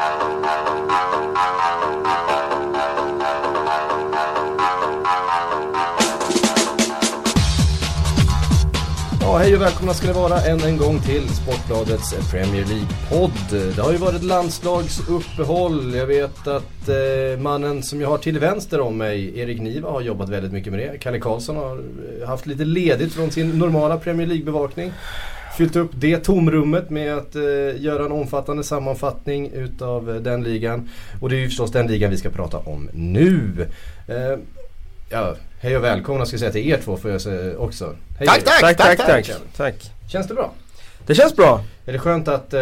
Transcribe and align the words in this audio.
Ja, 0.00 0.06
hej 9.38 9.54
och 9.54 9.62
välkomna 9.62 9.94
ska 9.94 10.06
det 10.06 10.12
vara 10.12 10.40
än 10.40 10.60
en 10.60 10.76
gång 10.76 11.00
till 11.00 11.28
Sportbladets 11.28 12.30
Premier 12.30 12.64
League-podd. 12.64 13.74
Det 13.76 13.82
har 13.82 13.92
ju 13.92 13.96
varit 13.96 14.22
landslagsuppehåll. 14.22 15.94
Jag 15.94 16.06
vet 16.06 16.46
att 16.46 16.88
eh, 16.88 17.40
mannen 17.40 17.82
som 17.82 18.00
jag 18.00 18.08
har 18.08 18.18
till 18.18 18.38
vänster 18.38 18.80
om 18.80 18.96
mig, 18.96 19.38
Erik 19.38 19.60
Niva, 19.60 19.90
har 19.90 20.00
jobbat 20.00 20.28
väldigt 20.28 20.52
mycket 20.52 20.72
med 20.72 20.80
det. 20.80 20.98
Kalle 20.98 21.20
Karlsson 21.20 21.56
har 21.56 21.78
eh, 22.20 22.28
haft 22.28 22.46
lite 22.46 22.64
ledigt 22.64 23.14
från 23.14 23.30
sin 23.30 23.50
normala 23.50 23.96
Premier 23.96 24.26
League-bevakning. 24.26 24.92
Fyllt 25.60 25.76
upp 25.76 25.90
det 25.94 26.18
tomrummet 26.18 26.90
med 26.90 27.16
att 27.16 27.36
eh, 27.36 27.42
göra 27.82 28.04
en 28.04 28.12
omfattande 28.12 28.64
sammanfattning 28.64 29.50
utav 29.54 30.10
eh, 30.10 30.16
den 30.16 30.42
ligan. 30.44 30.88
Och 31.20 31.28
det 31.28 31.36
är 31.36 31.38
ju 31.38 31.46
förstås 31.48 31.72
den 31.72 31.86
ligan 31.86 32.10
vi 32.10 32.16
ska 32.16 32.30
prata 32.30 32.58
om 32.58 32.90
nu. 32.92 33.66
Eh, 34.08 34.38
ja, 35.10 35.34
hej 35.60 35.76
och 35.76 35.84
välkomna 35.84 36.26
ska 36.26 36.34
jag 36.34 36.40
säga 36.40 36.52
till 36.52 36.70
er 36.70 36.78
två 36.84 36.96
får 36.96 37.10
jag 37.10 37.20
säga 37.20 37.58
också. 37.58 37.94
Hej, 38.18 38.26
Tack, 38.26 38.36
hej. 38.36 38.44
tack, 38.44 38.60
Tack, 38.60 38.76
tack, 38.76 39.06
tack, 39.06 39.26
tack. 39.26 39.36
tack. 39.56 39.92
Känns 40.08 40.28
det 40.28 40.34
bra? 40.34 40.52
Det 41.06 41.14
känns 41.14 41.36
bra. 41.36 41.64
Är 41.86 41.92
det 41.92 41.98
skönt 41.98 42.28
att 42.28 42.54
eh, 42.54 42.60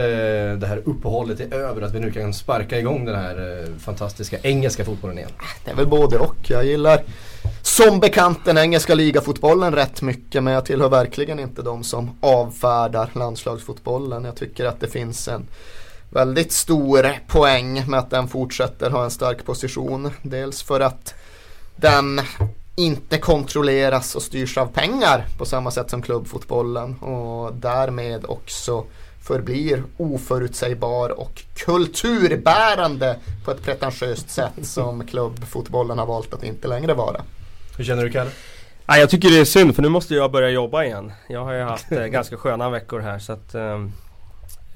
det 0.59 0.67
här 0.69 0.83
uppehållet 0.85 1.41
är 1.41 1.55
över? 1.55 1.83
Att 1.83 1.95
vi 1.95 2.01
nu 2.01 2.11
kan 2.11 2.35
sparka 2.35 2.79
igång 2.79 3.05
den 3.05 3.15
här 3.15 3.63
eh, 3.63 3.79
fantastiska 3.79 4.39
engelska 4.43 4.85
fotbollen 4.85 5.19
igen? 5.19 5.31
Det 5.65 5.71
är 5.71 5.75
väl 5.75 5.87
både 5.87 6.19
och. 6.19 6.37
Jag 6.51 6.65
gillar 6.65 7.03
som 7.69 8.01
bekant 8.01 8.45
den 8.45 8.59
engelska 8.59 8.95
ligafotbollen 8.95 9.75
rätt 9.75 10.03
mycket 10.03 10.43
men 10.43 10.53
jag 10.55 10.65
tillhör 10.65 10.89
verkligen 10.89 11.39
inte 11.39 11.63
de 11.63 11.85
som 11.85 12.11
avfärdar 12.21 13.11
landslagsfotbollen. 13.13 14.25
Jag 14.25 14.37
tycker 14.37 14.65
att 14.65 14.81
det 14.81 14.89
finns 14.89 15.29
en 15.29 15.47
väldigt 16.11 16.53
stor 16.53 17.09
poäng 17.27 17.91
med 17.91 18.01
att 18.01 18.11
den 18.11 18.29
fortsätter 18.29 18.91
ha 18.91 19.05
en 19.05 19.11
stark 19.11 19.45
position. 19.45 20.11
Dels 20.23 20.63
för 20.63 20.81
att 20.81 21.15
den 21.77 22.21
inte 22.77 23.19
kontrolleras 23.19 24.15
och 24.15 24.23
styrs 24.23 24.59
av 24.59 24.67
pengar 24.67 25.27
på 25.39 25.45
samma 25.45 25.71
sätt 25.71 25.91
som 25.91 26.03
klubbfotbollen 26.03 26.99
och 26.99 27.55
därmed 27.55 28.25
också 28.29 28.85
förblir 29.23 29.83
oförutsägbar 29.97 31.21
och 31.21 31.43
kulturbärande 31.55 33.17
på 33.45 33.51
ett 33.51 33.63
pretentiöst 33.63 34.31
sätt 34.31 34.67
som 34.67 35.07
klubbfotbollen 35.07 35.99
har 35.99 36.07
valt 36.07 36.35
att 36.35 36.45
inte 36.45 36.69
längre 36.69 36.95
vara. 36.95 37.21
Hur 37.79 37.85
känner 37.85 38.05
du 38.05 38.11
Kalle? 38.11 38.31
Ja, 38.87 38.97
jag 38.97 39.11
tycker 39.11 39.31
det 39.31 39.39
är 39.39 39.45
synd 39.45 39.75
för 39.75 39.83
nu 39.83 39.89
måste 39.89 40.15
jag 40.15 40.33
börja 40.33 40.51
jobba 40.51 40.85
igen. 40.85 41.13
Jag 41.29 41.45
har 41.45 41.53
ju 41.53 41.63
haft 41.63 41.93
eh, 41.93 42.05
ganska 42.05 42.37
sköna 42.37 42.71
veckor 42.71 43.01
här 43.01 43.19
så 43.19 43.33
att 43.33 43.55
ehm, 43.55 43.93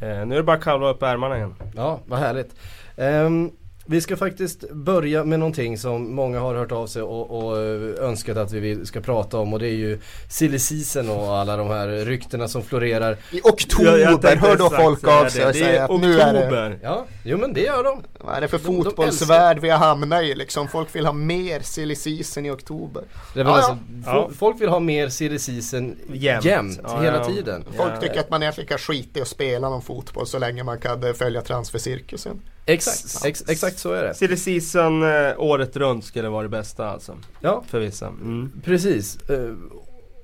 eh, 0.00 0.26
nu 0.26 0.34
är 0.34 0.36
det 0.36 0.42
bara 0.42 0.56
att 0.56 0.62
kavla 0.64 0.90
upp 0.90 1.02
ärmarna 1.02 1.36
igen. 1.36 1.54
Ja, 1.76 2.00
vad 2.06 2.18
härligt. 2.18 2.54
Ehm, 2.96 3.50
vi 3.92 4.00
ska 4.00 4.16
faktiskt 4.16 4.70
börja 4.70 5.24
med 5.24 5.38
någonting 5.38 5.78
som 5.78 6.14
många 6.14 6.40
har 6.40 6.54
hört 6.54 6.72
av 6.72 6.86
sig 6.86 7.02
och, 7.02 7.30
och 7.44 7.58
eh, 7.58 8.08
önskat 8.08 8.36
att 8.36 8.52
vi 8.52 8.86
ska 8.86 9.00
prata 9.00 9.38
om 9.38 9.52
och 9.52 9.58
det 9.58 9.66
är 9.68 9.74
ju 9.74 9.98
silly 10.28 10.58
season 10.58 11.10
och 11.10 11.36
alla 11.36 11.56
de 11.56 11.68
här 11.68 11.88
ryktena 11.88 12.48
som 12.48 12.62
florerar. 12.62 13.16
I 13.30 13.40
oktober 13.44 14.36
hör 14.36 14.56
då 14.56 14.70
folk 14.70 15.04
av 15.08 15.28
sig 15.28 15.44
och 15.46 15.56
är 15.56 15.82
att 15.94 16.00
nu 16.00 16.20
är 16.20 16.32
det, 16.32 16.38
oktober. 16.40 16.78
Ja, 16.82 17.06
jo 17.24 17.38
men 17.38 17.52
det 17.52 17.60
gör 17.60 17.84
de. 17.84 18.02
vad 18.20 18.36
är 18.36 18.40
det 18.40 18.48
för 18.48 18.58
De- 18.58 18.64
de 18.76 18.84
fotbollsvärld 18.84 19.58
vi 19.58 19.70
har 19.70 19.78
hamnat 19.78 20.22
i 20.22 20.34
liksom. 20.34 20.68
Folk 20.68 20.94
vill 20.94 21.06
ha 21.06 21.12
mer 21.12 21.60
silly 21.60 21.94
season 21.94 22.46
i 22.46 22.50
oktober. 22.50 23.02
Ja, 23.34 23.44
alltså, 23.44 23.78
ja. 24.06 24.12
fo- 24.30 24.34
Folk 24.38 24.60
vill 24.60 24.68
ha 24.68 24.80
mer 24.80 25.08
silly 25.08 25.38
season 25.38 25.96
Jämt. 26.12 26.44
jämt, 26.44 26.80
Ja, 26.82 27.00
hela 27.00 27.16
ja. 27.16 27.24
tiden. 27.24 27.64
Folk 27.76 27.92
Ja. 27.94 28.00
tycker 28.00 28.20
att 28.20 28.30
man 28.30 28.42
egentligen 28.42 28.68
kan 28.68 28.78
skita 28.78 29.18
i 29.18 29.22
att 29.22 29.28
spela 29.28 29.68
någon 29.68 29.82
fotboll 29.82 30.26
så 30.26 30.38
länge 30.38 30.62
man 30.64 30.78
kan 30.78 31.14
följa 31.14 31.40
transfercirkusen. 31.42 32.40
Exakt, 32.66 33.24
ex, 33.24 33.44
exakt 33.48 33.78
så 33.78 33.92
är 33.92 34.04
det. 34.04 34.14
Silly 34.14 34.36
season 34.36 35.02
eh, 35.02 35.32
året 35.38 35.76
runt 35.76 36.04
skulle 36.04 36.28
vara 36.28 36.42
det 36.42 36.48
bästa 36.48 36.88
alltså. 36.90 37.16
Ja, 37.40 37.64
För 37.68 37.80
vissa. 37.80 38.06
Mm. 38.06 38.52
Precis. 38.64 39.30
Eh, 39.30 39.54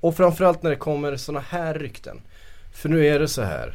Och 0.01 0.17
framförallt 0.17 0.63
när 0.63 0.69
det 0.69 0.75
kommer 0.75 1.15
såna 1.17 1.39
här 1.39 1.73
rykten. 1.73 2.21
För 2.73 2.89
nu 2.89 3.05
är 3.07 3.19
det 3.19 3.27
så 3.27 3.41
här 3.41 3.73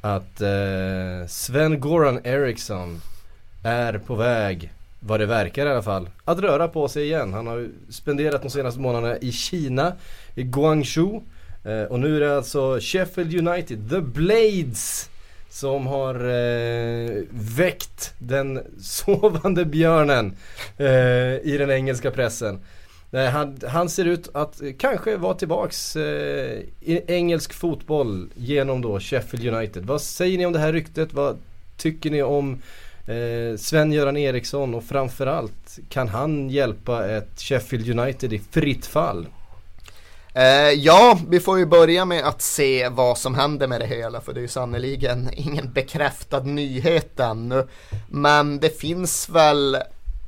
att 0.00 0.40
eh, 0.40 1.28
Sven-Goran 1.28 2.20
Eriksson 2.24 3.00
är 3.64 3.98
på 3.98 4.14
väg, 4.14 4.72
vad 5.00 5.20
det 5.20 5.26
verkar 5.26 5.66
i 5.66 5.70
alla 5.70 5.82
fall, 5.82 6.10
att 6.24 6.38
röra 6.38 6.68
på 6.68 6.88
sig 6.88 7.04
igen. 7.04 7.32
Han 7.32 7.46
har 7.46 7.68
spenderat 7.90 8.42
de 8.42 8.50
senaste 8.50 8.80
månaderna 8.80 9.18
i 9.18 9.32
Kina, 9.32 9.92
i 10.34 10.42
Guangzhou. 10.42 11.22
Eh, 11.64 11.82
och 11.82 12.00
nu 12.00 12.16
är 12.16 12.20
det 12.20 12.36
alltså 12.36 12.78
Sheffield 12.80 13.48
United, 13.48 13.90
The 13.90 14.00
Blades, 14.00 15.10
som 15.50 15.86
har 15.86 16.14
eh, 16.14 17.22
väckt 17.30 18.14
den 18.18 18.60
sovande 18.80 19.64
björnen 19.64 20.36
eh, 20.76 21.34
i 21.42 21.56
den 21.58 21.70
engelska 21.70 22.10
pressen. 22.10 22.60
Eh, 23.12 23.24
han, 23.24 23.58
han 23.68 23.88
ser 23.88 24.04
ut 24.04 24.28
att 24.34 24.60
kanske 24.78 25.16
vara 25.16 25.34
tillbaks 25.34 25.96
eh, 25.96 26.58
i 26.80 27.02
engelsk 27.06 27.52
fotboll 27.52 28.28
genom 28.34 28.82
då 28.82 29.00
Sheffield 29.00 29.54
United. 29.54 29.86
Vad 29.86 30.00
säger 30.00 30.38
ni 30.38 30.46
om 30.46 30.52
det 30.52 30.58
här 30.58 30.72
ryktet? 30.72 31.12
Vad 31.12 31.38
tycker 31.76 32.10
ni 32.10 32.22
om 32.22 32.62
eh, 33.06 33.56
Sven-Göran 33.56 34.16
Eriksson 34.16 34.74
och 34.74 34.84
framförallt 34.84 35.78
kan 35.88 36.08
han 36.08 36.50
hjälpa 36.50 37.08
ett 37.08 37.40
Sheffield 37.40 38.00
United 38.00 38.32
i 38.32 38.38
fritt 38.50 38.86
fall? 38.86 39.26
Eh, 40.34 40.70
ja, 40.70 41.18
vi 41.28 41.40
får 41.40 41.58
ju 41.58 41.66
börja 41.66 42.04
med 42.04 42.24
att 42.24 42.42
se 42.42 42.88
vad 42.88 43.18
som 43.18 43.34
händer 43.34 43.66
med 43.66 43.80
det 43.80 43.86
hela 43.86 44.20
för 44.20 44.32
det 44.32 44.40
är 44.40 44.42
ju 44.42 44.48
sannoliken 44.48 45.30
ingen 45.32 45.72
bekräftad 45.72 46.40
nyhet 46.40 47.20
ännu. 47.20 47.68
Men 48.08 48.60
det 48.60 48.80
finns 48.80 49.28
väl 49.28 49.76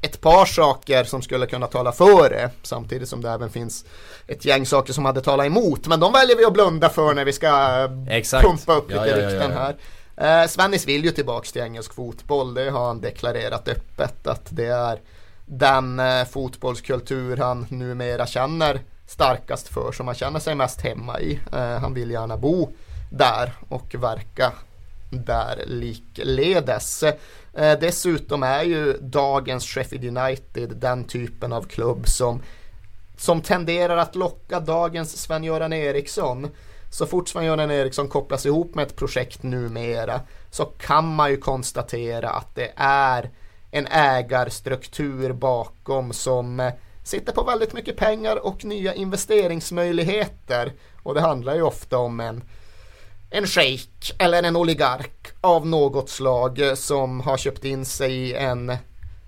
ett 0.02 0.20
par 0.20 0.44
saker 0.44 1.04
som 1.04 1.22
skulle 1.22 1.46
kunna 1.46 1.66
tala 1.66 1.92
för 1.92 2.30
det 2.30 2.50
samtidigt 2.62 3.08
som 3.08 3.22
det 3.22 3.30
även 3.30 3.50
finns 3.50 3.84
ett 4.26 4.44
gäng 4.44 4.66
saker 4.66 4.92
som 4.92 5.04
hade 5.04 5.20
talat 5.20 5.46
emot. 5.46 5.86
Men 5.86 6.00
de 6.00 6.12
väljer 6.12 6.36
vi 6.36 6.44
att 6.44 6.52
blunda 6.52 6.88
för 6.88 7.14
när 7.14 7.24
vi 7.24 7.32
ska 7.32 7.48
eh, 7.48 8.16
Exakt. 8.16 8.46
pumpa 8.46 8.74
upp 8.74 8.90
lite 8.90 9.00
ja, 9.00 9.06
ja, 9.06 9.16
rykten 9.16 9.50
ja. 9.50 9.58
här. 9.58 9.76
Eh, 10.42 10.48
Svennis 10.48 10.88
vill 10.88 11.04
ju 11.04 11.10
tillbaks 11.10 11.52
till 11.52 11.62
engelsk 11.62 11.94
fotboll. 11.94 12.54
Det 12.54 12.70
har 12.70 12.86
han 12.86 13.00
deklarerat 13.00 13.68
öppet 13.68 14.26
att 14.26 14.46
det 14.50 14.66
är 14.66 15.00
den 15.46 16.00
eh, 16.00 16.24
fotbollskultur 16.24 17.36
han 17.36 17.66
numera 17.68 18.26
känner 18.26 18.80
starkast 19.10 19.68
för, 19.68 19.92
som 19.92 20.06
han 20.06 20.16
känner 20.16 20.40
sig 20.40 20.54
mest 20.54 20.80
hemma 20.80 21.20
i. 21.20 21.40
Eh, 21.52 21.78
han 21.78 21.94
vill 21.94 22.10
gärna 22.10 22.36
bo 22.36 22.68
där 23.10 23.52
och 23.68 23.94
verka 23.94 24.52
där 25.10 25.64
likledes. 25.66 27.02
Eh, 27.02 27.78
dessutom 27.80 28.42
är 28.42 28.62
ju 28.62 28.92
dagens 29.00 29.64
Sheffield 29.64 30.18
United 30.18 30.76
den 30.76 31.04
typen 31.04 31.52
av 31.52 31.62
klubb 31.62 32.08
som, 32.08 32.42
som 33.16 33.40
tenderar 33.40 33.96
att 33.96 34.16
locka 34.16 34.60
dagens 34.60 35.16
Sven-Göran 35.16 35.72
Eriksson. 35.72 36.48
Så 36.90 37.06
fort 37.06 37.28
Sven-Göran 37.28 37.70
Eriksson 37.70 38.08
kopplas 38.08 38.46
ihop 38.46 38.74
med 38.74 38.86
ett 38.86 38.96
projekt 38.96 39.42
numera 39.42 40.20
så 40.50 40.64
kan 40.64 41.14
man 41.14 41.30
ju 41.30 41.36
konstatera 41.36 42.30
att 42.30 42.54
det 42.54 42.72
är 42.76 43.30
en 43.70 43.86
ägarstruktur 43.86 45.32
bakom 45.32 46.12
som 46.12 46.60
eh, 46.60 46.72
sitter 47.10 47.32
på 47.32 47.42
väldigt 47.42 47.72
mycket 47.72 47.96
pengar 47.96 48.46
och 48.46 48.64
nya 48.64 48.94
investeringsmöjligheter. 48.94 50.72
Och 51.02 51.14
det 51.14 51.20
handlar 51.20 51.54
ju 51.54 51.62
ofta 51.62 51.98
om 51.98 52.20
en, 52.20 52.42
en 53.30 53.46
shejk 53.46 54.14
eller 54.18 54.42
en 54.42 54.56
oligark 54.56 55.28
av 55.40 55.66
något 55.66 56.10
slag 56.10 56.60
eh, 56.60 56.74
som 56.74 57.20
har 57.20 57.36
köpt 57.36 57.64
in 57.64 57.84
sig 57.84 58.12
i 58.12 58.34
en 58.34 58.76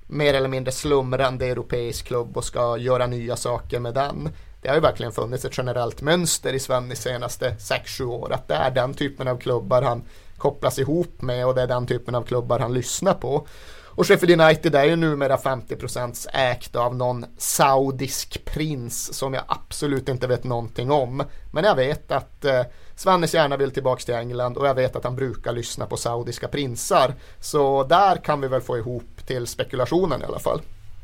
mer 0.06 0.34
eller 0.34 0.48
mindre 0.48 0.72
slumrande 0.72 1.46
europeisk 1.46 2.06
klubb 2.06 2.36
och 2.36 2.44
ska 2.44 2.76
göra 2.76 3.06
nya 3.06 3.36
saker 3.36 3.80
med 3.80 3.94
den. 3.94 4.28
Det 4.62 4.68
har 4.68 4.74
ju 4.74 4.80
verkligen 4.80 5.12
funnits 5.12 5.44
ett 5.44 5.58
generellt 5.58 6.02
mönster 6.02 6.52
i 6.52 6.58
Sven 6.58 6.88
de 6.88 6.96
senaste 6.96 7.50
6-7 7.50 8.04
år 8.04 8.32
att 8.32 8.48
det 8.48 8.54
är 8.54 8.70
den 8.70 8.94
typen 8.94 9.28
av 9.28 9.36
klubbar 9.36 9.82
han 9.82 10.02
kopplas 10.38 10.78
ihop 10.78 11.22
med 11.22 11.46
och 11.46 11.54
det 11.54 11.62
är 11.62 11.66
den 11.66 11.86
typen 11.86 12.14
av 12.14 12.22
klubbar 12.22 12.58
han 12.58 12.74
lyssnar 12.74 13.14
på. 13.14 13.46
Och 13.94 14.06
Sheffield 14.06 14.40
United 14.40 14.74
är 14.74 14.84
ju 14.84 14.96
numera 14.96 15.36
50% 15.36 16.26
ägt 16.32 16.76
av 16.76 16.96
någon 16.96 17.24
saudisk 17.38 18.44
prins 18.44 19.14
som 19.14 19.34
jag 19.34 19.44
absolut 19.46 20.08
inte 20.08 20.26
vet 20.26 20.44
någonting 20.44 20.90
om. 20.90 21.24
Men 21.50 21.64
jag 21.64 21.76
vet 21.76 22.12
att 22.12 22.44
eh, 22.44 22.62
Svennes 22.96 23.34
gärna 23.34 23.56
vill 23.56 23.70
tillbaka 23.70 24.02
till 24.02 24.14
England 24.14 24.56
och 24.56 24.66
jag 24.66 24.74
vet 24.74 24.96
att 24.96 25.04
han 25.04 25.16
brukar 25.16 25.52
lyssna 25.52 25.86
på 25.86 25.96
saudiska 25.96 26.48
prinsar. 26.48 27.14
Så 27.40 27.84
där 27.84 28.16
kan 28.16 28.40
vi 28.40 28.48
väl 28.48 28.60
få 28.60 28.78
ihop 28.78 29.26
till 29.26 29.46
spekulationen 29.46 30.22
i 30.22 30.24
alla 30.24 30.38
fall. 30.38 30.60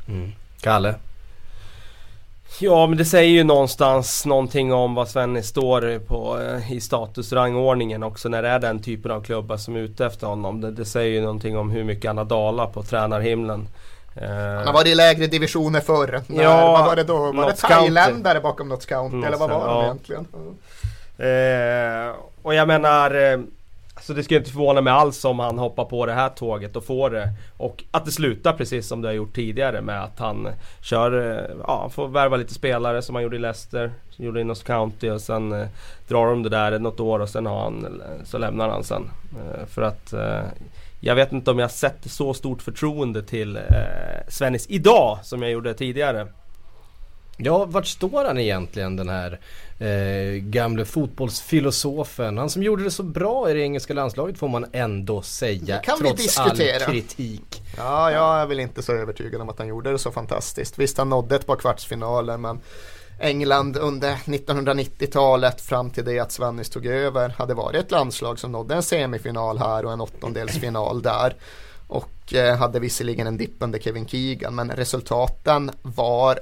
Mm. 0.07 0.31
Kalle? 0.61 0.95
Ja 2.59 2.87
men 2.87 2.97
det 2.97 3.05
säger 3.05 3.29
ju 3.29 3.43
någonstans 3.43 4.25
någonting 4.25 4.73
om 4.73 4.95
vad 4.95 5.07
Svennis 5.09 5.47
står 5.47 5.99
på 5.99 6.39
eh, 6.41 6.73
i 6.73 6.81
statusrangordningen 6.81 8.03
också 8.03 8.29
när 8.29 8.41
det 8.41 8.49
är 8.49 8.59
den 8.59 8.81
typen 8.81 9.11
av 9.11 9.21
klubbar 9.21 9.57
som 9.57 9.75
är 9.75 9.79
ute 9.79 10.05
efter 10.05 10.27
honom. 10.27 10.61
Det, 10.61 10.71
det 10.71 10.85
säger 10.85 11.09
ju 11.09 11.21
någonting 11.21 11.57
om 11.57 11.69
hur 11.69 11.83
mycket 11.83 12.09
han 12.09 12.17
har 12.17 12.25
dalat 12.25 12.73
på 12.73 12.83
tränarhimlen. 12.83 13.67
Eh, 14.15 14.29
Han 14.29 14.67
har 14.67 14.73
varit 14.73 14.87
i 14.87 14.95
lägre 14.95 15.27
divisioner 15.27 15.79
förr. 15.79 16.21
När, 16.27 16.43
Ja, 16.43 16.71
vad 16.71 16.85
var 16.85 16.95
det 16.95 17.03
då? 17.03 17.31
Var 17.31 17.45
det 17.45 17.55
thailändare 17.55 18.39
bakom 18.39 18.69
Notts 18.69 18.85
County? 18.85 19.27
Eller 19.27 19.37
vad 19.37 19.49
var 19.49 19.59
County, 19.59 20.13
de 20.13 20.13
ja. 20.13 20.23
egentligen? 20.23 20.27
Eh, 21.17 22.15
och 22.41 22.53
jag 22.53 22.67
menar, 22.67 23.39
så 24.01 24.13
det 24.13 24.23
skulle 24.23 24.39
inte 24.39 24.51
förvåna 24.51 24.81
mig 24.81 24.93
alls 24.93 25.25
om 25.25 25.39
han 25.39 25.59
hoppar 25.59 25.85
på 25.85 26.05
det 26.05 26.13
här 26.13 26.29
tåget 26.29 26.75
och 26.75 26.85
får 26.85 27.09
det. 27.09 27.29
Och 27.57 27.83
att 27.91 28.05
det 28.05 28.11
slutar 28.11 28.53
precis 28.53 28.87
som 28.87 29.01
det 29.01 29.07
har 29.07 29.13
gjort 29.13 29.35
tidigare 29.35 29.81
med 29.81 30.03
att 30.03 30.19
han 30.19 30.47
kör, 30.81 31.37
eh, 31.37 31.55
ja, 31.67 31.89
får 31.89 32.07
värva 32.07 32.37
lite 32.37 32.53
spelare 32.53 33.01
som 33.01 33.15
han 33.15 33.23
gjorde 33.23 33.35
i 33.35 33.39
Leicester. 33.39 33.91
Som 34.09 34.25
gjorde 34.25 34.41
i 34.41 34.43
Notts 34.43 34.63
County 34.63 35.09
och 35.09 35.21
sen 35.21 35.51
eh, 35.51 35.67
drar 36.07 36.25
de 36.25 36.43
det 36.43 36.49
där 36.49 36.79
något 36.79 36.99
år 36.99 37.19
och 37.19 37.29
sen 37.29 37.45
har 37.45 37.61
han, 37.61 37.85
eh, 37.85 38.25
så 38.25 38.37
lämnar 38.37 38.69
han 38.69 38.83
sen. 38.83 39.09
Eh, 39.31 39.65
för 39.65 39.81
att 39.81 40.13
eh, 40.13 40.41
jag 40.99 41.15
vet 41.15 41.31
inte 41.31 41.51
om 41.51 41.59
jag 41.59 41.71
sett 41.71 42.11
så 42.11 42.33
stort 42.33 42.61
förtroende 42.61 43.23
till 43.23 43.55
eh, 43.55 43.63
Svennis 44.27 44.65
idag 44.69 45.19
som 45.23 45.41
jag 45.41 45.51
gjorde 45.51 45.73
tidigare. 45.73 46.27
Ja, 47.37 47.65
vart 47.65 47.87
står 47.87 48.25
han 48.25 48.37
egentligen 48.37 48.95
den 48.95 49.09
här 49.09 49.39
eh, 49.79 50.41
gamle 50.41 50.85
fotbollsfilosofen? 50.85 52.37
Han 52.37 52.49
som 52.49 52.63
gjorde 52.63 52.83
det 52.83 52.91
så 52.91 53.03
bra 53.03 53.49
i 53.49 53.53
det 53.53 53.61
engelska 53.61 53.93
landslaget 53.93 54.37
får 54.37 54.47
man 54.47 54.65
ändå 54.71 55.21
säga. 55.21 55.75
Det 55.75 55.81
kan 55.83 55.97
vi 56.01 56.07
trots 56.07 56.23
diskutera. 56.23 56.85
all 56.85 56.91
kritik. 56.91 57.61
Ja, 57.77 58.11
jag 58.11 58.41
är 58.41 58.45
väl 58.45 58.59
inte 58.59 58.81
så 58.81 58.93
övertygad 58.93 59.41
om 59.41 59.49
att 59.49 59.59
han 59.59 59.67
gjorde 59.67 59.91
det 59.91 59.99
så 59.99 60.11
fantastiskt. 60.11 60.79
Visst, 60.79 60.97
han 60.97 61.09
nådde 61.09 61.35
ett 61.35 61.45
par 61.45 61.55
kvartsfinaler 61.55 62.37
men 62.37 62.59
England 63.19 63.77
under 63.77 64.15
1990-talet 64.15 65.61
fram 65.61 65.89
till 65.89 66.05
det 66.05 66.19
att 66.19 66.31
Svennis 66.31 66.69
tog 66.69 66.85
över 66.85 67.29
hade 67.29 67.53
varit 67.53 67.83
ett 67.83 67.91
landslag 67.91 68.39
som 68.39 68.51
nådde 68.51 68.75
en 68.75 68.83
semifinal 68.83 69.57
här 69.57 69.85
och 69.85 69.93
en 69.93 70.01
åttondelsfinal 70.01 71.01
där. 71.01 71.35
Och 71.87 72.33
eh, 72.33 72.57
hade 72.57 72.79
visserligen 72.79 73.27
en 73.27 73.37
dipp 73.37 73.55
under 73.59 73.79
Kevin 73.79 74.07
Keegan 74.07 74.55
men 74.55 74.71
resultaten 74.71 75.71
var 75.81 76.39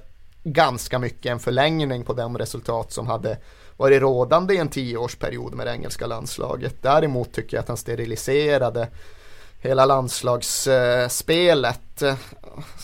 ganska 0.53 0.99
mycket 0.99 1.31
en 1.31 1.39
förlängning 1.39 2.03
på 2.03 2.13
de 2.13 2.37
resultat 2.37 2.91
som 2.91 3.07
hade 3.07 3.37
varit 3.77 4.01
rådande 4.01 4.53
i 4.53 4.57
en 4.57 4.69
tioårsperiod 4.69 5.53
med 5.53 5.67
det 5.67 5.73
engelska 5.73 6.07
landslaget. 6.07 6.75
Däremot 6.81 7.33
tycker 7.33 7.57
jag 7.57 7.61
att 7.61 7.67
han 7.67 7.77
steriliserade 7.77 8.87
hela 9.59 9.85
landslagsspelet 9.85 12.01
eh, 12.01 12.15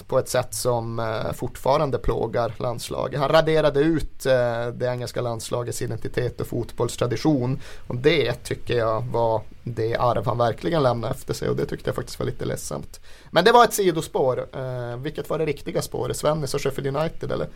på 0.08 0.20
ett 0.20 0.30
sätt 0.30 0.54
som 0.54 1.00
eh, 1.00 1.32
fortfarande 1.34 1.98
plågar 1.98 2.54
landslaget. 2.58 3.20
Han 3.20 3.30
raderade 3.30 3.80
ut 3.80 4.26
eh, 4.26 4.68
det 4.68 4.86
engelska 4.86 5.22
landslagets 5.22 5.82
identitet 5.82 6.42
och 6.42 6.48
fotbollstradition 6.48 7.60
och 7.88 7.96
det 7.96 8.34
tycker 8.34 8.78
jag 8.78 9.02
var 9.02 9.42
det 9.64 9.96
arv 9.96 10.26
han 10.26 10.38
verkligen 10.38 10.84
lämnade 10.84 11.14
efter 11.14 11.34
sig 11.34 11.50
och 11.50 11.56
det 11.56 11.66
tyckte 11.66 11.88
jag 11.90 11.96
faktiskt 11.96 12.20
var 12.20 12.26
lite 12.26 12.46
ledsamt. 12.46 13.00
Men 13.32 13.46
det 13.46 13.52
var 13.52 13.64
ett 13.64 13.74
sidospår. 13.74 14.48
Eh, 14.54 14.98
vilket 14.98 15.30
var 15.30 15.38
det 15.40 15.46
riktiga 15.46 15.82
spåret? 15.82 16.18
Svennis 16.18 16.54
och 16.54 16.62
Sheffield 16.62 16.98
United 16.98 17.32
eller? 17.32 17.48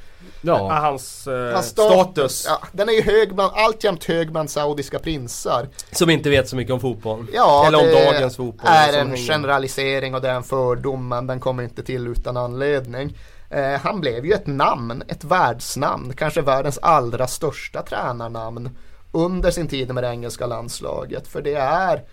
Ja. 0.42 0.74
Hans, 0.74 1.27
eh, 1.27 1.54
Hans 1.54 1.65
status. 1.68 1.92
status. 1.94 2.45
Ja, 2.48 2.68
den 2.71 2.89
är 2.89 2.94
ju 2.94 3.01
hög 3.01 3.36
bland, 3.36 3.51
alltjämt 3.56 4.04
hög 4.04 4.31
bland 4.31 4.50
saudiska 4.50 5.00
prinsar. 5.00 5.68
Som 5.92 6.09
inte 6.09 6.30
vet 6.30 6.50
så 6.50 6.56
mycket 6.56 6.74
om 6.74 6.80
fotboll. 6.80 7.27
Ja, 7.33 7.68
Eller 7.68 7.77
om 7.80 7.86
dagens 8.06 8.36
fotboll. 8.36 8.69
är 8.71 8.92
som 8.92 9.00
en 9.01 9.07
hänger- 9.07 9.27
generalisering 9.27 10.15
och 10.15 10.21
det 10.21 10.30
är 10.30 10.33
en 10.36 10.44
fördom 10.44 11.07
men 11.07 11.27
den 11.27 11.39
kommer 11.39 11.63
inte 11.63 11.83
till 11.83 12.07
utan 12.07 12.38
anledning. 12.38 13.18
Eh, 13.50 13.80
han 13.81 14.01
blev 14.01 14.25
ju 14.25 14.33
ett 14.33 14.48
namn, 14.48 15.03
ett 15.07 15.24
världsnamn, 15.24 16.13
kanske 16.15 16.42
världens 16.42 16.77
allra 16.81 17.27
största 17.27 17.81
tränarnamn 17.81 18.69
under 19.17 19.51
sin 19.51 19.67
tid 19.67 19.93
med 19.93 20.03
det 20.03 20.09
engelska 20.09 20.45
landslaget. 20.45 21.27
För 21.27 21.41
det 21.41 21.53
är 21.55 22.03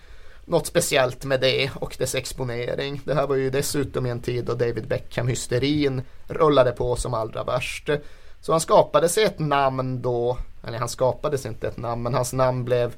något 0.45 0.67
speciellt 0.67 1.25
med 1.25 1.41
det 1.41 1.69
och 1.75 1.95
dess 1.99 2.15
exponering. 2.15 3.01
Det 3.05 3.13
här 3.13 3.27
var 3.27 3.35
ju 3.35 3.49
dessutom 3.49 4.05
i 4.05 4.09
en 4.09 4.21
tid 4.21 4.45
då 4.45 4.53
David 4.53 4.87
Beckham-hysterin 4.87 6.01
rullade 6.27 6.71
på 6.71 6.95
som 6.95 7.13
allra 7.13 7.43
värst. 7.43 7.89
Så 8.41 8.51
han 8.51 8.61
skapade 8.61 9.09
sig 9.09 9.23
ett 9.23 9.39
namn 9.39 10.01
då, 10.01 10.37
eller 10.67 10.77
han 10.77 10.89
skapade 10.89 11.37
sig 11.37 11.51
inte 11.51 11.67
ett 11.67 11.77
namn, 11.77 12.03
men 12.03 12.13
hans 12.13 12.33
namn 12.33 12.65
blev 12.65 12.95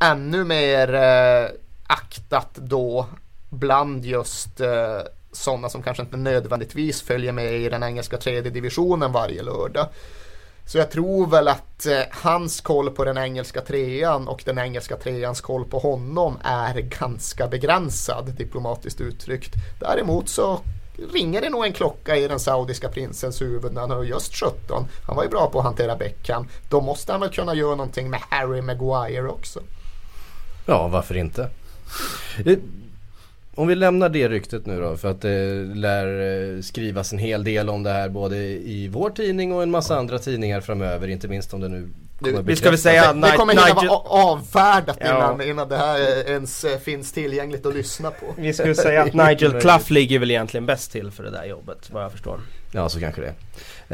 ännu 0.00 0.44
mer 0.44 0.94
eh, 0.94 1.50
aktat 1.86 2.54
då 2.54 3.06
bland 3.50 4.04
just 4.04 4.60
eh, 4.60 4.98
sådana 5.32 5.68
som 5.68 5.82
kanske 5.82 6.02
inte 6.02 6.16
nödvändigtvis 6.16 7.02
följer 7.02 7.32
med 7.32 7.54
i 7.54 7.68
den 7.68 7.82
engelska 7.82 8.16
tredje 8.16 8.50
divisionen 8.50 9.12
varje 9.12 9.42
lördag. 9.42 9.88
Så 10.66 10.78
jag 10.78 10.90
tror 10.90 11.26
väl 11.26 11.48
att 11.48 11.86
eh, 11.86 12.00
hans 12.10 12.60
koll 12.60 12.90
på 12.90 13.04
den 13.04 13.18
engelska 13.18 13.60
trean 13.60 14.28
och 14.28 14.42
den 14.44 14.58
engelska 14.58 14.96
treans 14.96 15.40
koll 15.40 15.64
på 15.64 15.78
honom 15.78 16.38
är 16.44 16.80
ganska 16.80 17.48
begränsad 17.48 18.34
diplomatiskt 18.34 19.00
uttryckt. 19.00 19.54
Däremot 19.80 20.28
så 20.28 20.60
ringer 21.12 21.40
det 21.40 21.50
nog 21.50 21.64
en 21.64 21.72
klocka 21.72 22.16
i 22.16 22.28
den 22.28 22.40
saudiska 22.40 22.88
prinsens 22.88 23.42
huvud 23.42 23.72
när 23.72 23.80
han 23.80 23.90
är 23.90 24.02
just 24.02 24.34
17. 24.34 24.86
Han 25.06 25.16
var 25.16 25.22
ju 25.22 25.28
bra 25.28 25.50
på 25.50 25.58
att 25.58 25.64
hantera 25.64 25.96
Beckham. 25.96 26.48
Då 26.68 26.80
måste 26.80 27.12
han 27.12 27.20
väl 27.20 27.30
kunna 27.30 27.54
göra 27.54 27.74
någonting 27.74 28.10
med 28.10 28.20
Harry 28.28 28.62
Maguire 28.62 29.28
också. 29.28 29.60
Ja, 30.66 30.88
varför 30.88 31.16
inte? 31.16 31.50
Eh, 32.46 32.58
om 33.54 33.68
vi 33.68 33.74
lämnar 33.74 34.08
det 34.08 34.28
ryktet 34.28 34.66
nu 34.66 34.80
då 34.80 34.96
för 34.96 35.10
att 35.10 35.20
det 35.20 35.64
lär 35.74 36.06
eh, 36.56 36.60
skrivas 36.60 37.12
en 37.12 37.18
hel 37.18 37.44
del 37.44 37.68
om 37.68 37.82
det 37.82 37.90
här 37.90 38.08
både 38.08 38.36
i 38.36 38.88
vår 38.88 39.10
tidning 39.10 39.52
och 39.54 39.62
en 39.62 39.70
massa 39.70 39.96
andra 39.96 40.18
tidningar 40.18 40.60
framöver 40.60 41.08
inte 41.08 41.28
minst 41.28 41.54
om 41.54 41.60
det 41.60 41.68
nu 41.68 41.88
vi 42.44 42.56
ska 42.56 42.70
väl 42.70 42.78
säga 42.78 43.10
att 43.10 43.22
Det 43.22 43.32
kommer 43.36 43.52
hinna 43.52 43.66
Nigel... 43.66 43.88
vara 43.88 43.98
avfärdat 43.98 44.98
Ja. 45.00 45.06
innan, 45.06 45.48
innan 45.48 45.68
det 45.68 45.76
här 45.76 46.00
eh, 46.00 46.32
ens 46.32 46.64
eh, 46.64 46.78
finns 46.78 47.12
tillgängligt 47.12 47.66
att 47.66 47.74
lyssna 47.74 48.10
på. 48.10 48.26
Vi 48.36 48.52
skulle 48.52 48.74
säga 48.74 49.02
att 49.02 49.14
Nigel 49.28 49.60
Clough 49.60 49.92
ligger 49.92 50.18
väl 50.18 50.30
egentligen 50.30 50.66
bäst 50.66 50.92
till 50.92 51.10
för 51.10 51.22
det 51.22 51.30
där 51.30 51.44
jobbet 51.44 51.90
vad 51.90 52.04
jag 52.04 52.12
förstår. 52.12 52.40
Ja 52.72 52.88
så 52.88 53.00
kanske 53.00 53.20
det. 53.20 53.34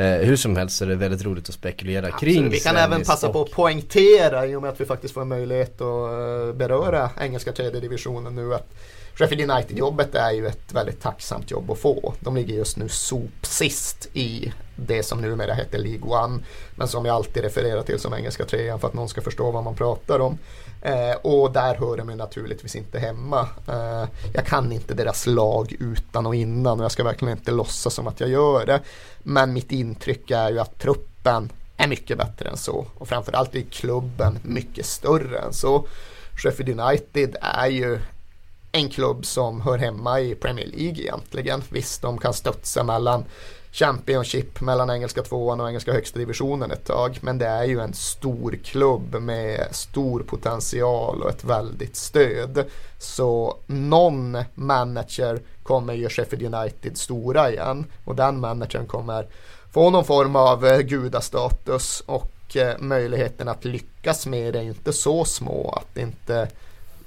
Eh, 0.03 0.27
hur 0.27 0.37
som 0.37 0.57
helst 0.57 0.77
så 0.77 0.85
är 0.85 0.89
det 0.89 0.95
väldigt 0.95 1.25
roligt 1.25 1.49
att 1.49 1.55
spekulera 1.55 2.11
kring 2.11 2.31
Absolut. 2.37 2.53
Vi 2.53 2.61
kan 2.61 2.77
även 2.77 3.05
passa 3.05 3.33
på 3.33 3.43
att 3.43 3.51
poängtera 3.51 4.47
i 4.47 4.57
och 4.57 4.63
med 4.63 4.71
att 4.71 4.81
vi 4.81 4.85
faktiskt 4.85 5.15
får 5.15 5.21
en 5.21 5.29
möjlighet 5.29 5.81
att 5.81 6.57
beröra 6.57 7.11
engelska 7.21 7.53
tredje 7.53 7.81
divisionen 7.81 8.35
nu 8.35 8.55
att 8.55 8.75
Sheffield 9.19 9.51
United-jobbet 9.51 10.15
är 10.15 10.31
ju 10.31 10.47
ett 10.47 10.73
väldigt 10.73 11.01
tacksamt 11.01 11.51
jobb 11.51 11.71
att 11.71 11.79
få. 11.79 12.15
De 12.21 12.37
ligger 12.37 12.55
just 12.55 12.77
nu 12.77 12.89
sopsist 12.89 14.09
i 14.13 14.53
det 14.77 15.03
som 15.03 15.21
numera 15.21 15.55
heter 15.55 15.79
League 15.79 16.25
One 16.25 16.43
men 16.75 16.89
som 16.89 17.05
jag 17.05 17.15
alltid 17.15 17.43
refererar 17.43 17.83
till 17.83 17.99
som 17.99 18.15
engelska 18.15 18.45
trean 18.45 18.81
för 18.81 18.89
att 18.89 18.95
någon 18.95 19.09
ska 19.09 19.21
förstå 19.21 19.51
vad 19.51 19.65
man 19.65 19.75
pratar 19.75 20.21
om. 20.21 20.39
Eh, 20.83 21.17
och 21.23 21.53
där 21.53 21.75
hör 21.75 21.97
de 21.97 22.11
ju 22.11 22.17
naturligtvis 22.17 22.77
inte 22.77 22.99
hemma. 22.99 23.49
Eh, 23.69 24.09
jag 24.35 24.47
kan 24.47 24.73
inte 24.73 24.95
deras 24.95 25.27
lag 25.27 25.77
utan 25.81 26.27
och 26.27 26.35
innan 26.35 26.79
och 26.79 26.85
jag 26.85 26.93
ska 26.93 27.05
verkligen 27.05 27.39
inte 27.39 27.51
låtsas 27.51 27.95
som 27.95 28.07
att 28.07 28.21
jag 28.21 28.31
gör 28.31 28.67
det. 28.67 28.81
Men 29.19 29.53
mitt 29.53 29.73
intryck 29.73 30.31
är 30.31 30.51
ju 30.51 30.59
att 30.59 30.79
truppen 30.79 31.53
är 31.77 31.89
mycket 31.89 32.19
bättre 32.19 32.49
än 32.49 32.57
så 32.57 32.87
och 32.95 33.09
framförallt 33.09 33.55
är 33.55 33.61
klubben 33.61 34.39
mycket 34.43 34.87
större 34.87 35.39
än 35.39 35.53
så. 35.53 35.87
Sheffield 36.37 36.81
United 36.81 37.37
är 37.41 37.67
ju 37.67 37.99
en 38.73 38.89
klubb 38.89 39.27
som 39.27 39.61
hör 39.61 39.79
hemma 39.79 40.21
i 40.21 40.35
Premier 40.35 40.67
League 40.67 41.03
egentligen. 41.03 41.63
Visst, 41.71 42.03
de 42.03 42.19
kan 42.19 42.35
studsa 42.35 42.83
mellan 42.83 43.25
Championship 43.73 44.61
mellan 44.61 44.91
engelska 44.91 45.23
tvåan 45.23 45.61
och 45.61 45.69
engelska 45.69 45.93
högsta 45.93 46.19
divisionen 46.19 46.71
ett 46.71 46.85
tag. 46.85 47.19
Men 47.21 47.39
det 47.39 47.47
är 47.47 47.65
ju 47.65 47.81
en 47.81 47.95
stor 47.95 48.59
klubb 48.65 49.15
med 49.15 49.69
stor 49.71 50.21
potential 50.21 51.23
och 51.23 51.31
ett 51.31 51.45
väldigt 51.45 51.97
stöd. 51.97 52.65
Så 52.99 53.57
någon 53.67 54.39
manager 54.55 55.41
kommer 55.63 55.95
göra 55.95 56.11
Sheffield 56.11 56.55
United 56.55 56.99
stora 56.99 57.51
igen. 57.51 57.87
Och 58.05 58.17
den 58.17 58.41
managern 58.41 58.87
kommer 58.87 59.27
få 59.73 59.91
någon 59.91 60.05
form 60.05 60.37
av 60.37 60.67
eh, 60.67 60.79
gudastatus 60.79 62.03
och 62.07 62.57
eh, 62.57 62.79
möjligheten 62.79 63.49
att 63.49 63.65
lyckas 63.65 64.27
med 64.27 64.53
det 64.53 64.59
är 64.59 64.63
inte 64.63 64.93
så 64.93 65.25
små 65.25 65.71
att 65.71 65.97
inte 65.97 66.49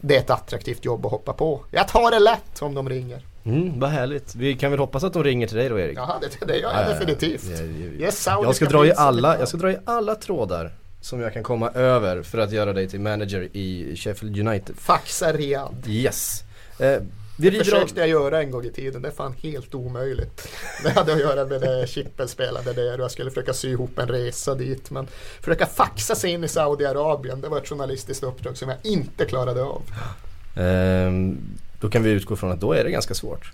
det 0.01 0.15
är 0.15 0.19
ett 0.19 0.29
attraktivt 0.29 0.85
jobb 0.85 1.05
att 1.05 1.11
hoppa 1.11 1.33
på. 1.33 1.61
Jag 1.71 1.87
tar 1.87 2.11
det 2.11 2.19
lätt 2.19 2.61
om 2.61 2.73
de 2.75 2.89
ringer. 2.89 3.21
Mm, 3.43 3.79
vad 3.79 3.89
härligt. 3.89 4.35
Vi 4.35 4.53
kan 4.55 4.71
väl 4.71 4.79
hoppas 4.79 5.03
att 5.03 5.13
de 5.13 5.23
ringer 5.23 5.47
till 5.47 5.57
dig 5.57 5.69
då 5.69 5.79
Erik? 5.79 5.97
Jaha, 5.97 6.15
det, 6.21 6.45
det 6.45 6.57
gör 6.57 6.61
jag 6.61 6.71
Ja, 6.73 6.81
ja, 6.81 6.87
ja. 6.87 6.93
definitivt. 6.99 7.43
Jag- 7.43 7.59
jag- 7.59 8.01
Yes, 8.01 8.27
Jag 8.27 8.55
ska, 8.55 8.65
dra 8.65 8.85
i 8.85 8.93
alla, 8.97 9.39
jag 9.39 9.47
ska 9.47 9.57
dra 9.57 9.71
i 9.71 9.77
alla 9.85 10.15
trådar 10.15 10.71
som 11.01 11.21
jag 11.21 11.33
kan 11.33 11.43
komma 11.43 11.69
över 11.69 12.21
för 12.23 12.37
att 12.37 12.51
göra 12.51 12.73
dig 12.73 12.89
till 12.89 12.99
manager 12.99 13.41
i 13.53 13.95
Sheffield 13.95 14.47
United. 14.47 14.75
Faxa 14.77 15.33
Riyadh. 15.33 15.89
Yes. 15.89 16.43
Eh, 16.79 16.97
Det 17.41 17.51
försökte 17.51 17.99
jag 17.99 18.09
göra 18.09 18.41
en 18.41 18.51
gång 18.51 18.65
i 18.65 18.71
tiden, 18.71 19.01
det 19.01 19.07
är 19.07 19.11
fan 19.11 19.35
helt 19.43 19.75
omöjligt. 19.75 20.47
Det 20.83 20.89
hade 20.89 21.13
att 21.13 21.19
göra 21.19 21.45
med 21.45 21.61
det 21.61 21.87
Chippen 21.89 22.27
spelade 22.27 22.73
där 22.73 22.97
och 22.97 23.03
jag 23.03 23.11
skulle 23.11 23.31
försöka 23.31 23.53
sy 23.53 23.69
ihop 23.69 23.99
en 23.99 24.07
resa 24.07 24.55
dit. 24.55 24.91
Men 24.91 25.07
försöka 25.39 25.65
faxa 25.65 26.15
sig 26.15 26.31
in 26.31 26.43
i 26.43 26.47
Saudiarabien, 26.47 27.41
det 27.41 27.49
var 27.49 27.57
ett 27.57 27.67
journalistiskt 27.67 28.23
uppdrag 28.23 28.57
som 28.57 28.69
jag 28.69 28.77
inte 28.83 29.25
klarade 29.25 29.63
av. 29.63 29.81
Ehm, 30.57 31.37
då 31.79 31.89
kan 31.89 32.03
vi 32.03 32.09
utgå 32.09 32.35
från 32.35 32.51
att 32.51 32.59
då 32.59 32.73
är 32.73 32.83
det 32.83 32.91
ganska 32.91 33.13
svårt. 33.13 33.51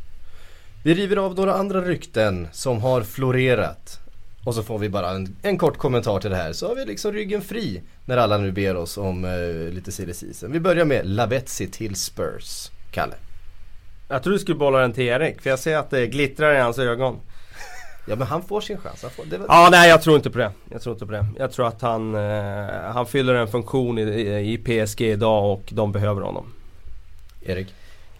Vi 0.83 0.93
river 0.93 1.17
av 1.17 1.35
några 1.35 1.53
andra 1.53 1.81
rykten 1.81 2.47
som 2.51 2.81
har 2.81 3.01
florerat. 3.01 3.99
Och 4.43 4.55
så 4.55 4.63
får 4.63 4.79
vi 4.79 4.89
bara 4.89 5.09
en, 5.09 5.35
en 5.41 5.57
kort 5.57 5.77
kommentar 5.77 6.19
till 6.19 6.29
det 6.29 6.35
här 6.35 6.53
så 6.53 6.67
har 6.67 6.75
vi 6.75 6.85
liksom 6.85 7.13
ryggen 7.13 7.41
fri 7.41 7.81
när 8.05 8.17
alla 8.17 8.37
nu 8.37 8.51
ber 8.51 8.75
oss 8.75 8.97
om 8.97 9.25
eh, 9.25 9.73
lite 9.73 9.91
silly 9.91 10.13
season. 10.13 10.51
Vi 10.51 10.59
börjar 10.59 10.85
med 10.85 11.05
Lavetzi 11.05 11.67
till 11.67 11.95
Spurs. 11.95 12.71
Kalle. 12.91 13.15
Jag 14.07 14.23
tror 14.23 14.33
du 14.33 14.39
skulle 14.39 14.57
bolla 14.57 14.79
den 14.79 14.93
till 14.93 15.03
Erik 15.03 15.41
för 15.41 15.49
jag 15.49 15.59
ser 15.59 15.77
att 15.77 15.89
det 15.89 16.07
glittrar 16.07 16.55
i 16.55 16.59
hans 16.59 16.79
ögon. 16.79 17.19
Ja 18.09 18.15
men 18.15 18.27
han 18.27 18.41
får 18.41 18.61
sin 18.61 18.77
chans. 18.77 19.01
Han 19.01 19.11
får, 19.11 19.25
det 19.25 19.37
var... 19.37 19.45
Ja 19.49 19.67
nej 19.71 19.89
jag 19.89 20.01
tror 20.01 20.15
inte 20.15 20.29
på 20.29 20.37
det. 20.37 20.51
Jag 20.71 20.81
tror 20.81 20.95
inte 20.95 21.05
på 21.05 21.11
det. 21.11 21.25
Jag 21.37 21.51
tror 21.51 21.67
att 21.67 21.81
han, 21.81 22.15
eh, 22.15 22.91
han 22.93 23.05
fyller 23.05 23.33
en 23.35 23.47
funktion 23.47 23.99
i, 23.99 24.01
i 24.53 24.57
PSG 24.57 25.01
idag 25.01 25.53
och 25.53 25.63
de 25.69 25.91
behöver 25.91 26.21
honom. 26.21 26.53
Erik? 27.41 27.67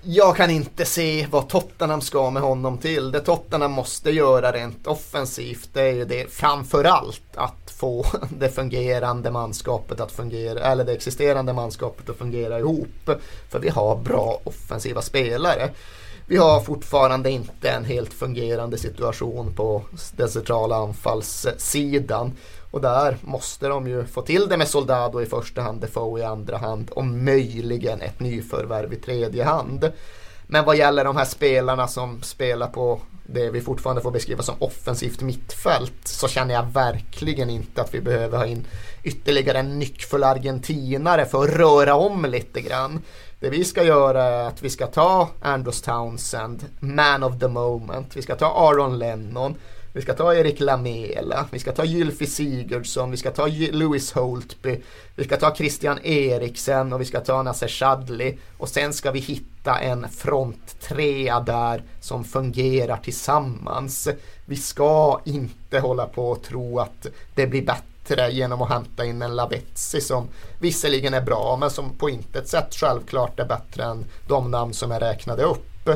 Jag 0.09 0.35
kan 0.35 0.49
inte 0.49 0.85
se 0.85 1.27
vad 1.31 1.49
Tottenham 1.49 2.01
ska 2.01 2.29
med 2.29 2.43
honom 2.43 2.77
till. 2.77 3.11
Det 3.11 3.19
Tottenham 3.19 3.71
måste 3.71 4.11
göra 4.11 4.51
rent 4.51 4.87
offensivt 4.87 5.69
det 5.73 5.81
är 5.81 5.93
ju 5.93 6.05
det 6.05 6.31
framförallt 6.31 7.21
att 7.35 7.71
få 7.71 8.05
det 8.39 8.49
fungerande 8.49 9.31
manskapet 9.31 9.99
att 9.99 10.11
fungera, 10.11 10.59
eller 10.59 10.85
det 10.85 10.93
existerande 10.93 11.53
manskapet 11.53 12.09
att 12.09 12.17
fungera 12.17 12.59
ihop. 12.59 13.09
För 13.49 13.59
vi 13.59 13.69
har 13.69 13.95
bra 13.95 14.39
offensiva 14.43 15.01
spelare. 15.01 15.69
Vi 16.27 16.37
har 16.37 16.61
fortfarande 16.61 17.29
inte 17.29 17.69
en 17.69 17.85
helt 17.85 18.13
fungerande 18.13 18.77
situation 18.77 19.53
på 19.53 19.83
den 20.11 20.29
centrala 20.29 20.75
anfallssidan. 20.75 22.33
Och 22.77 22.84
där 22.84 23.17
måste 23.22 23.67
de 23.67 23.88
ju 23.88 24.05
få 24.05 24.22
till 24.22 24.48
det 24.50 24.57
med 24.57 24.67
Soldado 24.67 25.22
i 25.22 25.25
första 25.25 25.62
hand, 25.62 25.81
Defoe 25.81 26.19
i 26.19 26.24
andra 26.24 26.57
hand 26.57 26.89
och 26.89 27.05
möjligen 27.05 28.01
ett 28.01 28.19
nyförvärv 28.19 28.93
i 28.93 28.96
tredje 28.96 29.43
hand. 29.43 29.91
Men 30.48 30.65
vad 30.65 30.77
gäller 30.77 31.05
de 31.05 31.17
här 31.17 31.25
spelarna 31.25 31.88
som 31.88 32.22
spelar 32.22 32.67
på 32.67 33.01
det 33.25 33.50
vi 33.50 33.62
fortfarande 33.62 34.01
får 34.01 34.12
beskriva 34.12 34.43
som 34.43 34.55
offensivt 34.60 35.22
mittfält 35.22 36.07
så 36.07 36.27
känner 36.27 36.53
jag 36.53 36.63
verkligen 36.63 37.50
inte 37.50 37.81
att 37.81 37.93
vi 37.93 38.01
behöver 38.01 38.38
ha 38.38 38.46
in 38.46 38.67
ytterligare 39.03 39.60
en 39.60 39.79
nyckfull 39.79 40.24
argentinare 40.24 41.25
för 41.25 41.43
att 41.43 41.50
röra 41.50 41.96
om 41.96 42.25
lite 42.25 42.62
grann. 42.62 43.01
Det 43.39 43.50
vi 43.50 43.63
ska 43.63 43.84
göra 43.84 44.24
är 44.24 44.48
att 44.48 44.63
vi 44.63 44.69
ska 44.69 44.88
ta 44.88 45.29
Andros 45.41 45.81
Townsend, 45.81 46.65
man 46.79 47.24
of 47.24 47.39
the 47.39 47.48
moment. 47.48 48.17
Vi 48.17 48.22
ska 48.22 48.36
ta 48.36 48.46
Aaron 48.46 49.00
Lennon. 49.00 49.55
Vi 49.97 50.03
ska 50.03 50.13
ta 50.13 50.35
Erik 50.35 50.59
Lamela, 50.59 51.47
vi 51.51 51.59
ska 51.59 51.71
ta 51.71 51.85
Gylfi 51.85 52.25
Sigurdsson, 52.25 53.11
vi 53.11 53.17
ska 53.17 53.31
ta 53.31 53.47
Lewis 53.47 54.11
Holtby, 54.11 54.81
vi 55.15 55.23
ska 55.23 55.37
ta 55.37 55.55
Christian 55.55 55.99
Eriksen 56.03 56.93
och 56.93 57.01
vi 57.01 57.05
ska 57.05 57.19
ta 57.19 57.43
Nasser 57.43 57.67
Chadli. 57.67 58.37
Och 58.57 58.69
sen 58.69 58.93
ska 58.93 59.11
vi 59.11 59.19
hitta 59.19 59.79
en 59.79 60.09
fronttrea 60.09 61.39
där 61.39 61.83
som 62.01 62.23
fungerar 62.23 62.97
tillsammans. 62.97 64.09
Vi 64.45 64.55
ska 64.55 65.21
inte 65.25 65.79
hålla 65.79 66.05
på 66.05 66.29
och 66.29 66.43
tro 66.43 66.79
att 66.79 67.07
det 67.35 67.47
blir 67.47 67.65
bättre 67.65 68.31
genom 68.31 68.61
att 68.61 68.69
hämta 68.69 69.05
in 69.05 69.21
en 69.21 69.35
Lavetzi 69.35 70.01
som 70.01 70.27
visserligen 70.59 71.13
är 71.13 71.21
bra 71.21 71.57
men 71.59 71.69
som 71.69 71.89
på 71.97 72.09
intet 72.09 72.47
sätt 72.47 72.75
självklart 72.75 73.39
är 73.39 73.45
bättre 73.45 73.83
än 73.83 74.05
de 74.27 74.51
namn 74.51 74.73
som 74.73 74.91
jag 74.91 75.01
räknade 75.01 75.43
upp. 75.43 75.89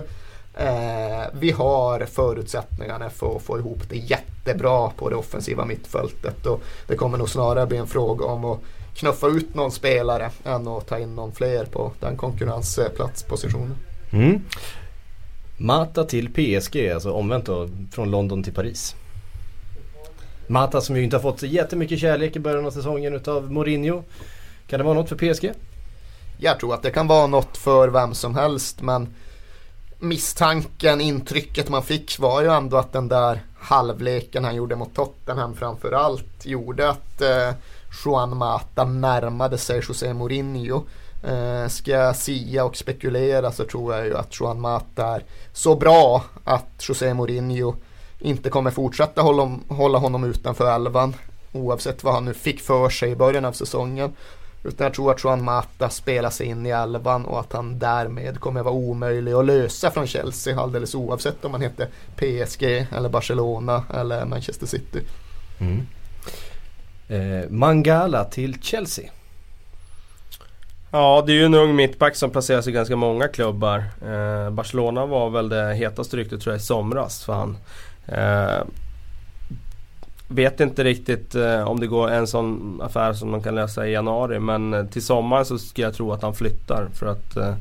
Eh, 0.62 1.28
vi 1.34 1.52
har 1.52 2.06
förutsättningarna 2.06 3.10
för 3.10 3.36
att 3.36 3.42
få 3.42 3.60
ihop 3.60 3.90
det 3.90 3.98
jättebra 3.98 4.90
på 4.90 5.10
det 5.10 5.16
offensiva 5.16 5.66
mittfältet 5.66 6.46
och 6.46 6.62
det 6.88 6.96
kommer 6.96 7.18
nog 7.18 7.30
snarare 7.30 7.66
bli 7.66 7.78
en 7.78 7.88
fråga 7.88 8.26
om 8.26 8.46
att 8.46 8.60
knuffa 8.96 9.28
ut 9.28 9.56
någon 9.56 9.72
spelare 9.72 10.30
än 10.44 10.68
att 10.68 10.88
ta 10.88 11.00
in 11.00 11.16
någon 11.16 11.32
fler 11.32 11.66
på 11.66 11.92
den 12.00 12.18
konkurrensplatspositionen. 12.18 13.76
Mm. 14.14 14.42
Mata 15.58 16.04
till 16.04 16.34
PSG, 16.34 16.90
alltså 16.90 17.12
omvänt 17.12 17.46
då, 17.46 17.70
från 17.92 18.12
London 18.12 18.44
till 18.44 18.54
Paris. 18.54 18.96
Mata 20.48 20.82
som 20.82 20.98
ju 20.98 21.04
inte 21.04 21.16
har 21.16 21.22
fått 21.22 21.44
jättemycket 21.44 22.00
kärlek 22.00 22.36
i 22.36 22.40
början 22.40 22.66
av 22.66 22.72
säsongen 22.72 23.14
utav 23.14 23.52
Mourinho. 23.52 24.04
Kan 24.68 24.80
det 24.80 24.84
vara 24.84 24.94
något 24.94 25.10
för 25.10 25.34
PSG? 25.34 25.52
Jag 26.38 26.60
tror 26.60 26.74
att 26.74 26.84
det 26.84 26.92
kan 26.92 27.08
vara 27.08 27.28
något 27.28 27.58
för 27.58 27.90
vem 27.90 28.14
som 28.14 28.36
helst 28.36 28.82
men 28.82 29.14
misstanken, 30.02 31.02
intrycket 31.02 31.70
man 31.70 31.84
fick 31.84 32.20
var 32.20 32.42
ju 32.42 32.48
ändå 32.48 32.78
att 32.78 32.94
den 32.94 33.08
där 33.08 33.42
halvleken 33.60 34.44
han 34.44 34.56
gjorde 34.56 34.76
mot 34.76 34.96
Tottenham 34.96 35.56
framförallt 35.56 36.46
gjorde 36.46 36.90
att 36.90 37.22
eh, 37.22 37.50
Juan 38.06 38.38
Mata 38.38 38.84
närmade 38.84 39.58
sig 39.58 39.82
José 39.88 40.14
Mourinho. 40.14 40.84
Eh, 41.24 41.68
ska 41.68 41.92
jag 41.92 42.16
sia 42.16 42.66
och 42.66 42.78
spekulera 42.78 43.52
så 43.52 43.64
tror 43.64 43.96
jag 43.96 44.06
ju 44.06 44.18
att 44.18 44.40
Juan 44.40 44.62
Mata 44.62 45.08
är 45.08 45.24
så 45.54 45.76
bra 45.76 46.24
att 46.44 46.90
José 46.90 47.14
Mourinho 47.14 47.76
inte 48.20 48.50
kommer 48.50 48.72
fortsätta 48.72 49.22
hålla, 49.22 49.60
hålla 49.68 49.98
honom 49.98 50.24
utanför 50.24 50.76
elvan 50.76 51.16
oavsett 51.52 52.04
vad 52.04 52.14
han 52.14 52.26
nu 52.26 52.34
fick 52.34 52.62
för 52.62 52.90
sig 52.90 53.12
i 53.12 53.16
början 53.16 53.46
av 53.46 53.52
säsongen. 53.52 54.14
Utan 54.64 54.86
jag 54.86 54.94
tror 54.94 55.12
att 55.12 55.24
Juan 55.24 55.44
Mata 55.44 55.90
spelar 55.90 56.30
sig 56.30 56.48
in 56.48 56.66
i 56.66 56.70
elvan 56.70 57.26
och 57.26 57.40
att 57.40 57.54
han 57.54 57.80
därmed 57.80 58.40
kommer 58.40 58.64
vara 58.64 58.74
omöjlig 58.74 59.34
att 59.34 59.46
lösa 59.46 59.92
från 59.92 60.08
Chelsea 60.08 60.60
alldeles 60.60 60.96
oavsett 60.96 61.46
om 61.46 61.52
han 61.52 61.62
heter 61.62 61.88
PSG 62.16 62.64
eller 62.96 63.10
Barcelona 63.10 63.84
eller 63.94 64.26
Manchester 64.26 64.68
City. 64.68 65.02
Mm. 65.60 65.88
Eh, 67.08 67.50
Mangala 67.50 68.24
till 68.24 68.62
Chelsea. 68.62 69.10
Ja, 70.92 71.24
det 71.26 71.32
är 71.32 71.36
ju 71.36 71.46
en 71.46 71.54
ung 71.54 71.76
mittback 71.76 72.16
som 72.16 72.30
placeras 72.30 72.68
i 72.68 72.72
ganska 72.72 72.96
många 72.96 73.28
klubbar. 73.28 73.84
Eh, 74.06 74.50
Barcelona 74.50 75.06
var 75.06 75.30
väl 75.30 75.50
det 75.50 75.74
hetaste 75.74 76.18
ryktet 76.18 76.42
tror 76.42 76.54
jag 76.54 76.62
i 76.62 76.64
somras 76.64 77.24
för 77.24 77.34
han. 77.34 77.58
Eh, 78.06 78.64
Vet 80.34 80.60
inte 80.60 80.84
riktigt 80.84 81.36
eh, 81.36 81.68
om 81.68 81.80
det 81.80 81.88
går 81.88 82.10
en 82.10 82.28
sån 82.28 82.82
affär 82.82 83.14
som 83.14 83.32
man 83.32 83.42
kan 83.42 83.56
läsa 83.56 83.88
i 83.88 83.92
januari 83.92 84.40
men 84.40 84.74
eh, 84.74 84.86
till 84.86 85.02
sommar 85.02 85.44
så 85.44 85.58
ska 85.58 85.82
jag 85.82 85.94
tro 85.94 86.12
att 86.12 86.22
han 86.22 86.34
flyttar 86.34 86.88
för 86.94 87.06
att 87.06 87.38
eh, 87.38 87.56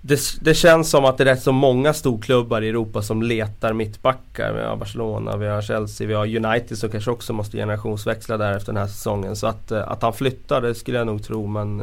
det, 0.00 0.20
det, 0.40 0.54
känns 0.54 0.90
som 0.90 1.04
att 1.04 1.18
det 1.18 1.24
är 1.24 1.26
rätt 1.26 1.42
så 1.42 1.52
många 1.52 1.94
storklubbar 1.94 2.62
i 2.62 2.68
Europa 2.68 3.02
som 3.02 3.22
letar 3.22 3.72
mittbackar. 3.72 4.52
Vi 4.52 4.60
har 4.60 4.76
Barcelona, 4.76 5.36
vi 5.36 5.46
har 5.46 5.62
Chelsea, 5.62 6.06
vi 6.06 6.14
har 6.14 6.36
United 6.36 6.78
som 6.78 6.90
kanske 6.90 7.10
också 7.10 7.32
måste 7.32 7.56
generationsväxla 7.56 8.36
där 8.36 8.56
efter 8.56 8.72
den 8.72 8.82
här 8.82 8.88
säsongen. 8.88 9.36
Så 9.36 9.46
att, 9.46 9.72
att 9.72 10.02
han 10.02 10.12
flyttar 10.12 10.60
det 10.60 10.74
skulle 10.74 10.98
jag 10.98 11.06
nog 11.06 11.24
tro 11.24 11.46
men 11.46 11.82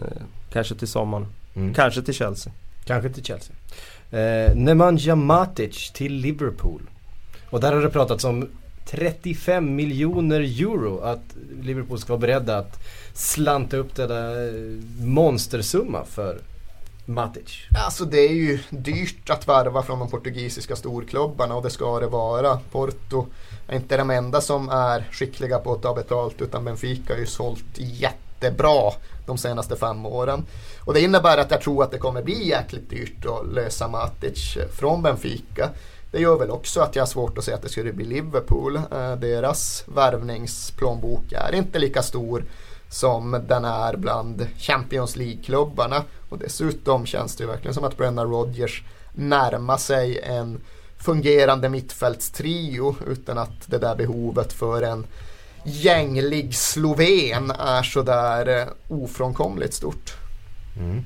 kanske 0.51 0.75
till 0.75 0.87
sommaren. 0.87 1.27
Mm. 1.55 1.73
Kanske 1.73 2.01
till 2.01 2.13
Chelsea. 2.13 2.53
Kanske 2.85 3.09
till 3.09 3.23
Chelsea. 3.23 3.55
Eh, 4.11 4.55
Nemanja 4.55 5.15
Matic 5.15 5.91
till 5.91 6.13
Liverpool. 6.13 6.81
Och 7.49 7.59
där 7.61 7.73
har 7.73 7.81
det 7.81 7.89
pratats 7.89 8.23
om 8.23 8.47
35 8.85 9.75
miljoner 9.75 10.39
euro 10.39 10.99
att 10.99 11.35
Liverpool 11.61 11.99
ska 11.99 12.13
vara 12.13 12.19
beredda 12.19 12.57
att 12.57 12.79
slanta 13.13 13.77
upp 13.77 13.95
den 13.95 14.09
där 14.09 14.47
eh, 14.47 15.05
monstersumma 15.05 16.05
för 16.05 16.39
Matic. 17.05 17.67
Alltså 17.85 18.05
det 18.05 18.19
är 18.19 18.33
ju 18.33 18.59
dyrt 18.69 19.29
att 19.29 19.47
värva 19.47 19.83
från 19.83 19.99
de 19.99 20.09
portugisiska 20.09 20.75
storklubbarna 20.75 21.55
och 21.55 21.63
det 21.63 21.69
ska 21.69 21.99
det 21.99 22.07
vara. 22.07 22.59
Porto 22.71 23.25
är 23.67 23.75
inte 23.75 23.97
de 23.97 24.09
enda 24.09 24.41
som 24.41 24.69
är 24.69 25.07
skickliga 25.11 25.59
på 25.59 25.73
att 25.73 25.81
ta 25.81 25.93
betalt 25.93 26.41
utan 26.41 26.65
Benfica 26.65 27.13
har 27.13 27.19
ju 27.19 27.25
sålt 27.25 27.65
jättebra 27.77 28.91
de 29.25 29.37
senaste 29.37 29.75
fem 29.75 30.05
åren. 30.05 30.45
Och 30.79 30.93
det 30.93 31.01
innebär 31.01 31.37
att 31.37 31.51
jag 31.51 31.61
tror 31.61 31.83
att 31.83 31.91
det 31.91 31.97
kommer 31.97 32.23
bli 32.23 32.47
jäkligt 32.47 32.89
dyrt 32.89 33.25
att 33.25 33.53
lösa 33.53 33.87
Matic 33.87 34.57
från 34.71 35.01
Benfica. 35.01 35.69
Det 36.11 36.19
gör 36.19 36.37
väl 36.37 36.51
också 36.51 36.81
att 36.81 36.95
jag 36.95 37.01
har 37.01 37.07
svårt 37.07 37.37
att 37.37 37.43
se 37.43 37.53
att 37.53 37.61
det 37.61 37.69
skulle 37.69 37.93
bli 37.93 38.05
Liverpool. 38.05 38.75
Eh, 38.75 39.15
deras 39.15 39.83
värvningsplånbok 39.87 41.31
är 41.31 41.55
inte 41.55 41.79
lika 41.79 42.03
stor 42.03 42.43
som 42.89 43.43
den 43.47 43.65
är 43.65 43.97
bland 43.97 44.47
Champions 44.57 45.15
League-klubbarna. 45.15 46.03
Och 46.29 46.37
dessutom 46.37 47.05
känns 47.05 47.35
det 47.35 47.43
ju 47.43 47.47
verkligen 47.47 47.73
som 47.73 47.83
att 47.83 47.97
Brenna 47.97 48.25
Rodgers 48.25 48.83
närmar 49.13 49.77
sig 49.77 50.19
en 50.19 50.61
fungerande 50.97 51.69
mittfältstrio 51.69 52.95
utan 53.07 53.37
att 53.37 53.67
det 53.67 53.77
där 53.77 53.95
behovet 53.95 54.53
för 54.53 54.81
en 54.81 55.05
gänglig 55.63 56.55
sloven 56.55 57.51
är 57.51 57.83
sådär 57.83 58.61
eh, 58.61 58.67
ofrånkomligt 58.87 59.73
stort. 59.73 60.13
Mm. 60.77 61.05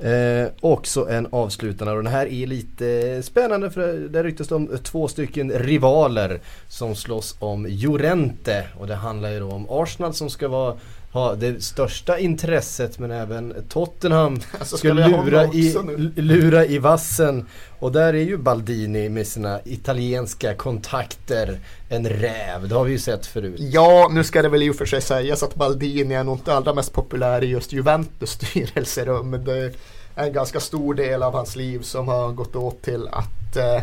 Eh, 0.00 0.48
också 0.60 1.08
en 1.08 1.26
avslutande. 1.30 1.92
Och 1.92 2.02
den 2.02 2.12
här 2.12 2.26
är 2.26 2.46
lite 2.46 3.22
spännande 3.22 3.70
för 3.70 4.08
det 4.08 4.22
ryktas 4.22 4.48
det 4.48 4.54
om 4.54 4.78
två 4.82 5.08
stycken 5.08 5.50
rivaler 5.50 6.40
som 6.68 6.96
slåss 6.96 7.36
om 7.38 7.66
Jorente. 7.68 8.66
Och 8.78 8.86
det 8.86 8.94
handlar 8.94 9.30
ju 9.30 9.40
då 9.40 9.50
om 9.50 9.66
Arsenal 9.70 10.14
som 10.14 10.30
ska 10.30 10.48
vara 10.48 10.76
ha 11.12 11.34
det 11.34 11.64
största 11.64 12.18
intresset 12.18 12.98
men 12.98 13.10
även 13.10 13.54
Tottenham 13.68 14.40
alltså, 14.58 14.76
ska, 14.76 14.88
ska 14.88 15.08
lura, 15.08 15.44
i, 15.44 15.76
lura 16.14 16.66
i 16.66 16.78
vassen. 16.78 17.46
Och 17.78 17.92
där 17.92 18.14
är 18.14 18.22
ju 18.22 18.36
Baldini 18.36 19.08
med 19.08 19.26
sina 19.26 19.60
italienska 19.64 20.54
kontakter 20.54 21.58
en 21.88 22.08
räv. 22.08 22.68
Det 22.68 22.74
har 22.74 22.84
vi 22.84 22.92
ju 22.92 22.98
sett 22.98 23.26
förut. 23.26 23.56
Ja, 23.58 24.08
nu 24.12 24.24
ska 24.24 24.42
det 24.42 24.48
väl 24.48 24.62
i 24.62 24.70
och 24.70 24.76
för 24.76 24.86
sig 24.86 25.00
sägas 25.00 25.42
att 25.42 25.54
Baldini 25.54 26.14
är 26.14 26.24
nog 26.24 26.38
inte 26.38 26.54
allra 26.54 26.74
mest 26.74 26.92
populär 26.92 27.44
i 27.44 27.46
just 27.46 27.72
Juventus 27.72 28.30
styrelserum. 28.40 29.44
Det 29.44 29.58
är 29.58 29.72
en 30.14 30.32
ganska 30.32 30.60
stor 30.60 30.94
del 30.94 31.22
av 31.22 31.32
hans 31.34 31.56
liv 31.56 31.82
som 31.82 32.08
har 32.08 32.32
gått 32.32 32.56
åt 32.56 32.82
till 32.82 33.08
att 33.08 33.56
eh, 33.56 33.82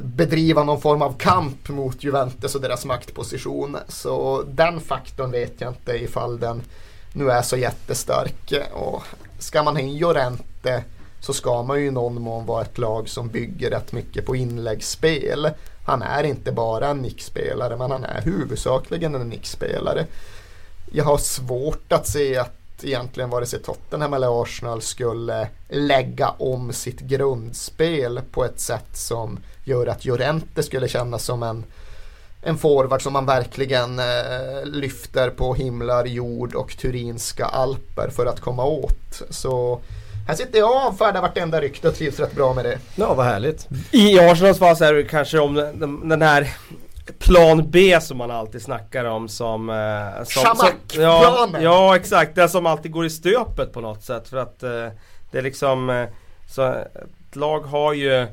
bedriva 0.00 0.64
någon 0.64 0.80
form 0.80 1.02
av 1.02 1.18
kamp 1.18 1.68
mot 1.68 2.04
Juventus 2.04 2.54
och 2.54 2.60
deras 2.60 2.84
maktposition. 2.84 3.76
Så 3.88 4.42
den 4.42 4.80
faktorn 4.80 5.30
vet 5.30 5.60
jag 5.60 5.70
inte 5.70 5.92
ifall 5.92 6.40
den 6.40 6.62
nu 7.12 7.30
är 7.30 7.42
så 7.42 7.56
jättestark. 7.56 8.52
Och 8.72 9.02
ska 9.38 9.62
man 9.62 9.76
ha 9.76 9.82
in 9.82 9.96
Jorente 9.96 10.84
så 11.20 11.32
ska 11.32 11.62
man 11.62 11.80
ju 11.80 11.86
i 11.86 11.90
någon 11.90 12.22
mån 12.22 12.46
vara 12.46 12.62
ett 12.62 12.78
lag 12.78 13.08
som 13.08 13.28
bygger 13.28 13.70
rätt 13.70 13.92
mycket 13.92 14.26
på 14.26 14.36
inläggsspel. 14.36 15.50
Han 15.86 16.02
är 16.02 16.22
inte 16.24 16.52
bara 16.52 16.88
en 16.88 16.98
nickspelare 16.98 17.76
men 17.76 17.90
han 17.90 18.04
är 18.04 18.22
huvudsakligen 18.22 19.14
en 19.14 19.28
nickspelare. 19.28 20.06
Jag 20.92 21.04
har 21.04 21.18
svårt 21.18 21.92
att 21.92 22.06
se 22.06 22.36
att 22.36 22.61
egentligen 22.84 23.30
vare 23.30 23.46
sig 23.46 23.62
Tottenham 23.62 24.14
eller 24.14 24.42
Arsenal 24.42 24.82
skulle 24.82 25.48
lägga 25.68 26.28
om 26.28 26.72
sitt 26.72 27.00
grundspel 27.00 28.20
på 28.30 28.44
ett 28.44 28.60
sätt 28.60 28.96
som 28.96 29.38
gör 29.64 29.86
att 29.86 30.04
Llorente 30.04 30.62
skulle 30.62 30.88
kännas 30.88 31.24
som 31.24 31.42
en 31.42 31.64
en 32.42 32.58
forward 32.58 33.02
som 33.02 33.12
man 33.12 33.26
verkligen 33.26 33.98
eh, 33.98 34.64
lyfter 34.64 35.30
på 35.30 35.54
himlar, 35.54 36.04
jord 36.04 36.54
och 36.54 36.76
Turinska 36.76 37.44
alper 37.44 38.08
för 38.08 38.26
att 38.26 38.40
komma 38.40 38.64
åt. 38.64 39.22
Så 39.30 39.80
här 40.28 40.34
sitter 40.34 40.58
jag 40.58 40.70
och 40.70 40.82
avfärdar 40.86 41.20
vartenda 41.20 41.60
rykte 41.60 41.88
och 41.88 41.94
trivs 41.94 42.20
rätt 42.20 42.34
bra 42.34 42.54
med 42.54 42.64
det. 42.64 42.78
Ja, 42.94 43.14
vad 43.14 43.26
härligt. 43.26 43.68
I 43.90 44.18
Arsenals 44.18 44.58
fall 44.58 44.76
så 44.76 44.84
är 44.84 44.92
det 44.92 45.04
kanske 45.04 45.38
om 45.38 45.54
den, 45.54 46.08
den 46.08 46.22
här 46.22 46.54
Plan 47.18 47.70
B 47.70 48.00
som 48.00 48.18
man 48.18 48.30
alltid 48.30 48.62
snackar 48.62 49.04
om 49.04 49.28
som... 49.28 49.70
Eh, 49.70 50.24
som, 50.24 50.56
som 50.56 51.02
ja, 51.02 51.48
ja 51.60 51.96
exakt, 51.96 52.34
det 52.34 52.48
som 52.48 52.66
alltid 52.66 52.92
går 52.92 53.06
i 53.06 53.10
stöpet 53.10 53.72
på 53.72 53.80
något 53.80 54.02
sätt 54.02 54.28
för 54.28 54.36
att 54.36 54.62
eh, 54.62 54.88
Det 55.30 55.38
är 55.38 55.42
liksom 55.42 55.90
eh, 55.90 56.06
Så 56.48 56.62
ett 56.62 57.36
lag 57.36 57.60
har 57.60 57.92
ju 57.92 58.26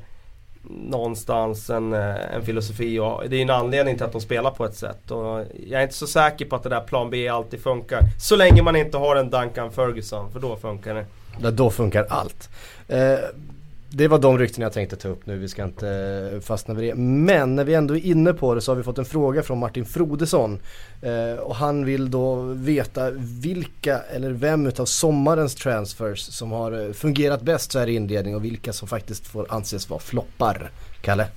någonstans 0.70 1.70
en, 1.70 1.94
eh, 1.94 2.36
en 2.36 2.46
filosofi 2.46 3.00
och 3.00 3.24
det 3.30 3.38
är 3.38 3.42
en 3.42 3.50
anledning 3.50 3.96
till 3.96 4.06
att 4.06 4.12
de 4.12 4.22
spelar 4.22 4.52
på 4.52 4.66
ett 4.66 4.76
sätt. 4.76 5.12
Och 5.12 5.46
jag 5.68 5.80
är 5.80 5.84
inte 5.84 5.96
så 5.96 6.08
säker 6.08 6.46
på 6.46 6.56
att 6.56 6.64
det 6.64 6.70
där 6.70 6.82
plan 6.82 7.10
B 7.10 7.28
alltid 7.28 7.64
funkar. 7.64 8.02
Så 8.20 8.36
länge 8.36 8.62
man 8.62 8.76
inte 8.76 8.98
har 8.98 9.16
en 9.16 9.30
Duncan 9.30 9.72
Ferguson, 9.72 10.32
för 10.32 10.40
då 10.40 10.56
funkar 10.56 10.96
det. 10.96 11.06
Ja, 11.42 11.52
då 11.52 11.70
funkar 11.70 12.06
allt. 12.10 12.50
Eh, 12.88 13.20
det 13.92 14.08
var 14.08 14.20
de 14.20 14.38
rykten 14.38 14.62
jag 14.62 14.74
tänkte 14.74 14.96
ta 14.96 15.08
upp 15.08 15.26
nu, 15.26 15.38
vi 15.38 15.48
ska 15.48 15.64
inte 15.64 15.90
eh, 16.34 16.40
fastna 16.40 16.74
vid 16.74 16.90
det. 16.90 16.96
Men 16.96 17.56
när 17.56 17.64
vi 17.64 17.74
ändå 17.74 17.96
är 17.96 18.06
inne 18.06 18.34
på 18.34 18.56
det 18.56 18.62
så 18.62 18.72
har 18.72 18.76
vi 18.76 18.84
fått 18.84 18.98
en 18.98 19.06
fråga 19.06 19.44
från 19.44 19.58
Martin 19.58 19.86
Frodesson. 19.86 20.60
Eh, 21.02 21.40
och 21.40 21.56
han 21.56 21.86
vill 21.86 22.12
då 22.12 22.42
veta 22.42 23.12
vilka 23.42 24.00
eller 24.00 24.32
vem 24.32 24.68
utav 24.68 24.86
sommarens 24.86 25.56
transfers 25.56 26.20
som 26.20 26.52
har 26.52 26.86
eh, 26.86 26.94
fungerat 26.94 27.42
bäst 27.42 27.72
så 27.72 27.80
här 27.80 27.88
i 27.88 27.96
inledning 27.96 28.36
och 28.36 28.46
vilka 28.46 28.74
som 28.74 28.88
faktiskt 28.88 29.28
får 29.28 29.46
anses 29.50 29.90
vara 29.90 30.00
floppar. 30.00 30.72
Kalle? 31.02 31.28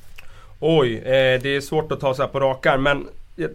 Oj, 0.61 0.97
eh, 0.99 1.42
det 1.42 1.56
är 1.56 1.61
svårt 1.61 1.92
att 1.92 2.00
ta 2.00 2.14
sig 2.14 2.28
på 2.28 2.40
rakar 2.40 2.78
men 2.78 3.06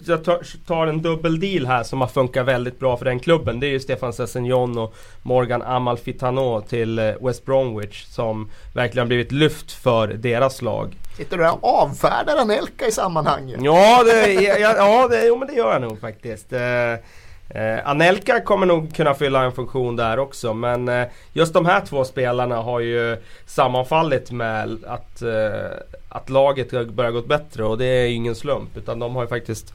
jag 0.05 0.23
tar 0.67 0.87
en 0.87 1.01
dubbel 1.01 1.39
deal 1.39 1.65
här 1.65 1.83
som 1.83 2.01
har 2.01 2.07
funkat 2.07 2.45
väldigt 2.45 2.79
bra 2.79 2.97
för 2.97 3.05
den 3.05 3.19
klubben. 3.19 3.59
Det 3.59 3.67
är 3.67 3.71
ju 3.71 3.79
Stefan 3.79 4.13
Sessignon 4.13 4.77
och 4.77 4.95
Morgan 5.21 5.61
Amalfitano 5.61 6.61
till 6.61 6.99
eh, 6.99 7.13
West 7.21 7.45
Bromwich 7.45 8.05
som 8.05 8.49
verkligen 8.73 9.07
blivit 9.07 9.31
lyft 9.31 9.71
för 9.71 10.07
deras 10.07 10.61
lag. 10.61 10.95
Sitter 11.17 11.37
du 11.37 11.49
och 11.49 11.63
avfärdar 11.63 12.37
Anelka 12.37 12.87
i 12.87 12.91
sammanhanget? 12.91 13.59
Ja, 13.63 14.03
det, 14.03 14.33
ja, 14.33 14.73
ja 14.77 15.07
det, 15.07 15.25
jo, 15.27 15.37
men 15.37 15.47
det 15.47 15.53
gör 15.53 15.71
jag 15.71 15.81
nog 15.81 15.99
faktiskt. 15.99 16.53
Eh, 17.49 17.87
Anelka 17.89 18.41
kommer 18.41 18.65
nog 18.65 18.95
kunna 18.95 19.13
fylla 19.13 19.43
en 19.43 19.51
funktion 19.51 19.95
där 19.95 20.19
också 20.19 20.53
men 20.53 20.89
eh, 20.89 21.07
just 21.33 21.53
de 21.53 21.65
här 21.65 21.81
två 21.85 22.03
spelarna 22.03 22.55
har 22.55 22.79
ju 22.79 23.17
sammanfallit 23.45 24.31
med 24.31 24.83
att, 24.85 25.21
eh, 25.21 25.77
att 26.09 26.29
laget 26.29 26.89
börjar 26.93 27.11
gått 27.11 27.27
bättre 27.27 27.65
och 27.65 27.77
det 27.77 27.85
är 27.85 28.07
ju 28.07 28.13
ingen 28.13 28.35
slump 28.35 28.77
utan 28.77 28.99
de 28.99 29.15
har 29.15 29.23
ju 29.23 29.27
faktiskt 29.29 29.73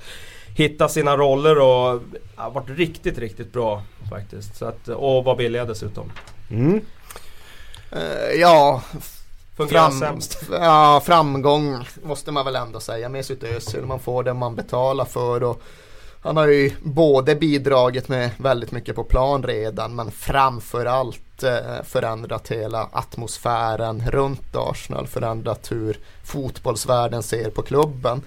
hittat 0.54 0.90
sina 0.90 1.16
roller 1.16 1.58
och 1.58 2.02
ja, 2.36 2.50
varit 2.50 2.70
riktigt, 2.70 3.18
riktigt 3.18 3.52
bra 3.52 3.82
faktiskt. 4.10 4.56
Så 4.56 4.64
att, 4.64 4.88
och 4.88 5.24
var 5.24 5.36
billiga 5.36 5.64
dessutom. 5.64 6.12
Mm. 6.50 6.80
Uh, 7.96 8.32
ja, 8.40 8.82
fram, 9.70 10.20
ja, 10.50 11.02
framgång 11.04 11.84
måste 12.02 12.32
man 12.32 12.44
väl 12.44 12.56
ändå 12.56 12.80
säga. 12.80 13.08
Mesut 13.08 13.42
Özil, 13.42 13.82
man 13.82 14.00
får 14.00 14.22
det 14.22 14.34
man 14.34 14.54
betalar 14.54 15.04
för. 15.04 15.42
Och 15.42 15.62
han 16.22 16.36
har 16.36 16.46
ju 16.46 16.72
både 16.82 17.34
bidragit 17.34 18.08
med 18.08 18.30
väldigt 18.38 18.72
mycket 18.72 18.94
på 18.94 19.04
plan 19.04 19.42
redan 19.42 19.94
men 19.94 20.10
framförallt 20.10 21.42
eh, 21.42 21.82
förändrat 21.84 22.48
hela 22.48 22.88
atmosfären 22.92 24.02
runt 24.10 24.56
Arsenal, 24.56 25.06
förändrat 25.06 25.72
hur 25.72 25.98
fotbollsvärlden 26.24 27.22
ser 27.22 27.50
på 27.50 27.62
klubben. 27.62 28.22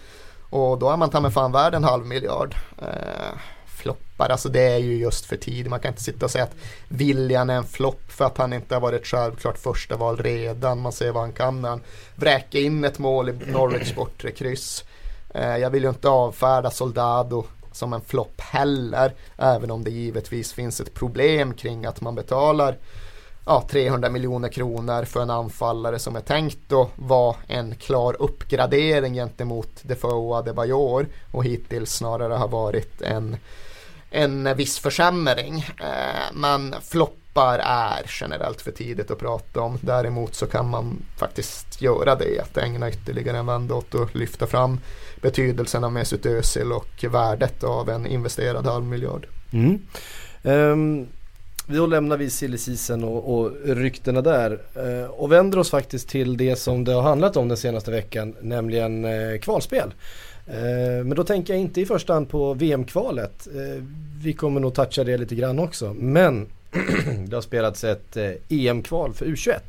Och 0.49 0.79
då 0.79 0.89
är 0.89 0.97
man 0.97 1.10
ta 1.10 1.21
med 1.21 1.34
fan 1.34 1.51
värd 1.51 1.75
en 1.75 1.84
halv 1.84 2.05
miljard. 2.05 2.55
Eh, 2.77 3.39
floppar, 3.65 4.29
alltså 4.29 4.49
det 4.49 4.73
är 4.73 4.77
ju 4.77 4.97
just 4.97 5.25
för 5.25 5.36
tidigt. 5.36 5.69
Man 5.69 5.79
kan 5.79 5.91
inte 5.91 6.03
sitta 6.03 6.25
och 6.25 6.31
säga 6.31 6.43
att 6.43 6.55
William 6.88 7.49
är 7.49 7.55
en 7.55 7.63
flopp 7.63 8.12
för 8.12 8.25
att 8.25 8.38
han 8.38 8.53
inte 8.53 8.75
har 8.75 8.81
varit 8.81 9.08
självklart 9.08 9.58
första 9.58 9.95
val 9.97 10.17
redan. 10.17 10.81
Man 10.81 10.91
ser 10.91 11.12
vad 11.12 11.23
han 11.23 11.34
kan 11.34 11.62
när 11.62 11.69
han 11.69 11.81
vräker 12.15 12.60
in 12.60 12.84
ett 12.84 12.99
mål 12.99 13.29
i 13.29 13.34
Norwich 13.51 13.95
bortre 13.95 14.31
kryss. 14.31 14.84
Eh, 15.34 15.58
jag 15.58 15.69
vill 15.69 15.84
ju 15.84 15.89
inte 15.89 16.10
avfärda 16.10 16.71
Soldado 16.71 17.45
som 17.75 17.93
en 17.93 18.01
flopp 18.01 18.41
heller. 18.41 19.13
Även 19.38 19.71
om 19.71 19.83
det 19.83 19.91
givetvis 19.91 20.53
finns 20.53 20.79
ett 20.79 20.93
problem 20.93 21.53
kring 21.53 21.85
att 21.85 22.01
man 22.01 22.15
betalar 22.15 22.77
ja, 23.45 23.67
300 23.71 24.09
miljoner 24.09 24.49
kronor 24.49 25.03
för 25.03 25.21
en 25.21 25.29
anfallare 25.29 25.99
som 25.99 26.15
är 26.15 26.21
tänkt 26.21 26.71
att 26.71 26.89
vara 26.95 27.35
en 27.47 27.75
klar 27.75 28.15
uppgradering 28.19 29.13
gentemot 29.13 29.69
Defoe 29.81 30.13
och 30.13 30.38
Adebayor 30.38 31.07
och 31.31 31.45
hittills 31.45 31.91
snarare 31.91 32.33
har 32.33 32.47
varit 32.47 33.01
en, 33.01 33.38
en 34.11 34.55
viss 34.57 34.79
försämring. 34.79 35.65
Eh, 35.79 36.33
men 36.33 36.75
floppar 37.36 37.60
är 37.60 38.06
generellt 38.21 38.62
för 38.62 38.71
tidigt 38.71 39.12
att 39.12 39.19
prata 39.19 39.62
om. 39.62 39.78
Däremot 39.82 40.36
så 40.36 40.48
kan 40.48 40.69
man 40.69 40.98
faktiskt 41.17 41.82
göra 41.82 42.15
det, 42.15 42.39
att 42.39 42.58
ägna 42.58 42.89
ytterligare 42.89 43.38
en 43.38 43.45
vända 43.45 43.76
åt 43.76 43.95
att 43.95 44.15
lyfta 44.15 44.48
fram 44.48 44.80
betydelsen 45.21 45.84
av 45.84 45.91
Mesut 45.91 46.26
Özil 46.26 46.71
och 46.71 47.06
värdet 47.12 47.63
av 47.63 47.89
en 47.89 48.06
investerad 48.08 48.65
halv 48.65 48.86
miljard. 48.86 49.28
Mm. 49.54 49.80
Um, 50.43 51.08
då 51.67 51.86
lämnar 51.86 52.17
vi 52.17 52.30
silly 52.30 52.58
season 52.58 53.04
och, 53.04 53.38
och 53.38 53.52
ryktena 53.65 54.21
där 54.21 54.52
uh, 54.78 55.10
och 55.10 55.32
vänder 55.32 55.60
oss 55.60 55.69
faktiskt 55.69 56.10
till 56.10 56.38
det 56.38 56.56
som 56.56 56.84
det 56.84 56.93
har 56.93 57.02
handlat 57.02 57.38
om 57.38 57.48
den 57.48 57.58
senaste 57.58 57.91
veckan, 57.91 58.36
nämligen 58.41 59.06
uh, 59.06 59.39
kvalspel. 59.39 59.93
Eh, 60.48 61.06
men 61.06 61.15
då 61.15 61.24
tänker 61.24 61.54
jag 61.54 61.62
inte 61.62 61.82
i 61.82 61.86
första 61.86 62.13
hand 62.13 62.30
på 62.30 62.54
VM-kvalet. 62.54 63.48
vi 64.24 64.34
kommer 64.34 64.60
nog 64.60 64.74
toucha 64.74 65.04
det 65.04 65.17
lite 65.17 65.36
grann 65.36 65.60
också. 65.60 65.93
Men 65.93 66.48
det 67.27 67.35
har 67.35 67.41
spelats 67.41 67.83
ett 67.83 68.17
eh, 68.17 68.31
EM-kval 68.49 69.13
för 69.13 69.25
U21. 69.25 69.59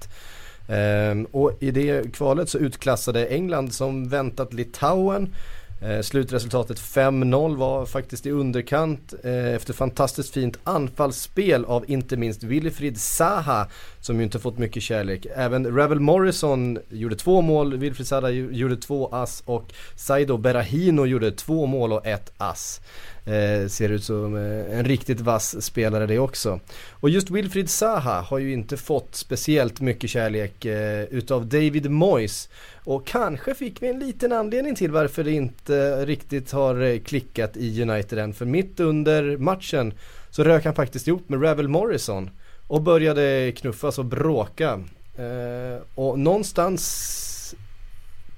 Ehm, 0.69 1.25
och 1.25 1.53
i 1.61 1.71
det 1.71 2.13
kvalet 2.13 2.49
så 2.49 2.59
utklassade 2.59 3.27
England 3.27 3.75
som 3.75 4.09
väntat 4.09 4.53
Litauen. 4.53 5.35
Eh, 5.83 6.01
slutresultatet 6.01 6.79
5-0 6.81 7.57
var 7.57 7.87
faktiskt 7.87 8.27
i 8.27 8.31
underkant 8.31 9.15
eh, 9.25 9.55
efter 9.55 9.73
fantastiskt 9.73 10.35
fint 10.35 10.59
anfallsspel 10.65 11.65
av 11.65 11.85
inte 11.91 12.17
minst 12.17 12.43
Wilfried 12.43 12.99
Zaha 12.99 13.67
som 14.01 14.17
ju 14.17 14.23
inte 14.23 14.39
fått 14.39 14.59
mycket 14.59 14.83
kärlek. 14.83 15.27
Även 15.35 15.77
Ravel 15.77 16.01
Morrison 16.01 16.79
gjorde 16.89 17.17
två 17.17 17.41
mål, 17.41 17.77
Wilfried 17.77 18.07
Zaha 18.07 18.31
gjorde 18.31 18.77
två 18.77 19.09
ass 19.13 19.43
och 19.47 19.73
Saido 19.97 20.37
Berahino 20.37 21.07
gjorde 21.07 21.31
två 21.31 21.67
mål 21.67 21.93
och 21.93 22.07
ett 22.07 22.33
ass. 22.37 22.81
Eh, 23.27 23.69
ser 23.69 23.89
ut 23.89 24.05
som 24.05 24.37
eh, 24.37 24.79
en 24.79 24.85
riktigt 24.85 25.21
vass 25.21 25.65
spelare 25.65 26.07
det 26.07 26.19
också. 26.19 26.61
Och 26.91 27.11
just 27.11 27.31
Wilfried 27.31 27.71
Zaha 27.71 28.21
har 28.21 28.39
ju 28.39 28.53
inte 28.53 28.77
fått 28.77 29.15
speciellt 29.15 29.81
mycket 29.81 30.11
kärlek 30.11 30.65
eh, 30.65 31.03
utav 31.03 31.47
David 31.47 31.91
Moyes. 31.91 32.49
Och 32.85 33.07
kanske 33.07 33.55
fick 33.55 33.83
vi 33.83 33.89
en 33.89 33.99
liten 33.99 34.33
anledning 34.33 34.75
till 34.75 34.91
varför 34.91 35.25
det 35.25 35.33
inte 35.33 36.07
riktigt 36.07 36.53
har 36.53 36.81
eh, 36.81 36.99
klickat 36.99 37.57
i 37.57 37.83
United 37.83 38.19
än. 38.19 38.35
För 38.35 38.45
mitt 38.45 38.81
under 38.81 39.37
matchen 39.37 39.93
så 40.31 40.45
rök 40.45 40.65
han 40.65 40.75
faktiskt 40.75 41.09
ihop 41.09 41.29
med 41.29 41.43
Ravel 41.43 41.69
Morrison 41.69 42.31
och 42.67 42.83
började 42.83 43.53
knuffas 43.57 43.99
och 43.99 44.05
bråka. 44.05 44.81
Eh, 45.17 45.83
och 45.95 46.19
någonstans 46.19 47.55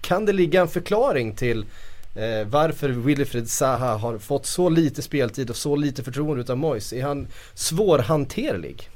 kan 0.00 0.24
det 0.24 0.32
ligga 0.32 0.60
en 0.60 0.68
förklaring 0.68 1.32
till 1.32 1.64
eh, 2.18 2.46
varför 2.46 2.88
Wilfred 2.88 3.50
Zaha 3.50 3.96
har 3.96 4.18
fått 4.18 4.46
så 4.46 4.68
lite 4.68 5.02
speltid 5.02 5.50
och 5.50 5.56
så 5.56 5.76
lite 5.76 6.02
förtroende 6.04 6.40
utav 6.40 6.58
Moise? 6.58 6.96
Är 6.96 7.02
han 7.02 7.26
svårhanterlig? 7.54 8.88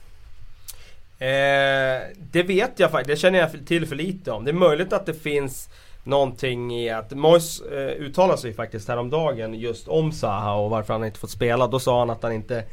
Eh, 1.18 2.00
det 2.32 2.42
vet 2.42 2.72
jag 2.76 2.90
faktiskt, 2.90 3.08
det 3.08 3.16
känner 3.16 3.38
jag 3.38 3.66
till 3.66 3.86
för 3.86 3.96
lite 3.96 4.30
om. 4.32 4.44
Det 4.44 4.50
är 4.50 4.54
möjligt 4.54 4.92
att 4.92 5.06
det 5.06 5.14
finns 5.14 5.68
någonting 6.04 6.74
i 6.74 6.90
att 6.90 7.10
Moise 7.10 7.64
eh, 7.64 8.04
uttalade 8.06 8.38
sig 8.38 8.52
faktiskt 8.52 8.88
häromdagen 8.88 9.54
just 9.54 9.88
om 9.88 10.12
Zaha 10.12 10.54
och 10.54 10.70
varför 10.70 10.92
han 10.92 11.04
inte 11.04 11.18
fått 11.18 11.30
spela. 11.30 11.66
Då 11.66 11.78
sa 11.78 11.98
han 11.98 12.10
att 12.10 12.22
han 12.22 12.32
inte 12.32 12.64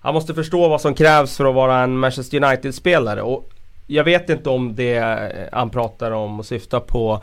Han 0.00 0.14
måste 0.14 0.34
förstå 0.34 0.68
vad 0.68 0.80
som 0.80 0.94
krävs 0.94 1.36
för 1.36 1.44
att 1.44 1.54
vara 1.54 1.78
en 1.78 1.98
Manchester 1.98 2.44
United-spelare 2.44 3.22
och 3.22 3.50
Jag 3.86 4.04
vet 4.04 4.30
inte 4.30 4.50
om 4.50 4.74
det 4.74 4.96
eh, 4.96 5.48
han 5.52 5.70
pratar 5.70 6.10
om 6.10 6.38
och 6.38 6.46
syftar 6.46 6.80
på 6.80 7.22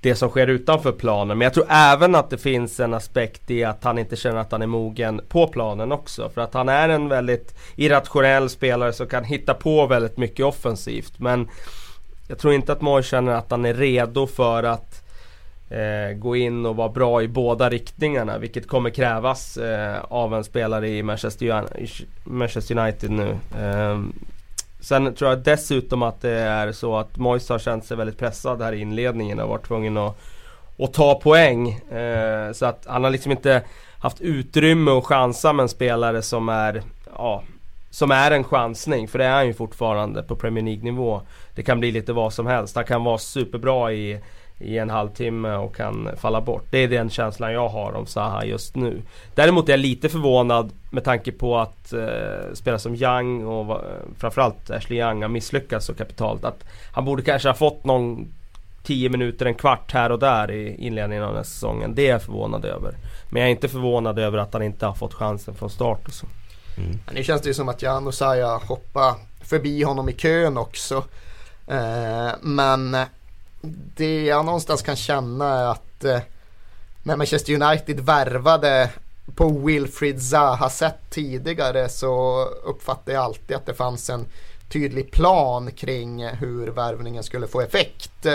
det 0.00 0.14
som 0.14 0.28
sker 0.28 0.46
utanför 0.46 0.92
planen. 0.92 1.38
Men 1.38 1.44
jag 1.44 1.54
tror 1.54 1.66
även 1.68 2.14
att 2.14 2.30
det 2.30 2.38
finns 2.38 2.80
en 2.80 2.94
aspekt 2.94 3.50
i 3.50 3.64
att 3.64 3.84
han 3.84 3.98
inte 3.98 4.16
känner 4.16 4.40
att 4.40 4.52
han 4.52 4.62
är 4.62 4.66
mogen 4.66 5.20
på 5.28 5.48
planen 5.48 5.92
också. 5.92 6.30
För 6.34 6.40
att 6.40 6.54
han 6.54 6.68
är 6.68 6.88
en 6.88 7.08
väldigt 7.08 7.58
irrationell 7.76 8.48
spelare 8.48 8.92
som 8.92 9.06
kan 9.06 9.24
hitta 9.24 9.54
på 9.54 9.86
väldigt 9.86 10.16
mycket 10.16 10.46
offensivt. 10.46 11.18
Men 11.18 11.48
jag 12.28 12.38
tror 12.38 12.54
inte 12.54 12.72
att 12.72 12.80
Moy 12.80 13.02
känner 13.02 13.32
att 13.32 13.50
han 13.50 13.64
är 13.64 13.74
redo 13.74 14.26
för 14.26 14.62
att 14.62 15.04
eh, 15.70 16.16
gå 16.16 16.36
in 16.36 16.66
och 16.66 16.76
vara 16.76 16.88
bra 16.88 17.22
i 17.22 17.28
båda 17.28 17.70
riktningarna 17.70 18.38
vilket 18.38 18.68
kommer 18.68 18.90
krävas 18.90 19.56
eh, 19.56 19.96
av 20.08 20.34
en 20.34 20.44
spelare 20.44 20.88
i 20.88 21.02
Manchester, 21.02 21.64
Manchester 22.24 22.78
United 22.78 23.10
nu. 23.10 23.36
Eh, 23.58 24.00
sen 24.80 25.14
tror 25.14 25.30
jag 25.30 25.38
dessutom 25.38 26.02
att 26.02 26.20
det 26.20 26.30
är 26.30 26.72
så 26.72 26.96
att 26.96 27.16
Moise 27.16 27.52
har 27.52 27.58
känt 27.58 27.84
sig 27.84 27.96
väldigt 27.96 28.18
pressad 28.18 28.62
här 28.62 28.72
i 28.72 28.80
inledningen 28.80 29.40
och 29.40 29.48
varit 29.48 29.66
tvungen 29.66 29.96
att, 29.96 30.18
att 30.78 30.92
ta 30.92 31.14
poäng. 31.14 31.68
Eh, 31.72 32.52
så 32.52 32.66
att 32.66 32.86
han 32.86 33.04
har 33.04 33.10
liksom 33.10 33.32
inte 33.32 33.62
haft 33.98 34.20
utrymme 34.20 34.90
att 34.90 35.04
chansa 35.04 35.52
med 35.52 35.62
en 35.62 35.68
spelare 35.68 36.22
som 36.22 36.48
är 36.48 36.82
ja, 37.14 37.42
som 37.90 38.10
är 38.10 38.30
en 38.30 38.44
chansning, 38.44 39.08
för 39.08 39.18
det 39.18 39.24
är 39.24 39.34
han 39.34 39.46
ju 39.46 39.54
fortfarande 39.54 40.22
på 40.22 40.36
Premier 40.36 40.64
League 40.64 40.84
nivå. 40.84 41.22
Det 41.54 41.62
kan 41.62 41.80
bli 41.80 41.90
lite 41.90 42.12
vad 42.12 42.32
som 42.32 42.46
helst. 42.46 42.76
Han 42.76 42.84
kan 42.84 43.04
vara 43.04 43.18
superbra 43.18 43.92
i 43.92 44.20
i 44.58 44.78
en 44.78 44.90
halvtimme 44.90 45.54
och 45.54 45.76
kan 45.76 46.08
falla 46.16 46.40
bort. 46.40 46.64
Det 46.70 46.78
är 46.78 46.88
den 46.88 47.10
känslan 47.10 47.52
jag 47.52 47.68
har 47.68 47.92
om 47.92 48.06
Zaha 48.06 48.44
just 48.44 48.76
nu. 48.76 49.02
Däremot 49.34 49.68
är 49.68 49.72
jag 49.72 49.80
lite 49.80 50.08
förvånad 50.08 50.72
med 50.90 51.04
tanke 51.04 51.32
på 51.32 51.58
att 51.58 51.92
eh, 51.92 52.52
spela 52.54 52.78
som 52.78 52.94
Young 52.94 53.44
och 53.44 53.70
eh, 53.70 53.80
framförallt 54.18 54.70
Ashley 54.70 54.98
Young 54.98 55.22
har 55.22 55.28
misslyckats 55.28 55.86
så 55.86 55.94
kapitalt. 55.94 56.44
Att 56.44 56.64
han 56.92 57.04
borde 57.04 57.22
kanske 57.22 57.48
ha 57.48 57.54
fått 57.54 57.84
någon 57.84 58.32
10 58.82 59.08
minuter, 59.08 59.46
en 59.46 59.54
kvart 59.54 59.92
här 59.92 60.12
och 60.12 60.18
där 60.18 60.50
i 60.50 60.86
inledningen 60.86 61.24
av 61.24 61.30
den 61.30 61.36
här 61.36 61.44
säsongen. 61.44 61.94
Det 61.94 62.06
är 62.06 62.10
jag 62.10 62.22
förvånad 62.22 62.64
över. 62.64 62.94
Men 63.30 63.42
jag 63.42 63.46
är 63.48 63.50
inte 63.50 63.68
förvånad 63.68 64.18
över 64.18 64.38
att 64.38 64.52
han 64.52 64.62
inte 64.62 64.86
har 64.86 64.94
fått 64.94 65.14
chansen 65.14 65.54
från 65.54 65.70
start 65.70 66.06
och 66.06 66.12
så. 66.12 66.26
Mm. 66.76 66.98
Nu 67.14 67.24
känns 67.24 67.42
det 67.42 67.48
ju 67.48 67.54
som 67.54 67.68
att 67.68 67.82
Jan 67.82 68.06
och 68.06 68.14
Saja 68.14 68.56
hoppar 68.56 69.14
förbi 69.40 69.82
honom 69.82 70.08
i 70.08 70.12
kön 70.12 70.58
också. 70.58 71.04
Eh, 71.66 72.30
men 72.42 72.96
det 73.60 74.24
jag 74.24 74.44
någonstans 74.44 74.82
kan 74.82 74.96
känna 74.96 75.60
är 75.60 75.64
att 75.64 76.04
eh, 76.04 76.20
när 77.02 77.16
Manchester 77.16 77.62
United 77.62 78.00
värvade 78.00 78.90
på 79.34 79.48
Wilfried 79.48 80.22
Zaha 80.22 80.70
sätt 80.70 80.98
tidigare 81.10 81.88
så 81.88 82.44
uppfattade 82.44 83.12
jag 83.12 83.24
alltid 83.24 83.56
att 83.56 83.66
det 83.66 83.74
fanns 83.74 84.10
en 84.10 84.26
tydlig 84.68 85.10
plan 85.10 85.70
kring 85.70 86.26
hur 86.26 86.66
värvningen 86.66 87.22
skulle 87.22 87.46
få 87.46 87.60
effekt. 87.60 88.26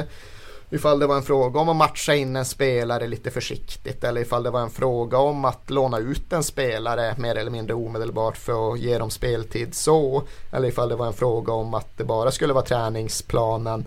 Ifall 0.70 1.00
det 1.00 1.08
var 1.08 1.16
en 1.16 1.24
fråga 1.24 1.60
om 1.60 1.70
att 1.70 1.76
matcha 1.76 2.16
in 2.16 2.36
en 2.36 2.46
spelare 2.46 3.08
lite 3.08 3.32
försiktigt 3.32 4.04
eller 4.04 4.22
ifall 4.22 4.44
det 4.44 4.50
var 4.50 4.62
en 4.62 4.70
fråga 4.70 5.18
om 5.18 5.46
att 5.46 5.70
låna 5.70 6.00
ut 6.00 6.34
en 6.34 6.44
spelare 6.44 7.16
mer 7.18 7.36
eller 7.36 7.52
mindre 7.52 7.74
omedelbart 7.74 8.38
för 8.38 8.74
att 8.74 8.80
ge 8.80 8.98
dem 8.98 9.10
speltid 9.10 9.76
så. 9.76 10.24
Eller 10.52 10.68
ifall 10.68 10.90
det 10.90 10.96
var 10.96 11.08
en 11.08 11.14
fråga 11.14 11.54
om 11.54 11.74
att 11.74 11.98
det 11.98 12.04
bara 12.04 12.32
skulle 12.32 12.54
vara 12.54 12.66
träningsplanen 12.66 13.86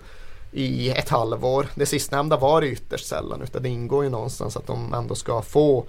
i 0.51 0.89
ett 0.89 1.09
halvår. 1.09 1.67
Det 1.75 1.85
sistnämnda 1.85 2.37
var 2.37 2.61
det 2.61 2.67
ytterst 2.67 3.07
sällan 3.07 3.41
utan 3.41 3.63
det 3.63 3.69
ingår 3.69 4.03
ju 4.03 4.09
någonstans 4.09 4.57
att 4.57 4.67
de 4.67 4.93
ändå 4.93 5.15
ska 5.15 5.41
få 5.41 5.85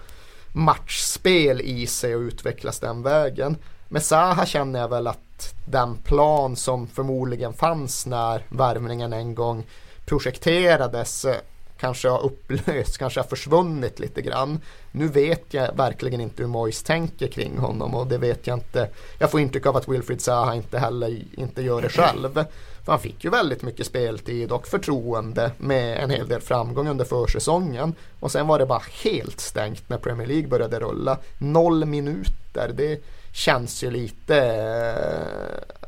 matchspel 0.53 1.61
i 1.61 1.87
sig 1.87 2.17
och 2.17 2.21
utvecklas 2.21 2.81
den 2.81 3.03
vägen. 3.03 3.57
Med 3.89 4.03
Zaha 4.03 4.47
känner 4.47 4.81
jag 4.81 4.89
väl 4.89 5.07
att 5.07 5.55
den 5.65 5.97
plan 5.97 6.57
som 6.57 6.87
förmodligen 6.87 7.53
fanns 7.53 8.07
när 8.07 8.43
värvningen 8.49 9.13
en 9.13 9.35
gång 9.35 9.67
projekterades 10.07 11.25
eh, 11.25 11.37
kanske 11.81 12.09
har 12.09 12.25
upplösts, 12.25 12.97
kanske 12.99 13.21
har 13.21 13.27
försvunnit 13.27 13.99
lite 13.99 14.23
grann. 14.23 14.61
Nu 14.93 15.09
vet 15.09 15.55
jag 15.55 15.77
verkligen 15.77 16.21
inte 16.21 16.43
hur 16.43 16.49
Moise 16.49 16.87
tänker 16.87 17.29
kring 17.29 17.59
honom 17.59 17.95
och 17.95 18.07
det 18.07 18.19
vet 18.19 18.47
jag 18.47 18.57
inte. 18.57 18.89
Jag 19.19 19.31
får 19.31 19.41
intryck 19.41 19.67
av 19.67 19.77
att 19.77 19.89
Wilfried 19.89 20.21
Zaha 20.21 20.55
inte 20.55 20.79
heller 20.79 21.23
inte 21.33 21.63
gör 21.63 21.83
det 21.83 21.89
själv. 21.89 22.45
För 22.89 22.93
han 22.93 23.01
fick 23.01 23.25
ju 23.25 23.31
väldigt 23.31 23.63
mycket 23.63 23.87
speltid 23.87 24.53
och 24.53 24.67
förtroende 24.67 25.51
med 25.59 25.99
en 25.99 26.11
hel 26.11 26.29
del 26.29 26.41
framgång 26.41 26.89
under 26.89 27.05
försäsongen. 27.05 27.95
Och 28.21 28.33
sen 28.33 28.47
var 28.47 28.59
det 28.59 28.67
bara 28.67 28.83
helt 29.03 29.41
stängt 29.41 29.89
när 29.89 29.99
Premier 29.99 30.27
League 30.27 30.49
började 30.49 30.81
rulla. 30.81 31.19
Noll 31.39 31.85
minuter, 31.85 32.73
det 32.75 33.01
känns 33.33 33.85
ju 33.85 33.91
lite 33.91 34.37
eh, 34.37 35.83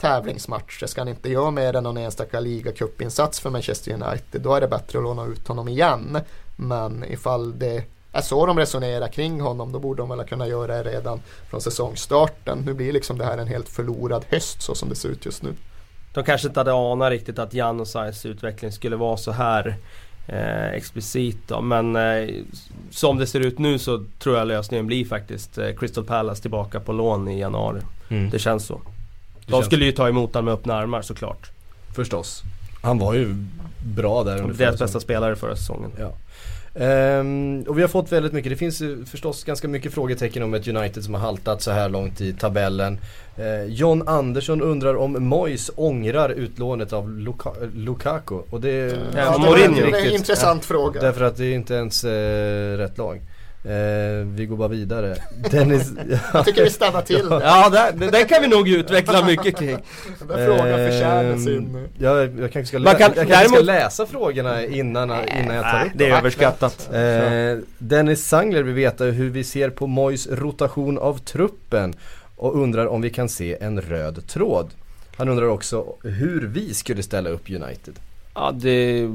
tävlingsmatcher, 0.00 0.86
ska 0.86 1.00
han 1.00 1.08
inte 1.08 1.30
göra 1.30 1.50
mer 1.50 1.76
än 1.76 1.84
någon 1.84 1.96
enstaka 1.96 2.40
ligacupinsats 2.40 3.40
för 3.40 3.50
Manchester 3.50 3.92
United, 3.92 4.40
då 4.40 4.54
är 4.54 4.60
det 4.60 4.68
bättre 4.68 4.98
att 4.98 5.04
låna 5.04 5.24
ut 5.24 5.48
honom 5.48 5.68
igen. 5.68 6.18
Men 6.56 7.04
ifall 7.04 7.58
det 7.58 7.84
är 8.14 8.20
så 8.20 8.46
de 8.46 8.58
resonerar 8.58 9.08
kring 9.08 9.40
honom, 9.40 9.72
då 9.72 9.78
borde 9.78 10.02
de 10.02 10.08
väl 10.08 10.26
kunna 10.26 10.48
göra 10.48 10.82
det 10.82 10.90
redan 10.90 11.20
från 11.50 11.60
säsongstarten. 11.60 12.58
Nu 12.66 12.74
blir 12.74 12.92
liksom 12.92 13.18
det 13.18 13.24
här 13.24 13.38
en 13.38 13.48
helt 13.48 13.68
förlorad 13.68 14.24
höst 14.28 14.62
så 14.62 14.74
som 14.74 14.88
det 14.88 14.94
ser 14.94 15.08
ut 15.08 15.26
just 15.26 15.42
nu. 15.42 15.54
De 16.12 16.24
kanske 16.24 16.48
inte 16.48 16.60
hade 16.60 16.72
anat 16.72 17.10
riktigt 17.10 17.38
att 17.38 17.54
Janosajs 17.54 18.26
utveckling 18.26 18.72
skulle 18.72 18.96
vara 18.96 19.16
så 19.16 19.32
här 19.32 19.76
eh, 20.28 20.72
explicit 20.72 21.48
då. 21.48 21.60
Men 21.60 21.96
eh, 21.96 22.28
som 22.90 23.18
det 23.18 23.26
ser 23.26 23.40
ut 23.40 23.58
nu 23.58 23.78
så 23.78 24.04
tror 24.18 24.36
jag 24.36 24.48
lösningen 24.48 24.86
blir 24.86 25.04
faktiskt 25.04 25.58
eh, 25.58 25.74
Crystal 25.76 26.04
Palace 26.04 26.42
tillbaka 26.42 26.80
på 26.80 26.92
lån 26.92 27.28
i 27.28 27.40
januari. 27.40 27.80
Mm. 28.08 28.30
Det 28.30 28.38
känns 28.38 28.66
så. 28.66 28.80
De 29.46 29.52
känns 29.52 29.66
skulle 29.66 29.84
ju 29.84 29.92
ta 29.92 30.08
emot 30.08 30.34
honom 30.34 30.44
med 30.44 30.54
öppna 30.54 30.74
armar 30.74 31.02
såklart. 31.02 31.50
Förstås. 31.94 32.42
Han 32.82 32.98
var 32.98 33.14
ju 33.14 33.36
bra 33.84 34.24
där 34.24 34.42
under 34.42 34.54
Deras 34.54 34.78
bästa 34.78 35.00
spelare 35.00 35.36
förra 35.36 35.56
säsongen. 35.56 35.90
Ja. 35.98 36.12
Um, 36.76 37.62
och 37.62 37.78
vi 37.78 37.82
har 37.82 37.88
fått 37.88 38.12
väldigt 38.12 38.32
mycket, 38.32 38.50
det 38.50 38.56
finns 38.56 38.82
förstås 39.06 39.44
ganska 39.44 39.68
mycket 39.68 39.94
frågetecken 39.94 40.42
om 40.42 40.54
ett 40.54 40.68
United 40.68 41.04
som 41.04 41.14
har 41.14 41.20
haltat 41.20 41.62
så 41.62 41.70
här 41.70 41.88
långt 41.88 42.20
i 42.20 42.32
tabellen. 42.32 42.98
Uh, 43.38 43.64
John 43.64 44.08
Andersson 44.08 44.62
undrar 44.62 44.94
om 44.96 45.12
Mois 45.28 45.70
ångrar 45.76 46.30
utlånet 46.30 46.92
av 46.92 47.10
Luka 47.10 47.50
Lukaku. 47.74 48.38
Och 48.50 48.60
det, 48.60 48.70
ja, 48.70 49.38
ja, 49.42 49.54
det, 49.56 49.64
är 49.64 50.06
en 50.06 50.14
intressant 50.14 50.62
ja, 50.62 50.66
fråga. 50.66 51.00
Därför 51.00 51.24
att 51.24 51.36
det 51.36 51.44
är 51.44 51.54
inte 51.54 51.74
ens 51.74 52.04
uh, 52.04 52.10
rätt 52.76 52.98
lag. 52.98 53.20
Eh, 53.64 54.26
vi 54.26 54.46
går 54.46 54.56
bara 54.56 54.68
vidare. 54.68 55.16
Dennis, 55.50 55.92
jag 56.32 56.44
tycker 56.44 56.64
vi 56.64 56.70
stannar 56.70 57.02
till 57.02 57.26
Ja, 57.30 57.68
där, 57.70 58.10
där 58.10 58.28
kan 58.28 58.42
vi 58.42 58.48
nog 58.48 58.68
utveckla 58.68 59.24
mycket 59.24 59.58
kring. 59.58 59.78
Den 60.28 60.46
frågan 60.46 60.90
förtjänar 60.90 61.36
sin... 61.36 61.88
Jag, 61.98 62.40
jag 62.40 62.52
kanske 62.52 62.66
ska, 62.66 62.78
lä 62.78 62.94
kan, 62.94 63.28
jag 63.28 63.50
ska 63.50 63.60
läsa 63.60 64.06
frågorna 64.06 64.64
innan, 64.64 65.10
innan 65.10 65.56
jag 65.56 65.64
tar 65.64 65.86
upp 65.86 65.92
Det 65.94 66.10
är 66.10 66.18
överskattat. 66.18 66.88
Eh, 66.92 67.64
Dennis 67.78 68.26
Sangler 68.26 68.62
vill 68.62 68.74
veta 68.74 69.04
hur 69.04 69.30
vi 69.30 69.44
ser 69.44 69.70
på 69.70 69.86
Mois 69.86 70.28
rotation 70.30 70.98
av 70.98 71.18
truppen 71.18 71.94
och 72.36 72.62
undrar 72.62 72.86
om 72.86 73.02
vi 73.02 73.10
kan 73.10 73.28
se 73.28 73.56
en 73.60 73.80
röd 73.80 74.26
tråd. 74.26 74.70
Han 75.16 75.28
undrar 75.28 75.46
också 75.46 75.96
hur 76.02 76.46
vi 76.46 76.74
skulle 76.74 77.02
ställa 77.02 77.30
upp 77.30 77.50
United. 77.50 77.94
Ja, 78.34 78.52
det... 78.54 79.08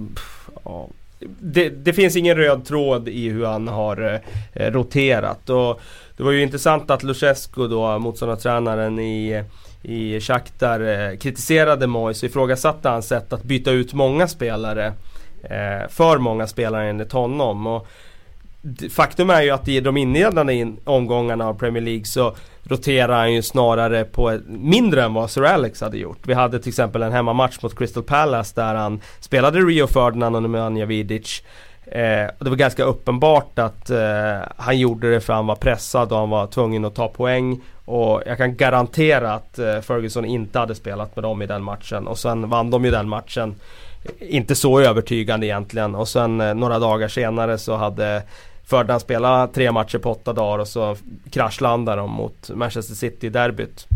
Ja. 0.63 0.89
Det, 1.39 1.69
det, 1.69 1.93
finns 1.93 2.15
ingen 2.15 2.37
röd 2.37 2.65
tråd 2.65 3.07
i 3.07 3.29
hur 3.29 3.45
han 3.45 3.67
har 3.67 4.21
eh, 4.53 4.71
roterat. 4.71 5.49
Och 5.49 5.81
det 6.17 6.23
var 6.23 6.31
ju 6.31 6.43
intressant 6.43 6.91
att 6.91 7.03
Luchescu 7.03 7.67
då, 7.67 7.99
motståndartränaren 7.99 8.99
i, 8.99 9.43
i 9.83 10.19
Shakhtar, 10.19 10.79
eh, 10.79 11.17
kritiserade 11.17 11.87
Moise 11.87 12.25
och 12.25 12.29
ifrågasatte 12.29 12.89
hans 12.89 13.07
sätt 13.07 13.33
att 13.33 13.43
byta 13.43 13.71
ut 13.71 13.93
många 13.93 14.27
spelare. 14.27 14.93
Eh, 15.43 15.89
för 15.89 16.17
många 16.17 16.47
spelare 16.47 16.89
enligt 16.89 17.11
honom. 17.11 17.67
Och 17.67 17.87
Faktum 18.89 19.29
är 19.29 19.41
ju 19.41 19.49
att 19.49 19.67
i 19.67 19.79
de 19.79 19.97
inledande 19.97 20.73
omgångarna 20.83 21.47
av 21.47 21.53
Premier 21.53 21.83
League 21.83 22.05
så 22.05 22.35
roterar 22.69 23.17
han 23.17 23.33
ju 23.33 23.41
snarare 23.41 24.03
på 24.03 24.29
ett, 24.29 24.41
mindre 24.47 25.03
än 25.03 25.13
vad 25.13 25.31
Sir 25.31 25.43
Alex 25.43 25.81
hade 25.81 25.97
gjort. 25.97 26.19
Vi 26.23 26.33
hade 26.33 26.59
till 26.59 26.69
exempel 26.69 27.03
en 27.03 27.11
hemmamatch 27.11 27.63
mot 27.63 27.77
Crystal 27.77 28.03
Palace 28.03 28.53
där 28.55 28.75
han 28.75 29.01
spelade 29.19 29.59
Rio 29.59 29.87
Ferdinand 29.87 30.35
och 30.35 30.41
Nemanja 30.41 30.85
Vidic. 30.85 31.43
Eh, 31.85 32.27
det 32.39 32.49
var 32.49 32.55
ganska 32.55 32.83
uppenbart 32.83 33.59
att 33.59 33.89
eh, 33.89 34.37
han 34.55 34.77
gjorde 34.77 35.11
det 35.11 35.21
för 35.21 35.33
att 35.33 35.37
han 35.37 35.47
var 35.47 35.55
pressad 35.55 36.11
och 36.11 36.17
han 36.17 36.29
var 36.29 36.47
tvungen 36.47 36.85
att 36.85 36.95
ta 36.95 37.07
poäng. 37.07 37.61
Och 37.85 38.21
jag 38.25 38.37
kan 38.37 38.55
garantera 38.55 39.33
att 39.33 39.59
eh, 39.59 39.79
Ferguson 39.79 40.25
inte 40.25 40.59
hade 40.59 40.75
spelat 40.75 41.15
med 41.15 41.23
dem 41.23 41.41
i 41.41 41.45
den 41.45 41.63
matchen. 41.63 42.07
Och 42.07 42.17
sen 42.17 42.49
vann 42.49 42.71
de 42.71 42.85
ju 42.85 42.91
den 42.91 43.09
matchen. 43.09 43.55
Inte 44.19 44.55
så 44.55 44.79
övertygande 44.79 45.47
egentligen. 45.47 45.95
Och 45.95 46.07
sen 46.07 46.41
eh, 46.41 46.53
några 46.53 46.79
dagar 46.79 47.07
senare 47.07 47.57
så 47.57 47.75
hade 47.75 48.23
Ferdinand 48.69 49.01
spela 49.01 49.47
tre 49.47 49.71
matcher 49.71 49.97
på 49.97 50.11
åtta 50.11 50.33
dagar 50.33 50.59
och 50.59 50.67
så 50.67 50.95
kraschlandar 51.31 51.97
de 51.97 52.11
mot 52.11 52.49
Manchester 52.53 52.95
City 52.95 53.27
i 53.27 53.29
derbyt. 53.29 53.87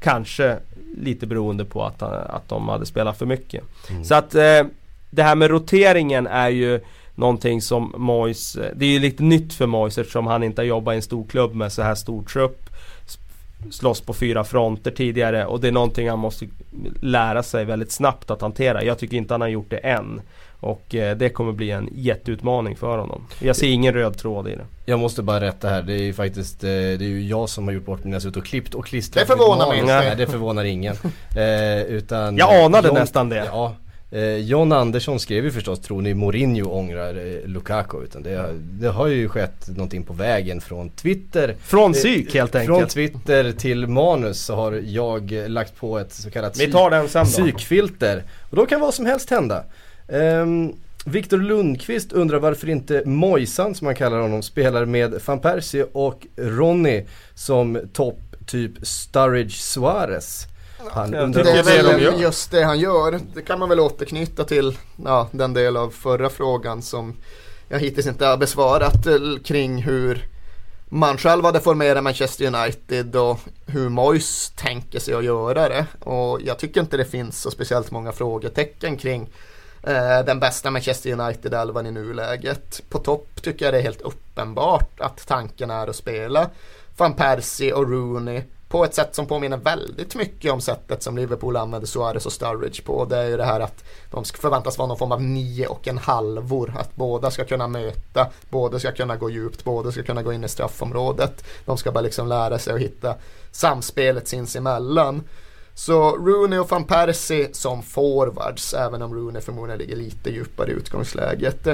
Kanske 0.00 0.58
lite 0.96 1.26
beroende 1.26 1.64
på 1.64 1.84
att, 1.84 2.02
att 2.02 2.48
de 2.48 2.68
hade 2.68 2.86
spelat 2.86 3.18
för 3.18 3.26
mycket. 3.26 3.64
Mm. 3.90 4.04
Så 4.04 4.14
att 4.14 4.34
eh, 4.34 4.62
det 5.10 5.22
här 5.22 5.34
med 5.34 5.50
roteringen 5.50 6.26
är 6.26 6.48
ju 6.48 6.80
någonting 7.14 7.62
som 7.62 7.94
Moyes, 7.96 8.58
det 8.74 8.84
är 8.84 8.90
ju 8.90 8.98
lite 8.98 9.22
nytt 9.22 9.54
för 9.54 9.66
Moyes 9.66 9.98
eftersom 9.98 10.26
han 10.26 10.42
inte 10.42 10.62
har 10.62 10.66
jobbat 10.66 10.92
i 10.92 10.96
en 10.96 11.02
stor 11.02 11.26
klubb 11.26 11.54
med 11.54 11.72
så 11.72 11.82
här 11.82 11.94
stor 11.94 12.22
trupp. 12.22 12.70
Slåss 13.70 14.00
på 14.00 14.14
fyra 14.14 14.44
fronter 14.44 14.90
tidigare 14.90 15.46
och 15.46 15.60
det 15.60 15.68
är 15.68 15.72
någonting 15.72 16.08
han 16.08 16.18
måste 16.18 16.46
lära 17.00 17.42
sig 17.42 17.64
väldigt 17.64 17.92
snabbt 17.92 18.30
att 18.30 18.40
hantera. 18.40 18.84
Jag 18.84 18.98
tycker 18.98 19.16
inte 19.16 19.34
han 19.34 19.40
har 19.40 19.48
gjort 19.48 19.70
det 19.70 19.76
än. 19.76 20.20
Och 20.62 20.94
eh, 20.94 21.16
det 21.16 21.28
kommer 21.28 21.52
bli 21.52 21.70
en 21.70 21.88
jätteutmaning 21.92 22.76
för 22.76 22.98
honom. 22.98 23.26
Jag 23.40 23.56
ser 23.56 23.68
ingen 23.68 23.94
röd 23.94 24.18
tråd 24.18 24.48
i 24.48 24.50
det. 24.50 24.64
Jag 24.84 24.98
måste 24.98 25.22
bara 25.22 25.40
rätta 25.40 25.68
här. 25.68 25.82
Det 25.82 25.92
är 25.92 26.02
ju 26.02 26.12
faktiskt 26.12 26.64
eh, 26.64 26.68
det 26.68 26.74
är 26.76 27.08
ju 27.08 27.26
jag 27.26 27.48
som 27.48 27.64
har 27.64 27.74
gjort 27.74 27.84
bort 27.84 28.04
mina 28.04 28.20
suttit 28.20 28.36
och 28.36 28.44
klippt 28.44 28.74
och 28.74 28.86
klistrat. 28.86 29.28
Det 29.28 29.36
förvånar 29.36 29.68
mig 29.68 29.78
inte. 29.78 29.94
Nej, 29.94 30.14
det 30.16 30.26
förvånar 30.26 30.64
ingen. 30.64 30.94
eh, 31.36 31.82
utan 31.82 32.36
jag 32.36 32.64
anade 32.64 32.88
John, 32.88 32.96
nästan 32.96 33.28
det. 33.28 33.44
Ja, 33.46 33.74
eh, 34.10 34.36
John 34.36 34.72
Andersson 34.72 35.20
skrev 35.20 35.44
ju 35.44 35.50
förstås 35.50 35.80
Tror 35.80 36.02
ni 36.02 36.14
Mourinho 36.14 36.70
ångrar 36.70 37.14
eh, 37.14 37.48
Lukaku? 37.48 38.02
Utan 38.04 38.22
det, 38.22 38.46
det, 38.58 38.88
har 38.88 39.06
ju 39.06 39.28
skett 39.28 39.68
någonting 39.68 40.02
på 40.02 40.12
vägen 40.12 40.60
från 40.60 40.90
Twitter. 40.90 41.56
Från 41.62 41.92
psyk 41.92 42.34
helt 42.34 42.54
enkelt. 42.54 42.78
Från 42.78 42.88
Twitter 42.88 43.52
till 43.52 43.86
manus 43.86 44.44
så 44.44 44.54
har 44.54 44.82
jag 44.86 45.32
lagt 45.46 45.76
på 45.76 45.98
ett 45.98 46.12
så 46.12 46.30
kallat 46.30 46.60
Vi 46.60 46.72
tar 46.72 46.90
den 46.90 47.08
sen 47.08 47.24
då. 47.24 47.30
psykfilter. 47.30 48.22
Och 48.50 48.56
då 48.56 48.66
kan 48.66 48.80
vad 48.80 48.94
som 48.94 49.06
helst 49.06 49.30
hända. 49.30 49.64
Um, 50.08 50.76
Viktor 51.04 51.38
Lundqvist 51.38 52.12
undrar 52.12 52.38
varför 52.38 52.68
inte 52.68 53.02
Mojsan, 53.06 53.74
som 53.74 53.84
man 53.84 53.94
kallar 53.94 54.18
honom, 54.20 54.42
spelar 54.42 54.84
med 54.84 55.20
van 55.26 55.40
Persie 55.40 55.86
och 55.92 56.26
Ronny 56.36 57.06
som 57.34 57.80
topp 57.92 58.18
typ 58.46 58.86
Sturridge 58.86 59.56
Suarez. 59.56 60.46
Han 60.90 61.14
undrar 61.14 61.44
det 61.44 61.50
är 61.50 61.98
väl 61.98 62.20
just 62.20 62.50
det 62.50 62.62
han 62.62 62.78
gör. 62.78 63.20
Det 63.34 63.42
kan 63.42 63.58
man 63.58 63.68
väl 63.68 63.80
återknyta 63.80 64.44
till 64.44 64.78
ja, 65.04 65.28
den 65.32 65.54
del 65.54 65.76
av 65.76 65.90
förra 65.90 66.28
frågan 66.28 66.82
som 66.82 67.16
jag 67.68 67.80
hittills 67.80 68.06
inte 68.06 68.26
har 68.26 68.36
besvarat 68.36 69.06
eh, 69.06 69.18
kring 69.44 69.82
hur 69.82 70.26
man 70.88 71.18
själv 71.18 71.44
hade 71.44 71.60
formerat 71.60 72.04
Manchester 72.04 72.46
United 72.46 73.16
och 73.16 73.38
hur 73.66 73.88
Moyes 73.88 74.52
tänker 74.56 74.98
sig 74.98 75.14
att 75.14 75.24
göra 75.24 75.68
det. 75.68 75.86
Och 76.00 76.40
jag 76.42 76.58
tycker 76.58 76.80
inte 76.80 76.96
det 76.96 77.04
finns 77.04 77.40
så 77.40 77.50
speciellt 77.50 77.90
många 77.90 78.12
frågetecken 78.12 78.96
kring 78.96 79.28
Eh, 79.82 80.24
den 80.24 80.40
bästa 80.40 80.70
Manchester 80.70 81.10
United-elvan 81.10 81.86
i 81.86 81.90
nuläget. 81.90 82.82
På 82.88 82.98
topp 82.98 83.42
tycker 83.42 83.64
jag 83.64 83.74
det 83.74 83.78
är 83.78 83.82
helt 83.82 84.00
uppenbart 84.00 85.00
att 85.00 85.26
tanken 85.26 85.70
är 85.70 85.86
att 85.86 85.96
spela 85.96 86.50
van 86.96 87.14
Persie 87.14 87.72
och 87.72 87.90
Rooney 87.90 88.42
på 88.68 88.84
ett 88.84 88.94
sätt 88.94 89.14
som 89.14 89.26
påminner 89.26 89.56
väldigt 89.56 90.14
mycket 90.14 90.52
om 90.52 90.60
sättet 90.60 91.02
som 91.02 91.16
Liverpool 91.16 91.56
använder 91.56 91.88
Suarez 91.88 92.26
och 92.26 92.32
Sturridge 92.32 92.82
på. 92.82 93.04
Det 93.04 93.16
är 93.16 93.28
ju 93.28 93.36
det 93.36 93.44
här 93.44 93.60
att 93.60 93.84
de 94.10 94.24
förväntas 94.24 94.78
vara 94.78 94.88
någon 94.88 94.98
form 94.98 95.12
av 95.12 95.22
nio 95.22 95.66
och 95.66 95.88
en 95.88 95.98
halvor. 95.98 96.74
Att 96.78 96.96
båda 96.96 97.30
ska 97.30 97.44
kunna 97.44 97.68
möta, 97.68 98.30
båda 98.50 98.78
ska 98.78 98.92
kunna 98.92 99.16
gå 99.16 99.30
djupt, 99.30 99.64
båda 99.64 99.92
ska 99.92 100.02
kunna 100.02 100.22
gå 100.22 100.32
in 100.32 100.44
i 100.44 100.48
straffområdet. 100.48 101.44
De 101.64 101.78
ska 101.78 101.92
bara 101.92 102.00
liksom 102.00 102.28
lära 102.28 102.58
sig 102.58 102.74
att 102.74 102.80
hitta 102.80 103.14
samspelet 103.50 104.28
sinsemellan. 104.28 105.22
Så 105.74 106.16
Rooney 106.16 106.58
och 106.58 106.70
van 106.70 106.84
Persie 106.84 107.48
som 107.52 107.82
forwards, 107.82 108.74
även 108.74 109.02
om 109.02 109.14
Rooney 109.14 109.42
förmodligen 109.42 109.78
ligger 109.78 109.96
lite 109.96 110.30
djupare 110.30 110.70
i 110.70 110.74
utgångsläget. 110.74 111.68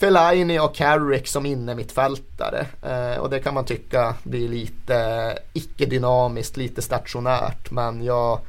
Fellaini 0.00 0.58
och 0.58 0.74
Carrick 0.74 1.28
som 1.28 1.46
inne 1.46 1.74
mittfältare. 1.74 2.66
Eh, 2.82 3.20
och 3.20 3.30
det 3.30 3.40
kan 3.40 3.54
man 3.54 3.64
tycka 3.64 4.14
blir 4.22 4.48
lite 4.48 5.38
icke-dynamiskt, 5.52 6.56
lite 6.56 6.82
stationärt. 6.82 7.70
Men 7.70 8.04
jag 8.04 8.40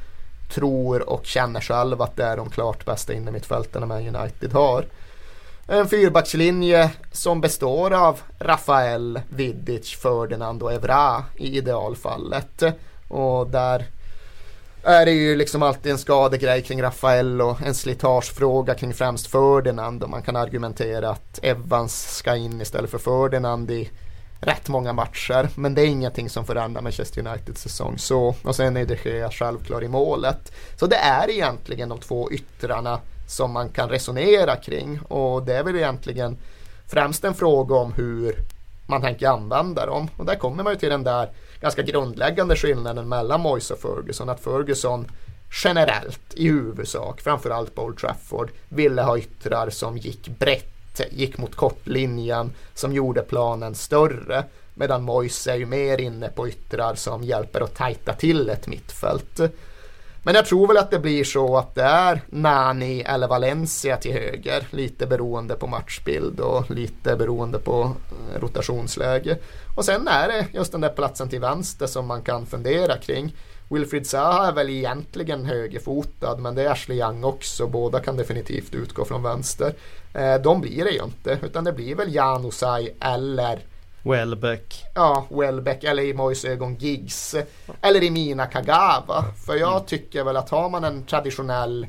tror 0.54 1.08
och 1.08 1.26
känner 1.26 1.60
själv 1.60 2.02
att 2.02 2.16
det 2.16 2.24
är 2.24 2.36
de 2.36 2.50
klart 2.50 2.84
bästa 2.84 3.12
inne 3.12 3.30
mittfältarna 3.30 3.86
Man 3.86 4.16
United 4.16 4.52
har. 4.52 4.84
En 5.66 5.88
fyrbackslinje 5.88 6.90
som 7.12 7.40
består 7.40 7.92
av 7.92 8.20
Rafael, 8.38 9.20
Vidic, 9.28 9.96
Ferdinand 9.96 10.62
och 10.62 10.72
Evra 10.72 11.24
i 11.36 11.56
idealfallet. 11.56 12.62
Och 13.08 13.50
där 13.50 13.86
Äh, 14.84 14.92
är 14.92 15.04
det 15.04 15.12
ju 15.12 15.36
liksom 15.36 15.62
alltid 15.62 15.92
en 15.92 15.98
skadegrej 15.98 16.62
kring 16.62 16.82
Rafael 16.82 17.40
och 17.40 17.62
en 17.62 17.74
slitagefråga 17.74 18.74
kring 18.74 18.94
främst 18.94 19.26
Ferdinand 19.26 20.02
och 20.02 20.10
man 20.10 20.22
kan 20.22 20.36
argumentera 20.36 21.10
att 21.10 21.38
Evans 21.42 22.16
ska 22.16 22.36
in 22.36 22.60
istället 22.60 22.90
för 22.90 22.98
Ferdinand 22.98 23.70
i 23.70 23.90
rätt 24.40 24.68
många 24.68 24.92
matcher. 24.92 25.48
Men 25.54 25.74
det 25.74 25.82
är 25.82 25.86
ingenting 25.86 26.30
som 26.30 26.44
förändrar 26.44 26.82
Manchester 26.82 27.26
Uniteds 27.26 27.62
säsong 27.62 27.98
så. 27.98 28.34
Och 28.44 28.56
sen 28.56 28.76
är 28.76 28.86
det 28.86 29.04
Gea 29.04 29.30
självklar 29.30 29.84
i 29.84 29.88
målet. 29.88 30.52
Så 30.76 30.86
det 30.86 30.96
är 30.96 31.30
egentligen 31.30 31.88
de 31.88 31.98
två 31.98 32.30
yttrarna 32.30 33.00
som 33.26 33.52
man 33.52 33.68
kan 33.68 33.88
resonera 33.88 34.56
kring 34.56 35.00
och 35.00 35.42
det 35.42 35.54
är 35.54 35.62
väl 35.62 35.76
egentligen 35.76 36.36
främst 36.86 37.24
en 37.24 37.34
fråga 37.34 37.74
om 37.74 37.92
hur 37.92 38.36
man 38.86 39.02
tänker 39.02 39.28
använda 39.28 39.86
dem. 39.86 40.10
Och 40.16 40.24
där 40.24 40.34
kommer 40.34 40.62
man 40.64 40.72
ju 40.72 40.78
till 40.78 40.90
den 40.90 41.04
där 41.04 41.30
ganska 41.62 41.82
grundläggande 41.82 42.56
skillnaden 42.56 43.08
mellan 43.08 43.40
Moise 43.40 43.74
och 43.74 43.80
Ferguson. 43.80 44.28
Att 44.28 44.40
Ferguson 44.40 45.06
generellt 45.64 46.34
i 46.34 46.48
huvudsak, 46.48 47.20
framförallt 47.20 47.74
på 47.74 47.82
Old 47.82 47.98
Trafford, 47.98 48.50
ville 48.68 49.02
ha 49.02 49.18
yttrar 49.18 49.70
som 49.70 49.98
gick 49.98 50.28
brett, 50.28 51.00
gick 51.10 51.38
mot 51.38 51.54
kortlinjen, 51.54 52.52
som 52.74 52.92
gjorde 52.92 53.22
planen 53.22 53.74
större. 53.74 54.44
Medan 54.74 55.02
Moise 55.02 55.52
är 55.52 55.56
ju 55.56 55.66
mer 55.66 56.00
inne 56.00 56.28
på 56.28 56.48
yttrar 56.48 56.94
som 56.94 57.22
hjälper 57.22 57.60
att 57.60 57.74
tajta 57.74 58.12
till 58.12 58.48
ett 58.48 58.66
mittfält. 58.66 59.40
Men 60.24 60.34
jag 60.34 60.46
tror 60.46 60.66
väl 60.66 60.76
att 60.76 60.90
det 60.90 60.98
blir 60.98 61.24
så 61.24 61.56
att 61.56 61.74
det 61.74 61.82
är 61.82 62.20
Nani 62.26 63.00
eller 63.00 63.28
Valencia 63.28 63.96
till 63.96 64.12
höger. 64.12 64.66
Lite 64.70 65.06
beroende 65.06 65.54
på 65.54 65.66
matchbild 65.66 66.40
och 66.40 66.70
lite 66.70 67.16
beroende 67.16 67.58
på 67.58 67.82
eh, 67.82 68.40
rotationsläge. 68.40 69.38
Och 69.76 69.84
sen 69.84 70.08
är 70.08 70.28
det 70.28 70.46
just 70.52 70.72
den 70.72 70.80
där 70.80 70.88
platsen 70.88 71.28
till 71.28 71.40
vänster 71.40 71.86
som 71.86 72.06
man 72.06 72.22
kan 72.22 72.46
fundera 72.46 72.96
kring. 72.96 73.34
Wilfried 73.70 74.06
Zaha 74.06 74.48
är 74.48 74.52
väl 74.52 74.70
egentligen 74.70 75.44
högerfotad 75.44 76.36
men 76.36 76.54
det 76.54 76.62
är 76.62 76.70
Ashley 76.70 76.98
Young 76.98 77.24
också. 77.24 77.66
Båda 77.66 78.00
kan 78.00 78.16
definitivt 78.16 78.74
utgå 78.74 79.04
från 79.04 79.22
vänster. 79.22 79.74
Eh, 80.14 80.34
de 80.34 80.60
blir 80.60 80.84
det 80.84 80.90
ju 80.90 81.04
inte 81.04 81.38
utan 81.42 81.64
det 81.64 81.72
blir 81.72 81.94
väl 81.94 82.14
Janusaj 82.14 82.96
eller 83.00 83.60
Welbeck. 84.02 84.84
Ja, 84.94 85.26
Welbeck 85.30 85.84
eller 85.84 86.02
i 86.02 86.14
Mois 86.14 86.44
ögon 86.44 86.74
Giggs. 86.74 87.34
Eller 87.80 88.02
i 88.02 88.10
mina 88.10 88.46
Kagawa. 88.46 89.24
För 89.46 89.56
jag 89.56 89.72
mm. 89.72 89.86
tycker 89.86 90.24
väl 90.24 90.36
att 90.36 90.50
har 90.50 90.70
man 90.70 90.84
en 90.84 91.04
traditionell 91.04 91.86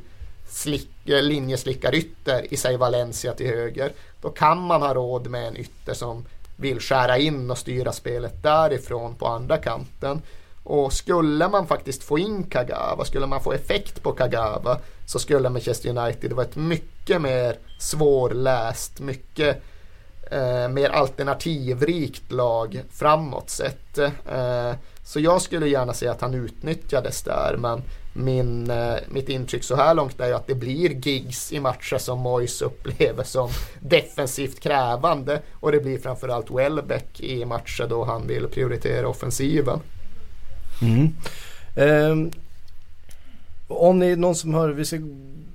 slick, 0.50 1.10
eh, 1.10 1.22
linjeslickarytter 1.22 2.54
i 2.54 2.58
sig 2.58 2.78
Valencia 2.78 3.34
till 3.34 3.48
höger. 3.48 3.92
Då 4.22 4.30
kan 4.30 4.62
man 4.62 4.82
ha 4.82 4.94
råd 4.94 5.28
med 5.28 5.48
en 5.48 5.58
ytter 5.58 5.94
som 5.94 6.26
vill 6.56 6.80
skära 6.80 7.18
in 7.18 7.52
och 7.52 7.58
styra 7.58 7.92
spelet 7.92 8.44
därifrån 8.44 9.16
på 9.16 9.28
andra 9.28 9.58
kanten. 9.58 10.22
Och 10.64 10.94
skulle 10.94 11.48
man 11.48 11.68
faktiskt 11.68 12.04
få 12.04 12.20
in 12.20 12.44
Kagawa, 12.44 13.06
skulle 13.06 13.28
man 13.28 13.44
få 13.44 13.54
effekt 13.54 14.04
på 14.04 14.12
Kagawa 14.12 14.80
så 15.06 15.20
skulle 15.20 15.50
Manchester 15.50 15.98
United 15.98 16.34
vara 16.34 16.46
ett 16.46 16.56
mycket 16.56 17.22
mer 17.22 17.58
svårläst, 17.80 19.00
mycket 19.00 19.64
eh, 20.34 20.70
mer 20.70 20.90
alternativrikt 20.90 22.32
lag 22.32 22.82
framåt 22.92 23.50
sett. 23.50 23.98
Eh, 23.98 24.74
Så 25.06 25.20
jag 25.20 25.42
skulle 25.42 25.68
gärna 25.68 25.94
se 25.94 26.08
att 26.08 26.22
han 26.22 26.34
utnyttjades 26.34 27.22
där 27.24 27.56
men 27.58 27.82
min, 28.14 28.70
eh, 28.72 28.96
mitt 29.10 29.30
intryck 29.30 29.64
så 29.64 29.76
här 29.76 29.94
långt 29.94 30.20
är 30.20 30.28
ju 30.28 30.34
att 30.34 30.48
det 30.48 30.56
blir 30.56 31.08
gigs 31.08 31.52
i 31.54 31.60
matcher 31.60 31.98
som 31.98 32.20
Moise 32.20 32.66
upplever 32.66 33.24
som 33.24 33.50
defensivt 33.80 34.60
krävande 34.60 35.42
och 35.60 35.72
det 35.72 35.80
blir 35.80 36.00
framförallt 36.00 36.52
Welbeck 36.52 37.20
i 37.20 37.46
matcher 37.46 37.88
då 37.90 38.04
han 38.04 38.28
vill 38.28 38.48
prioritera 38.48 39.08
offensiven. 39.08 39.80
Mm. 40.82 41.14
Um, 42.12 42.32
om 43.68 44.00
ni 44.00 44.12
är 44.12 44.16
någon 44.16 44.36
som 44.36 44.54
hör, 44.54 44.70
vi 44.70 44.86
ska 44.86 45.00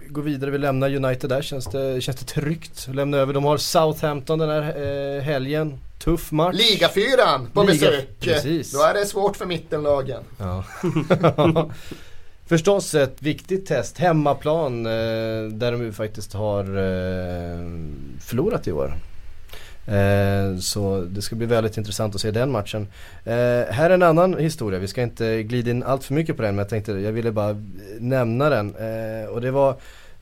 gå 0.08 0.20
vidare, 0.20 0.50
vi 0.50 0.58
lämnar 0.58 0.94
United 0.94 1.30
där. 1.30 1.42
Känns 1.42 1.64
det, 1.64 2.00
känns 2.00 2.16
det 2.18 2.24
tryggt 2.24 2.86
att 2.88 2.94
lämma 2.94 3.16
över? 3.16 3.32
De 3.32 3.44
har 3.44 3.56
Southampton 3.56 4.38
den 4.38 4.50
här 4.50 5.16
eh, 5.16 5.22
helgen. 5.22 5.78
Tuff 5.98 6.32
match. 6.32 6.56
Ligafyran 6.56 7.50
på 7.52 7.62
Liga, 7.62 7.72
besök. 7.72 8.20
Precis. 8.20 8.72
Då 8.72 8.82
är 8.82 8.94
det 8.94 9.06
svårt 9.06 9.36
för 9.36 9.46
mittenlagen. 9.46 10.22
Ja. 10.38 10.64
Förstås 12.46 12.94
ett 12.94 13.22
viktigt 13.22 13.66
test, 13.66 13.98
hemmaplan 13.98 14.86
eh, 14.86 14.92
där 15.52 15.72
de 15.72 15.82
ju 15.82 15.92
faktiskt 15.92 16.32
har 16.32 16.64
eh, 16.64 17.58
förlorat 18.20 18.66
i 18.66 18.72
år. 18.72 18.94
Eh, 19.88 20.56
så 20.58 21.00
det 21.10 21.22
ska 21.22 21.36
bli 21.36 21.46
väldigt 21.46 21.76
intressant 21.76 22.14
att 22.14 22.20
se 22.20 22.30
den 22.30 22.50
matchen. 22.50 22.86
Eh, 23.24 23.32
här 23.70 23.90
är 23.90 23.94
en 23.94 24.02
annan 24.02 24.38
historia, 24.38 24.78
vi 24.78 24.88
ska 24.88 25.02
inte 25.02 25.42
glida 25.42 25.70
in 25.70 25.82
allt 25.82 26.04
för 26.04 26.14
mycket 26.14 26.36
på 26.36 26.42
den 26.42 26.54
men 26.54 26.62
jag 26.62 26.68
tänkte, 26.68 26.92
jag 26.92 27.12
ville 27.12 27.32
bara 27.32 27.50
eh, 27.50 27.56
nämna 27.98 28.50
den. 28.50 28.74
Eh, 28.74 29.28
och 29.28 29.40
det 29.40 29.50
var 29.50 29.70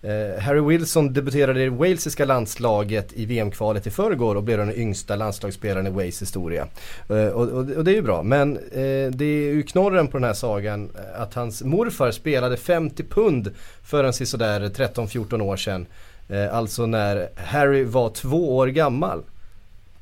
eh, 0.03 0.43
Harry 0.43 0.61
Wilson 0.61 1.13
debuterade 1.13 1.63
i 1.63 1.69
walesiska 1.69 2.25
landslaget 2.25 3.13
i 3.13 3.27
VM-kvalet 3.27 3.87
i 3.87 3.91
förrgår 3.91 4.35
och 4.35 4.43
blev 4.43 4.59
den 4.59 4.75
yngsta 4.75 5.17
landslagsspelaren 5.17 5.87
i 5.87 5.91
Wales 5.91 6.23
historia. 6.23 6.67
Eh, 7.11 7.27
och, 7.27 7.49
och, 7.49 7.71
och, 7.71 7.85
det 7.85 7.91
är 7.91 7.97
ju 7.97 8.03
bra, 8.03 8.23
men 8.23 8.57
eh, 8.57 9.11
det 9.11 9.25
är 9.25 9.53
ju 9.53 9.63
knorren 9.63 10.09
på 10.09 10.17
den 10.19 10.25
här 10.25 10.35
sagan 10.35 10.91
att 11.17 11.35
hans 11.35 11.63
morfar 11.63 12.11
spelade 12.11 12.57
50 12.57 13.05
pund 13.05 13.51
för 13.83 14.05
en 14.05 14.13
sådär 14.13 14.61
13-14 14.61 15.41
år 15.41 15.57
sedan. 15.57 15.87
Eh, 16.29 16.55
alltså 16.55 16.87
när 16.87 17.29
Harry 17.37 17.85
var 17.85 18.11
två 18.11 18.57
år 18.57 18.67
gammal 18.67 19.23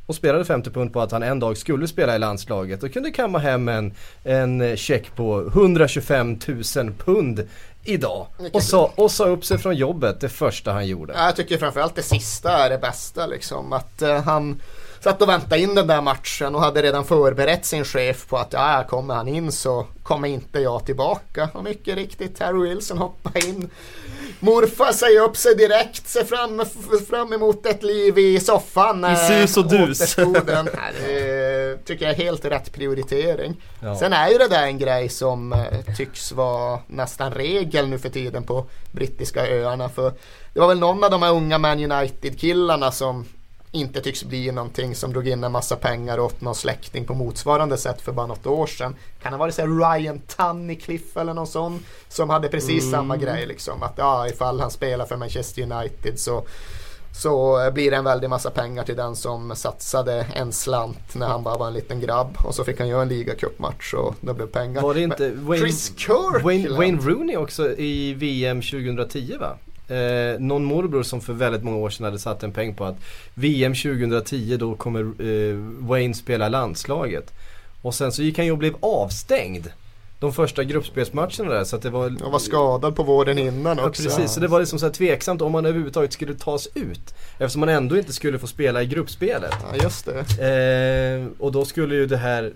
och 0.06 0.14
spelade 0.14 0.44
50 0.44 0.70
pund 0.70 0.92
på 0.92 1.00
att 1.00 1.12
han 1.12 1.22
en 1.22 1.40
dag 1.40 1.56
skulle 1.56 1.88
spela 1.88 2.16
i 2.16 2.18
landslaget 2.18 2.82
och 2.82 2.92
kunde 2.92 3.10
kamma 3.10 3.38
hem 3.38 3.68
en, 3.68 3.94
en 4.22 4.76
check 4.76 5.16
på 5.16 5.46
125 5.46 6.38
000 6.76 6.92
pund 6.98 7.48
idag. 7.84 8.26
Och 8.52 8.62
sa, 8.62 8.92
och 8.96 9.10
sa 9.10 9.26
upp 9.26 9.44
sig 9.44 9.58
från 9.58 9.76
jobbet 9.76 10.20
det 10.20 10.28
första 10.28 10.72
han 10.72 10.86
gjorde. 10.86 11.12
Jag 11.16 11.36
tycker 11.36 11.58
framförallt 11.58 11.94
det 11.94 12.02
sista 12.02 12.50
är 12.50 12.70
det 12.70 12.78
bästa 12.78 13.26
liksom. 13.26 13.72
Att 13.72 14.02
uh, 14.02 14.14
han 14.14 14.60
satt 15.04 15.22
och 15.22 15.28
väntade 15.28 15.60
in 15.60 15.74
den 15.74 15.86
där 15.86 16.00
matchen 16.00 16.54
och 16.54 16.60
hade 16.60 16.82
redan 16.82 17.04
förberett 17.04 17.64
sin 17.64 17.84
chef 17.84 18.26
på 18.28 18.36
att 18.36 18.52
ja, 18.52 18.84
kommer 18.88 19.14
han 19.14 19.28
in 19.28 19.52
så 19.52 19.86
kommer 20.02 20.28
inte 20.28 20.60
jag 20.60 20.86
tillbaka. 20.86 21.48
Och 21.54 21.64
mycket 21.64 21.94
riktigt, 21.94 22.38
Harry 22.38 22.68
Wilson 22.68 22.98
hoppar 22.98 23.48
in. 23.48 23.70
Morfar 24.40 24.92
säger 24.92 25.20
upp 25.20 25.36
sig 25.36 25.54
direkt, 25.54 26.08
ser 26.08 26.24
fram, 26.24 26.62
fram 27.08 27.32
emot 27.32 27.66
ett 27.66 27.82
liv 27.82 28.18
i 28.18 28.40
soffan. 28.40 29.04
I 29.04 29.16
sus 29.16 29.56
och 29.56 29.68
dus. 29.68 30.16
det 30.16 31.78
tycker 31.84 32.04
jag 32.04 32.14
är 32.14 32.24
helt 32.24 32.44
rätt 32.44 32.72
prioritering. 32.72 33.56
Ja. 33.80 33.96
Sen 33.96 34.12
är 34.12 34.28
ju 34.28 34.38
det 34.38 34.48
där 34.48 34.62
en 34.62 34.78
grej 34.78 35.08
som 35.08 35.52
eh, 35.52 35.94
tycks 35.96 36.32
vara 36.32 36.78
nästan 36.86 37.32
regel 37.32 37.88
nu 37.88 37.98
för 37.98 38.08
tiden 38.08 38.44
på 38.44 38.66
brittiska 38.92 39.46
öarna. 39.46 39.88
För 39.88 40.12
det 40.52 40.60
var 40.60 40.68
väl 40.68 40.78
någon 40.78 41.04
av 41.04 41.10
de 41.10 41.22
här 41.22 41.32
unga 41.32 41.58
Man 41.58 41.92
United 41.92 42.40
killarna 42.40 42.92
som 42.92 43.26
inte 43.74 44.00
tycks 44.00 44.24
bli 44.24 44.52
någonting 44.52 44.94
som 44.94 45.12
drog 45.12 45.28
in 45.28 45.44
en 45.44 45.52
massa 45.52 45.76
pengar 45.76 46.18
åt 46.20 46.40
någon 46.40 46.54
släkting 46.54 47.04
på 47.04 47.14
motsvarande 47.14 47.76
sätt 47.76 48.00
för 48.00 48.12
bara 48.12 48.26
något 48.26 48.46
år 48.46 48.66
sedan. 48.66 48.96
Kan 49.22 49.32
det 49.32 49.38
vara 49.38 49.52
så 49.52 49.66
Ryan 49.66 50.18
Tunnicliffe 50.18 51.20
eller 51.20 51.34
någon 51.34 51.46
sån 51.46 51.80
som 52.08 52.30
hade 52.30 52.48
precis 52.48 52.82
mm. 52.82 52.92
samma 52.92 53.16
grej 53.16 53.46
liksom 53.46 53.82
att 53.82 53.94
ja 53.96 54.28
ifall 54.28 54.60
han 54.60 54.70
spelar 54.70 55.06
för 55.06 55.16
Manchester 55.16 55.62
United 55.62 56.18
så 56.18 56.44
så 57.14 57.70
blir 57.74 57.90
det 57.90 57.96
en 57.96 58.04
väldig 58.04 58.30
massa 58.30 58.50
pengar 58.50 58.84
till 58.84 58.96
den 58.96 59.16
som 59.16 59.56
satsade 59.56 60.26
en 60.34 60.52
slant 60.52 61.14
när 61.14 61.26
han 61.26 61.42
bara 61.42 61.58
var 61.58 61.66
en 61.66 61.72
liten 61.72 62.00
grabb 62.00 62.36
och 62.44 62.54
så 62.54 62.64
fick 62.64 62.78
han 62.78 62.88
göra 62.88 63.02
en 63.02 63.08
ligacupmatch 63.08 63.94
och 63.94 64.14
det 64.20 64.34
blev 64.34 64.46
pengar. 64.46 64.82
Var 64.82 64.94
det 64.94 65.00
inte 65.00 65.30
Wayne, 65.30 65.64
Chris 65.64 65.92
Kirk, 65.96 66.44
Wayne, 66.44 66.68
Wayne 66.68 67.02
Rooney 67.02 67.36
också 67.36 67.76
i 67.76 68.14
VM 68.14 68.62
2010 68.62 69.36
va? 69.40 69.56
Eh, 69.88 70.40
någon 70.40 70.64
morbror 70.64 71.02
som 71.02 71.20
för 71.20 71.32
väldigt 71.32 71.62
många 71.62 71.76
år 71.76 71.90
sedan 71.90 72.04
hade 72.04 72.18
satt 72.18 72.42
en 72.42 72.52
peng 72.52 72.74
på 72.74 72.84
att 72.84 72.96
VM 73.34 73.74
2010 73.74 74.56
då 74.56 74.74
kommer 74.74 75.00
eh, 75.00 75.56
Wayne 75.78 76.14
spela 76.14 76.48
landslaget. 76.48 77.32
Och 77.82 77.94
sen 77.94 78.12
så 78.12 78.22
gick 78.22 78.36
han 78.36 78.46
ju 78.46 78.52
och 78.52 78.58
blev 78.58 78.74
avstängd 78.80 79.68
de 80.24 80.32
första 80.32 80.64
gruppspelsmatcherna 80.64 81.54
där 81.54 81.64
så 81.64 81.76
att 81.76 81.82
det 81.82 81.90
var... 81.90 82.16
Han 82.22 82.32
var 82.32 82.38
skadad 82.38 82.96
på 82.96 83.02
vården 83.02 83.38
innan 83.38 83.78
också. 83.78 84.02
Ja, 84.02 84.08
precis, 84.08 84.32
så 84.32 84.40
det 84.40 84.48
var 84.48 84.60
liksom 84.60 84.78
så 84.78 84.86
här 84.86 84.92
tveksamt 84.92 85.42
om 85.42 85.52
man 85.52 85.66
överhuvudtaget 85.66 86.12
skulle 86.12 86.34
tas 86.34 86.68
ut. 86.74 87.14
Eftersom 87.38 87.60
man 87.60 87.68
ändå 87.68 87.96
inte 87.96 88.12
skulle 88.12 88.38
få 88.38 88.46
spela 88.46 88.82
i 88.82 88.86
gruppspelet. 88.86 89.54
Ja, 89.72 89.82
just 89.82 90.06
det. 90.06 91.24
Eh, 91.24 91.42
och 91.44 91.52
då 91.52 91.64
skulle 91.64 91.94
ju 91.94 92.06
det 92.06 92.16
här, 92.16 92.52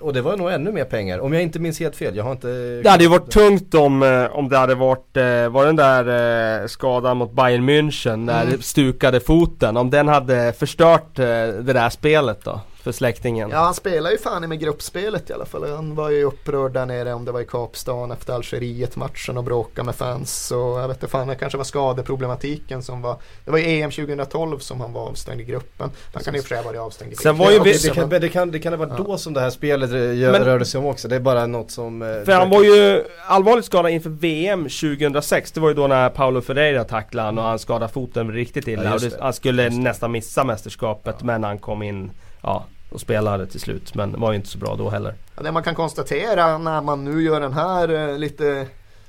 och 0.00 0.12
det 0.12 0.22
var 0.22 0.36
nog 0.36 0.52
ännu 0.52 0.72
mer 0.72 0.84
pengar. 0.84 1.18
Om 1.18 1.32
jag 1.32 1.42
inte 1.42 1.58
minns 1.58 1.80
helt 1.80 1.96
fel, 1.96 2.16
jag 2.16 2.24
har 2.24 2.32
inte... 2.32 2.48
Det 2.82 2.90
hade 2.90 3.04
ju 3.04 3.10
varit 3.10 3.30
tungt 3.30 3.74
om, 3.74 4.02
eh, 4.02 4.36
om 4.36 4.48
det 4.48 4.56
hade 4.58 4.74
varit, 4.74 5.16
eh, 5.16 5.48
var 5.48 5.66
den 5.66 5.76
där 5.76 6.62
eh, 6.62 6.66
skadan 6.66 7.16
mot 7.16 7.32
Bayern 7.32 7.70
München 7.70 8.16
när 8.16 8.44
mm. 8.44 8.62
stukade 8.62 9.20
foten, 9.20 9.76
om 9.76 9.90
den 9.90 10.08
hade 10.08 10.52
förstört 10.52 11.16
det 11.16 11.72
där 11.72 11.90
spelet 11.90 12.44
då? 12.44 12.60
För 12.86 12.92
släktingen. 12.92 13.50
Ja 13.50 13.58
han 13.58 13.74
spelar 13.74 14.10
ju 14.10 14.18
fan 14.18 14.48
med 14.48 14.60
gruppspelet 14.60 15.30
i 15.30 15.32
alla 15.32 15.46
fall. 15.46 15.70
Han 15.70 15.94
var 15.94 16.10
ju 16.10 16.24
upprörd 16.24 16.72
där 16.72 16.86
nere 16.86 17.14
om 17.14 17.24
det 17.24 17.32
var 17.32 17.40
i 17.40 17.44
Kapstaden 17.44 18.10
efter 18.10 18.32
Algeriet-matchen 18.32 19.38
och 19.38 19.44
bråkade 19.44 19.86
med 19.86 19.94
fans. 19.94 20.46
Så 20.46 20.54
jag 20.54 20.88
vet 20.88 20.96
inte 20.96 21.08
fan, 21.08 21.28
det 21.28 21.34
kanske 21.34 21.56
var 21.56 21.64
skadeproblematiken 21.64 22.82
som 22.82 23.02
var. 23.02 23.16
Det 23.44 23.50
var 23.50 23.58
ju 23.58 23.64
EM 23.64 23.90
2012 23.90 24.58
som 24.58 24.80
han 24.80 24.92
var 24.92 25.00
avstängd 25.00 25.40
i 25.40 25.44
gruppen. 25.44 25.90
Han 26.14 26.22
kan 26.22 26.34
och 26.34 26.40
för 26.40 26.48
sig 26.48 26.64
vara 26.64 26.82
avstängd 26.82 27.12
i 27.12 27.16
Sen 27.16 27.36
var 27.36 27.50
ju 27.50 27.58
det, 27.58 27.82
det, 27.82 27.94
kan, 27.94 28.08
det, 28.08 28.28
kan, 28.28 28.50
det 28.50 28.58
kan 28.58 28.72
ha 28.72 28.78
varit 28.78 28.98
ja. 28.98 29.04
då 29.04 29.18
som 29.18 29.32
det 29.34 29.40
här 29.40 29.50
spelet 29.50 29.90
gör, 29.90 30.32
Men, 30.32 30.44
rörde 30.44 30.64
sig 30.64 30.78
om 30.78 30.86
också. 30.86 31.08
Det 31.08 31.16
är 31.16 31.20
bara 31.20 31.46
något 31.46 31.70
som... 31.70 32.02
Eh, 32.02 32.08
för 32.08 32.32
han 32.32 32.50
var 32.50 32.62
ju 32.62 33.04
allvarligt 33.26 33.64
skadad 33.64 33.92
inför 33.92 34.10
VM 34.10 34.62
2006. 34.62 35.52
Det 35.52 35.60
var 35.60 35.68
ju 35.68 35.74
då 35.74 35.86
när 35.86 36.10
Paolo 36.10 36.40
Ferreira 36.40 36.84
tacklade 36.84 37.26
han 37.28 37.38
och 37.38 37.44
han 37.44 37.58
skadade 37.58 37.92
foten 37.92 38.32
riktigt 38.32 38.68
illa. 38.68 38.98
Ja, 39.02 39.10
han 39.20 39.32
skulle 39.32 39.70
nästan 39.70 40.12
missa 40.12 40.44
mästerskapet 40.44 41.16
ja. 41.18 41.26
men 41.26 41.44
han 41.44 41.58
kom 41.58 41.82
in 41.82 42.10
ja, 42.42 42.66
och 42.90 43.00
spelade 43.00 43.46
till 43.46 43.60
slut. 43.60 43.94
Men 43.94 44.20
var 44.20 44.32
ju 44.32 44.36
inte 44.36 44.48
så 44.48 44.58
bra 44.58 44.74
då 44.76 44.90
heller. 44.90 45.14
Ja, 45.36 45.42
det 45.42 45.52
man 45.52 45.62
kan 45.62 45.74
konstatera 45.74 46.58
när 46.58 46.80
man 46.80 47.04
nu 47.04 47.22
gör 47.22 47.40
den 47.40 47.52
här 47.52 48.08
eh, 48.08 48.18
lite 48.18 48.66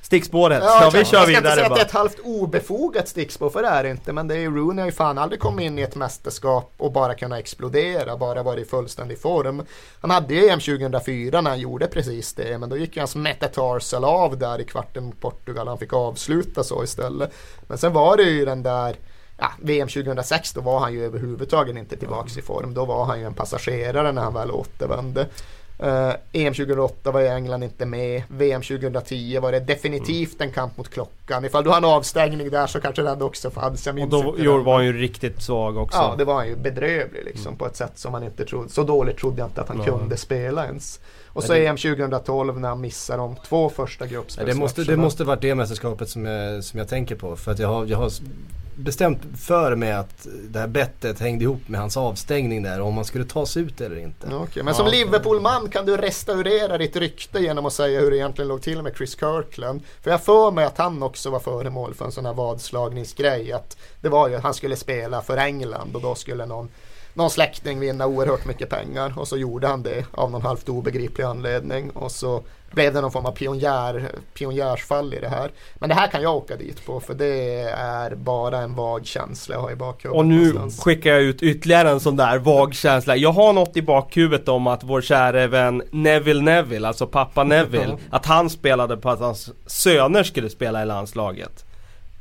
Stickspåret, 0.08 0.64
ja, 0.64 0.80
ja 0.84 0.90
vi 1.00 1.06
kör 1.06 1.26
vidare 1.26 1.26
Jag 1.26 1.34
ska 1.34 1.40
inte 1.40 1.56
säga 1.56 1.66
att 1.66 1.76
det 1.76 1.82
är 1.82 1.86
ett 1.86 1.92
halvt 1.92 2.20
obefogat 2.24 3.08
stickspår 3.08 3.50
för 3.50 3.62
det 3.62 3.68
är 3.68 3.84
det 3.84 3.90
inte. 3.90 4.14
Men 4.14 4.28
det 4.28 4.36
är 4.36 4.40
ju 4.40 4.56
Rooney 4.56 4.82
har 4.82 4.88
ju 4.88 4.92
fan 4.92 5.18
aldrig 5.18 5.40
kommit 5.40 5.66
in 5.66 5.80
i 5.80 5.82
ett 5.82 5.96
mästerskap 5.96 6.74
och 6.78 6.92
bara 6.92 7.14
kunnat 7.14 7.40
explodera, 7.40 8.18
bara 8.18 8.44
varit 8.44 8.68
i 8.68 8.70
fullständig 8.70 9.22
form. 9.22 9.64
Han 10.02 10.12
hade 10.12 10.34
ju 10.34 10.50
EM 10.50 10.60
2004 10.60 11.42
när 11.42 11.50
han 11.50 11.60
gjorde 11.60 11.88
precis 11.88 12.34
det, 12.34 12.58
men 12.58 12.70
då 12.70 12.78
gick 12.78 12.96
ju 12.96 13.02
hans 13.02 13.16
metatarsal 13.16 14.04
av 14.04 14.38
där 14.38 14.62
i 14.62 14.64
kvarten 14.64 15.04
mot 15.04 15.22
Portugal. 15.22 15.68
Han 15.68 15.78
fick 15.78 15.94
avsluta 15.94 16.64
så 16.64 16.84
istället. 16.84 17.34
Men 17.68 17.78
sen 17.78 17.94
var 17.94 18.18
det 18.18 18.24
ju 18.24 18.46
den 18.46 18.64
där 18.64 18.96
ja, 19.38 19.52
VM 19.62 19.88
2006 19.88 20.54
då 20.54 20.62
var 20.62 20.80
han 20.80 20.94
ju 20.94 21.06
överhuvudtaget 21.06 21.78
inte 21.78 21.98
tillbaks 21.98 22.38
i 22.38 22.42
form. 22.42 22.74
Då 22.74 22.86
var 22.86 23.06
han 23.06 23.20
ju 23.20 23.26
en 23.26 23.34
passagerare 23.34 24.12
när 24.12 24.22
han 24.22 24.34
väl 24.34 24.52
återvände. 24.52 25.28
Uh, 25.84 26.14
EM 26.32 26.54
2008 26.54 27.12
var 27.12 27.20
ju 27.20 27.28
England 27.28 27.64
inte 27.64 27.86
med. 27.86 28.24
VM 28.28 28.62
2010 28.62 29.40
var 29.40 29.52
det 29.52 29.60
definitivt 29.60 30.42
en 30.42 30.52
kamp 30.52 30.78
mot 30.78 30.90
klockan. 30.90 31.46
Ifall 31.46 31.64
du 31.64 31.70
har 31.70 31.78
en 31.78 31.86
avstängning 31.86 32.50
där 32.50 32.68
så 32.68 32.80
kanske 32.80 33.02
den 33.02 33.22
också 33.22 33.50
fanns. 33.50 33.88
Och 33.88 34.10
då 34.10 34.58
var 34.64 34.76
han 34.76 34.86
ju 34.86 34.94
riktigt 34.94 35.42
svag 35.42 35.78
också. 35.78 35.98
Ja, 35.98 36.16
det 36.18 36.26
var 36.26 36.36
han 36.36 36.48
ju 36.48 36.56
bedrövlig 36.56 37.26
liksom 37.26 37.48
mm. 37.48 37.58
på 37.58 37.66
ett 37.66 37.76
sätt 37.76 37.92
som 37.96 38.12
man 38.12 38.24
inte 38.24 38.46
trodde. 38.46 38.70
Så 38.70 38.84
dåligt 38.84 39.18
trodde 39.18 39.38
jag 39.38 39.48
inte 39.48 39.62
att 39.62 39.68
han 39.68 39.82
mm. 39.82 40.00
kunde 40.00 40.18
spela 40.18 40.66
ens. 40.66 41.00
Och 41.28 41.44
så 41.44 41.54
EM 41.54 41.78
2012 41.78 42.60
när 42.60 42.70
han 42.70 42.82
missar 42.82 43.18
de 43.18 43.36
två 43.48 43.70
första 43.70 44.08
gruppspelsmatcherna. 44.08 44.54
Det 44.54 44.60
måste, 44.60 44.84
det 44.84 44.98
måste 44.98 45.24
varit 45.24 45.42
det 45.42 45.56
mästerskapet 45.56 46.10
som 46.10 46.26
jag, 46.26 46.64
som 46.64 46.80
jag 46.80 46.88
tänker 46.88 47.16
på. 47.16 47.36
För 47.36 47.52
att 47.52 47.60
jag 47.60 47.68
har, 47.68 47.86
jag 47.86 47.98
har 47.98 48.12
bestämt 48.78 49.20
för 49.38 49.76
mig 49.76 49.92
att 49.92 50.28
det 50.50 50.60
här 50.60 50.68
bettet 50.68 51.20
hängde 51.20 51.44
ihop 51.44 51.68
med 51.68 51.80
hans 51.80 51.98
avstängning 51.98 52.64
där 52.64 52.82
om 52.82 52.94
man 52.94 53.06
skulle 53.06 53.26
ta 53.26 53.46
sig 53.46 53.64
ut 53.64 53.82
eller 53.82 53.98
inte. 53.98 54.28
Okay, 54.28 54.64
men 54.64 54.72
ja, 54.72 54.78
som 54.78 54.88
Liverpool-man 54.88 55.70
kan 55.70 55.86
du 55.86 55.98
restaurera 55.98 56.78
ditt 56.78 56.96
rykte 56.96 57.40
genom 57.40 57.66
att 57.66 57.74
säga 57.74 58.00
hur 58.00 58.12
det 58.12 58.18
egentligen 58.18 58.48
låg 58.48 58.62
till 58.62 58.82
med 58.82 58.96
Chris 58.98 59.20
Kirkland. 59.20 59.82
För 60.02 60.12
jag 60.12 60.24
för 60.24 60.52
mig 60.52 60.66
att 60.66 60.78
han 60.78 61.04
också 61.04 61.30
var 61.30 61.40
föremål 61.40 61.94
för 61.94 62.06
en 62.06 62.12
sån 62.12 62.26
här 62.26 62.34
vadslagningsgrej. 62.34 63.52
Att 63.52 63.78
det 64.02 64.10
var 64.10 64.30
ju 64.30 64.36
att 64.36 64.44
han 64.44 64.54
skulle 64.54 64.76
spela 64.76 65.22
för 65.22 65.38
England 65.38 65.96
och 65.96 66.02
då 66.02 66.16
skulle 66.16 66.46
någon 66.46 66.70
någon 67.18 67.30
släkting 67.30 67.80
vinna 67.80 68.08
oerhört 68.08 68.46
mycket 68.46 68.70
pengar 68.70 69.14
och 69.18 69.28
så 69.28 69.38
gjorde 69.38 69.68
han 69.68 69.84
det 69.84 70.06
av 70.12 70.32
någon 70.32 70.42
halvt 70.42 70.70
obegriplig 70.70 71.24
anledning 71.24 71.90
och 71.90 72.12
så 72.12 72.44
blev 72.72 72.94
det 72.94 73.02
någon 73.02 73.12
form 73.12 73.26
av 73.26 73.32
pionjär, 73.32 74.12
pionjärsfall 74.34 75.14
i 75.14 75.20
det 75.20 75.30
här. 75.30 75.52
Men 75.76 75.90
det 75.90 75.96
här 75.96 76.08
kan 76.08 76.22
jag 76.22 76.36
åka 76.36 76.56
dit 76.56 76.86
på 76.86 77.00
för 77.00 77.14
det 77.14 77.60
är 77.78 78.16
bara 78.16 78.58
en 78.58 78.76
vag 78.76 79.06
känsla 79.06 79.56
jag 79.56 79.62
har 79.62 79.72
i 79.72 79.76
bakhuvudet. 79.76 80.20
Och 80.20 80.26
nu 80.26 80.54
någonstans. 80.54 80.84
skickar 80.84 81.12
jag 81.12 81.22
ut 81.22 81.44
ytterligare 81.44 81.90
en 81.90 82.00
sån 82.00 82.16
där 82.16 82.38
vag 82.38 82.74
känsla. 82.74 83.16
Jag 83.16 83.32
har 83.32 83.54
något 83.54 83.78
i 83.78 83.82
bakhuvudet 83.82 84.48
om 84.48 84.68
att 84.68 84.84
vår 84.84 85.02
käre 85.02 85.48
vän 85.48 85.84
Neville 85.92 86.42
Neville, 86.42 86.88
alltså 86.88 87.08
pappa 87.08 87.44
Neville, 87.44 87.98
att 88.10 88.26
han 88.26 88.50
spelade 88.50 88.98
på 88.98 89.10
att 89.10 89.20
hans 89.20 89.50
söner 89.66 90.24
skulle 90.24 90.50
spela 90.50 90.84
i 90.84 90.86
landslaget. 90.86 91.67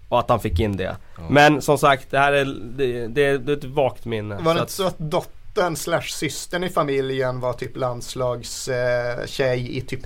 Och 0.08 0.18
att 0.20 0.28
han 0.28 0.40
fick 0.40 0.60
in 0.60 0.76
det. 0.76 0.96
Men 1.30 1.62
som 1.62 1.78
sagt, 1.78 2.10
det 2.10 2.18
här 2.18 2.32
är, 2.32 2.44
det, 2.76 3.06
det, 3.08 3.38
det 3.38 3.52
är 3.52 3.56
ett 3.56 3.64
vagt 3.64 4.04
minne. 4.04 4.34
Var 4.34 4.42
Så 4.42 4.44
det 4.44 4.50
att- 4.50 4.60
inte 4.60 4.72
så 4.72 4.86
att 4.86 4.98
dottern 4.98 5.76
slash 5.76 6.00
systern 6.02 6.64
i 6.64 6.68
familjen 6.68 7.40
var 7.40 7.52
typ 7.52 7.76
landslagstjej 7.76 9.10
eh, 9.20 9.26
tjej 9.26 9.76
i 9.76 9.80
typ 9.80 10.04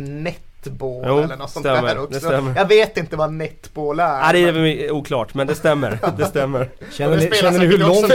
netball 0.66 1.04
Jo, 1.06 1.18
eller 1.18 1.36
något 1.36 1.50
sånt 1.50 1.66
stämmer, 1.66 1.88
där 1.88 1.94
det 1.94 2.00
också. 2.00 2.20
stämmer. 2.20 2.56
Jag 2.56 2.68
vet 2.68 2.96
inte 2.96 3.16
vad 3.16 3.32
netball 3.32 4.00
är. 4.00 4.20
Nej, 4.20 4.32
det 4.42 4.48
är 4.48 4.52
men- 4.52 4.90
oklart, 4.90 5.34
men 5.34 5.46
det 5.46 5.54
stämmer. 5.54 5.98
Det 6.18 6.24
stämmer. 6.24 6.70
Känner 6.92 7.16
det 7.16 7.24
ni, 7.30 7.36
känner 7.36 7.58
ni 7.58 7.66
hur 7.66 7.78
långt, 7.78 8.12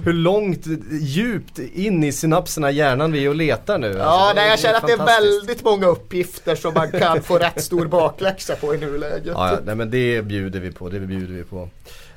hur 0.04 0.12
långt 0.12 0.66
djupt 1.00 1.58
in 1.58 2.04
i 2.04 2.12
synapserna 2.12 2.70
i 2.70 2.74
hjärnan 2.74 3.12
vi 3.12 3.24
är 3.24 3.28
och 3.28 3.34
letar 3.34 3.78
nu? 3.78 3.94
Ja, 3.98 4.04
Alltså, 4.04 4.34
nej, 4.36 4.48
jag 4.50 4.58
känner 4.58 4.74
att 4.76 4.86
det 4.86 4.92
är 4.92 5.06
väldigt 5.06 5.64
många 5.64 5.86
uppgifter 5.86 6.54
som 6.56 6.74
man 6.74 6.90
kan 6.90 7.22
få 7.22 7.38
rätt 7.38 7.64
stor 7.64 7.86
bakläxa 7.86 8.56
på 8.56 8.74
i 8.74 8.78
nuläget. 8.78 9.22
Ja, 9.26 9.50
ja, 9.50 9.58
nej 9.64 9.74
men 9.74 9.90
det 9.90 10.22
bjuder 10.22 10.60
vi 10.60 10.72
på, 10.72 10.88
det 10.88 11.00
bjuder 11.00 11.34
vi 11.34 11.44
på. 11.44 11.68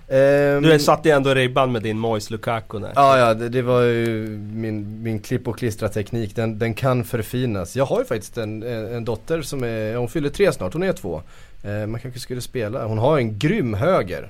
Ehm, 0.09 0.63
Du 0.63 0.79
satte 0.79 1.09
ju 1.09 1.15
ändå 1.15 1.33
ribban 1.33 1.71
med 1.71 1.83
din 1.83 1.99
Moise 1.99 2.33
Lukaku 2.33 2.79
där. 2.79 2.91
Ja, 2.95 3.17
ja 3.19 3.33
det, 3.33 3.49
det 3.49 3.61
var 3.61 3.81
ju 3.81 4.27
min, 4.53 5.03
min 5.03 5.19
klipp 5.19 5.47
och 5.47 5.57
klistra 5.57 5.89
teknik. 5.89 6.35
Den, 6.35 6.59
den 6.59 6.73
kan 6.73 7.03
förfinas. 7.03 7.75
Jag 7.75 7.85
har 7.85 7.99
ju 7.99 8.05
faktiskt 8.05 8.37
en, 8.37 8.63
en, 8.63 8.93
en 8.95 9.05
dotter 9.05 9.41
som 9.41 9.63
är, 9.63 9.95
hon 9.95 10.09
fyller 10.09 10.29
tre 10.29 10.51
snart, 10.51 10.73
hon 10.73 10.83
är 10.83 10.93
två. 10.93 11.21
Eh, 11.63 11.87
man 11.87 11.99
kanske 12.01 12.19
skulle 12.19 12.41
spela, 12.41 12.85
hon 12.85 12.97
har 12.97 13.17
en 13.17 13.39
grym 13.39 13.73
höger. 13.73 14.29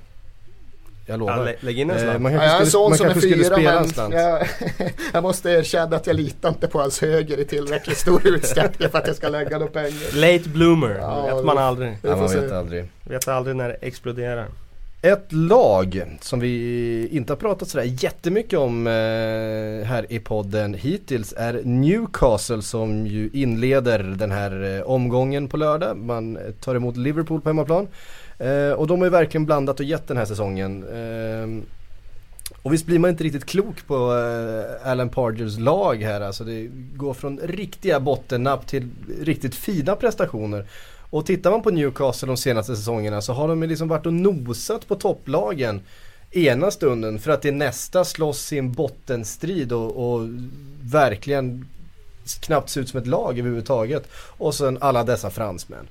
Jag 1.06 1.14
Ja, 1.14 1.18
lovar. 1.18 1.46
lä- 1.46 1.56
lägg 1.60 1.80
in 1.80 1.90
en 1.90 1.96
Eh, 1.96 2.02
slant. 2.04 2.22
man 2.22 2.34
Ja, 2.34 2.44
jag 2.44 2.50
har 2.52 2.58
kanske 2.60 2.64
en 2.64 2.70
skulle, 2.70 2.72
son 2.72 2.90
man 2.90 2.98
som 2.98 3.06
är 3.06 3.10
kanske 3.12 3.30
skulle 3.30 3.44
fyra 3.44 3.56
spela 3.56 3.80
en 3.80 3.88
slant. 3.90 4.14
jag, 4.14 4.48
jag 5.14 5.24
måste 5.24 5.50
erkänna 5.50 5.96
att 5.96 6.08
jag 6.08 6.16
litar 6.16 6.50
inte 6.50 6.68
på 6.68 6.80
hans 6.80 7.02
höger 7.02 7.40
i 7.40 7.46
tillräckligt 7.46 7.98
stor 7.98 8.28
utsträckning 8.28 8.90
för 8.90 8.98
att 8.98 9.08
jag 9.08 9.16
ska 9.16 9.30
lägga 9.30 9.58
några 9.58 9.72
pengar. 9.72 10.16
Late 10.16 10.50
bloomer, 10.50 10.98
Ja, 11.00 11.36
vet 11.36 11.46
man 11.46 11.58
aldrig. 11.58 11.98
Ja, 12.02 12.16
man 12.16 12.28
vet 12.34 12.52
aldrig. 12.52 12.86
Vet 13.04 13.28
aldrig 13.28 13.56
när 13.56 13.68
det 13.70 13.74
exploderar. 13.82 14.46
Ett 15.02 15.32
lag 15.32 16.18
som 16.22 16.40
vi 16.40 17.08
inte 17.12 17.34
har 17.34 17.38
pratat 17.38 17.70
sådär 17.70 17.96
jättemycket 18.04 18.60
om 18.60 18.88
eh, 18.88 18.94
här 19.88 20.06
i 20.10 20.20
podden 20.20 20.74
hittills 20.74 21.34
är 21.38 21.62
Newcastle 21.64 22.62
som 22.62 23.08
ju 23.08 23.30
inleder 23.34 24.00
den 24.00 24.32
här 24.32 24.78
eh, 24.78 24.82
omgången 24.82 25.48
på 25.48 25.58
lördag. 25.58 25.98
Man 25.98 26.38
tar 26.60 26.76
emot 26.76 26.98
Liverpool 26.98 27.42
på 27.42 27.50
hemmaplan. 27.50 27.88
Eh, 28.38 28.72
och 28.72 28.88
de 28.88 29.00
har 29.00 29.06
ju 29.06 29.12
verkligen 29.12 29.46
blandat 29.46 29.80
och 29.80 29.86
gett 29.86 30.08
den 30.08 30.18
här 30.18 30.26
säsongen. 30.26 30.84
Eh, 30.84 31.64
och 32.62 32.74
visst 32.74 32.86
blir 32.86 33.00
man 33.00 33.10
inte 33.10 33.24
riktigt 33.24 33.46
klok 33.46 33.88
på 33.88 33.96
eh, 33.96 34.92
Alan 34.92 35.10
Pargers 35.10 35.60
lag 35.60 35.96
här 35.96 36.22
alltså. 36.22 36.44
Det 36.44 36.68
går 36.96 37.14
från 37.14 37.40
riktiga 37.44 38.00
bottennapp 38.00 38.68
till 38.68 38.90
riktigt 39.22 39.56
fina 39.56 39.96
prestationer. 39.96 40.66
Och 41.10 41.26
tittar 41.26 41.52
man 41.52 41.62
på 41.62 41.70
Newcastle 41.70 42.28
de 42.28 42.38
senaste 42.38 42.76
säsongerna 42.76 43.22
så 43.22 43.34
har 43.34 43.48
de 43.48 43.64
liksom 43.64 43.88
varit 43.88 44.06
och 44.06 44.14
nosat 44.14 44.88
på 44.88 44.96
topplagen 44.96 45.82
ena 46.32 46.72
stunden 46.72 47.20
för 47.20 47.32
att 47.32 47.46
i 47.46 47.52
nästa 47.52 48.06
slåss 48.06 48.40
sin 48.40 48.72
bottenstrid 48.72 49.72
och, 49.72 50.14
och 50.14 50.28
verkligen 50.82 51.70
knappt 52.42 52.70
se 52.70 52.80
ut 52.80 52.90
som 52.90 53.00
ett 53.00 53.08
lag 53.08 53.40
överhuvudtaget. 53.40 54.10
Och 54.14 54.56
sen 54.56 54.78
alla 54.82 55.04
dessa 55.04 55.30
fransmän. 55.30 55.88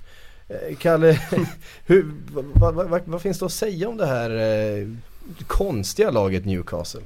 Eh, 0.49 0.77
Kalle, 0.77 1.21
hur, 1.87 2.13
vad, 2.33 2.75
vad, 2.75 2.89
vad, 2.89 3.03
vad 3.05 3.23
finns 3.23 3.39
det 3.39 3.47
att 3.47 3.53
säga 3.53 3.89
om 3.89 3.97
det 3.97 4.07
här 4.07 4.31
eh, 4.31 4.89
konstiga 5.47 6.11
laget 6.11 6.45
Newcastle? 6.45 7.01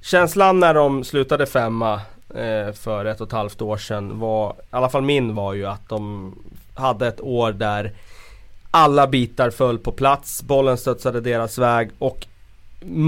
Känslan 0.00 0.60
när 0.60 0.74
de 0.74 1.04
slutade 1.04 1.46
femma 1.46 1.94
eh, 2.34 2.72
för 2.72 3.04
ett 3.04 3.20
och 3.20 3.26
ett 3.26 3.32
halvt 3.32 3.62
år 3.62 3.76
sedan 3.76 4.18
var, 4.18 4.52
i 4.52 4.54
alla 4.70 4.88
fall 4.88 5.02
min 5.02 5.34
var 5.34 5.54
ju 5.54 5.66
att 5.66 5.88
de 5.88 6.34
hade 6.80 7.08
ett 7.08 7.20
år 7.20 7.52
där 7.52 7.92
alla 8.70 9.06
bitar 9.06 9.50
föll 9.50 9.78
på 9.78 9.92
plats, 9.92 10.42
bollen 10.42 10.78
studsade 10.78 11.20
deras 11.20 11.58
väg 11.58 11.90
och 11.98 12.26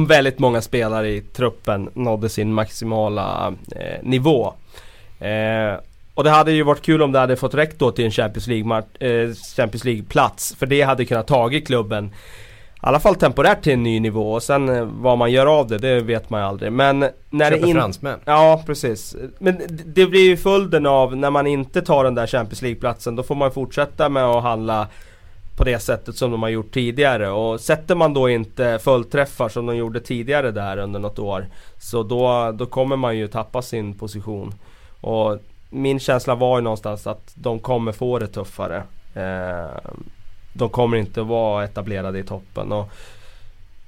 väldigt 0.08 0.38
många 0.38 0.62
spelare 0.62 1.08
i 1.08 1.20
truppen 1.20 1.90
nådde 1.94 2.28
sin 2.28 2.54
maximala 2.54 3.54
eh, 3.76 4.02
nivå. 4.02 4.54
Eh, 5.20 5.80
och 6.14 6.24
det 6.24 6.30
hade 6.30 6.52
ju 6.52 6.62
varit 6.62 6.82
kul 6.82 7.02
om 7.02 7.12
det 7.12 7.18
hade 7.18 7.36
fått 7.36 7.54
räckt 7.54 7.78
då 7.78 7.92
till 7.92 8.04
en 8.04 8.10
Champions 8.10 8.46
League, 8.46 8.82
eh, 8.98 9.34
Champions 9.56 9.84
League-plats. 9.84 10.54
För 10.58 10.66
det 10.66 10.82
hade 10.82 11.04
kunnat 11.04 11.26
tagit 11.26 11.66
klubben 11.66 12.10
i 12.82 12.86
alla 12.86 13.00
fall 13.00 13.14
temporärt 13.14 13.62
till 13.62 13.72
en 13.72 13.82
ny 13.82 14.00
nivå 14.00 14.32
och 14.32 14.42
sen 14.42 14.68
eh, 14.68 14.84
vad 14.84 15.18
man 15.18 15.32
gör 15.32 15.46
av 15.46 15.66
det, 15.68 15.78
det 15.78 16.00
vet 16.00 16.30
man 16.30 16.40
ju 16.40 16.46
aldrig. 16.46 16.72
Men 16.72 16.98
när 17.30 17.50
Köper 17.50 17.62
det 17.62 17.68
in... 17.68 17.76
fransmän. 17.76 18.18
Ja, 18.24 18.62
precis. 18.66 19.16
Men 19.38 19.58
det- 19.58 19.66
det 19.94 20.06
blir 20.06 20.20
ju 20.28 20.36
följden 20.36 20.86
av 20.86 21.16
när 21.16 21.30
man 21.30 21.46
inte 21.46 21.82
tar 21.82 22.04
den 22.04 22.14
där 22.14 22.26
Champions 22.26 22.62
League-platsen. 22.62 23.16
Då 23.16 23.22
får 23.22 23.34
man 23.34 23.50
fortsätta 23.52 24.08
med 24.08 24.24
att 24.24 24.42
handla 24.42 24.86
på 25.56 25.64
det 25.64 25.78
sättet 25.78 26.16
som 26.16 26.30
de 26.30 26.42
har 26.42 26.48
gjort 26.50 26.70
tidigare. 26.74 27.30
Och 27.30 27.60
sätter 27.60 27.94
man 27.94 28.14
då 28.14 28.28
inte 28.28 28.78
fullträffar 28.82 29.48
som 29.48 29.66
de 29.66 29.76
gjorde 29.76 30.00
tidigare 30.00 30.50
där 30.50 30.76
under 30.78 31.00
något 31.00 31.18
år. 31.18 31.46
Så 31.78 32.02
då, 32.02 32.52
då 32.54 32.66
kommer 32.66 32.96
man 32.96 33.16
ju 33.18 33.28
tappa 33.28 33.62
sin 33.62 33.94
position. 33.98 34.54
Och 35.00 35.38
min 35.70 36.00
känsla 36.00 36.34
var 36.34 36.58
ju 36.58 36.62
någonstans 36.62 37.06
att 37.06 37.32
de 37.34 37.58
kommer 37.58 37.92
få 37.92 38.18
det 38.18 38.26
tuffare. 38.26 38.82
Eh, 39.14 39.90
de 40.53 40.68
kommer 40.68 40.96
inte 40.96 41.22
vara 41.22 41.64
etablerade 41.64 42.18
i 42.18 42.22
toppen. 42.22 42.72
Och 42.72 42.92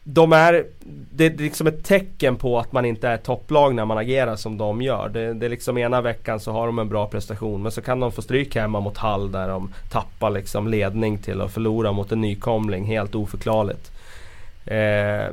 de 0.07 0.33
är, 0.33 0.67
det 1.11 1.27
är 1.27 1.31
liksom 1.31 1.67
ett 1.67 1.85
tecken 1.85 2.37
på 2.37 2.59
att 2.59 2.73
man 2.73 2.85
inte 2.85 3.09
är 3.09 3.15
ett 3.15 3.25
topplag 3.25 3.75
när 3.75 3.85
man 3.85 3.99
agerar 3.99 4.37
som 4.37 4.59
de 4.59 4.83
gör. 4.83 5.09
Det, 5.09 5.35
det 5.35 5.47
är 5.47 5.51
liksom 5.51 5.79
ena 5.79 6.01
veckan 6.01 6.41
så 6.41 6.53
har 6.53 6.67
de 6.67 6.79
en 6.79 6.89
bra 6.89 7.07
prestation 7.07 7.63
men 7.63 7.73
så 7.73 7.83
kan 7.83 8.01
de 8.01 8.13
få 8.13 8.23
stryk 8.23 8.57
hemma 8.57 8.81
mot 8.81 8.97
Hall 8.97 9.33
där 9.33 9.49
de 9.49 9.73
tappar 9.91 10.31
liksom 10.31 10.69
ledning 10.69 11.19
till 11.19 11.41
att 11.41 11.53
förlora 11.53 11.93
mot 11.93 12.13
en 12.13 12.21
nykomling. 12.21 12.85
Helt 12.85 13.15
oförklarligt. 13.15 13.93
Eh, 14.65 15.27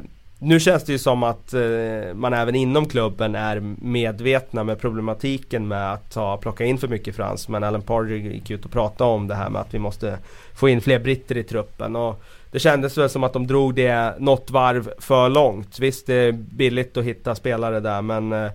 nu 0.43 0.59
känns 0.59 0.83
det 0.83 0.91
ju 0.91 0.99
som 0.99 1.23
att 1.23 1.53
eh, 1.53 2.13
man 2.13 2.33
även 2.33 2.55
inom 2.55 2.85
klubben 2.85 3.35
är 3.35 3.59
medvetna 3.81 4.63
med 4.63 4.79
problematiken 4.79 5.67
med 5.67 5.93
att 5.93 6.11
ta, 6.11 6.37
plocka 6.37 6.65
in 6.65 6.77
för 6.77 6.87
mycket 6.87 7.15
fransmän. 7.15 7.63
Alan 7.63 7.81
Pardew 7.81 8.33
gick 8.33 8.51
ut 8.51 8.65
och 8.65 8.71
pratade 8.71 9.09
om 9.09 9.27
det 9.27 9.35
här 9.35 9.49
med 9.49 9.61
att 9.61 9.73
vi 9.73 9.79
måste 9.79 10.17
få 10.55 10.69
in 10.69 10.81
fler 10.81 10.99
britter 10.99 11.37
i 11.37 11.43
truppen. 11.43 11.95
Och 11.95 12.23
det 12.51 12.59
kändes 12.59 12.97
väl 12.97 13.09
som 13.09 13.23
att 13.23 13.33
de 13.33 13.47
drog 13.47 13.75
det 13.75 14.15
något 14.19 14.51
varv 14.51 14.91
för 14.99 15.29
långt. 15.29 15.79
Visst 15.79 16.07
det 16.07 16.15
är 16.15 16.31
billigt 16.31 16.97
att 16.97 17.03
hitta 17.03 17.35
spelare 17.35 17.79
där 17.79 18.01
men 18.01 18.33
eh, 18.33 18.51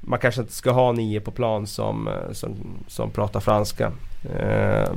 man 0.00 0.18
kanske 0.18 0.40
inte 0.40 0.52
ska 0.52 0.70
ha 0.70 0.92
nio 0.92 1.20
på 1.20 1.30
plan 1.30 1.66
som, 1.66 2.08
eh, 2.08 2.32
som, 2.32 2.56
som 2.88 3.10
pratar 3.10 3.40
franska. 3.40 3.92
Eh, 4.38 4.88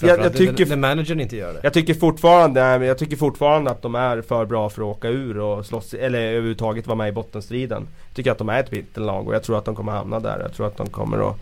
Ja, 0.00 0.16
jag 0.16 0.32
tycker- 0.32 0.66
när, 0.66 0.76
när 0.76 0.76
managern 0.76 1.20
inte 1.20 1.36
gör 1.36 1.52
det. 1.52 1.60
jag 1.62 1.72
tycker 1.72 1.94
fortfarande, 1.94 2.60
jag 2.86 2.98
tycker 2.98 3.16
fortfarande 3.16 3.70
att 3.70 3.82
de 3.82 3.94
är 3.94 4.22
för 4.22 4.44
bra 4.44 4.70
för 4.70 4.82
att 4.82 4.96
åka 4.96 5.08
ur 5.08 5.38
och 5.38 5.66
slåss, 5.66 5.94
eller 5.94 6.18
överhuvudtaget 6.20 6.86
vara 6.86 6.96
med 6.96 7.08
i 7.08 7.12
bottenstriden. 7.12 7.86
Jag 8.08 8.16
tycker 8.16 8.32
att 8.32 8.38
de 8.38 8.48
är 8.48 8.60
ett 8.60 8.70
mittenlag 8.72 9.28
och 9.28 9.34
jag 9.34 9.42
tror 9.42 9.58
att 9.58 9.64
de 9.64 9.74
kommer 9.74 9.92
hamna 9.92 10.20
där. 10.20 10.40
Jag 10.40 10.52
tror 10.54 10.66
att 10.66 10.76
de 10.76 10.86
kommer 10.86 11.30
att 11.30 11.36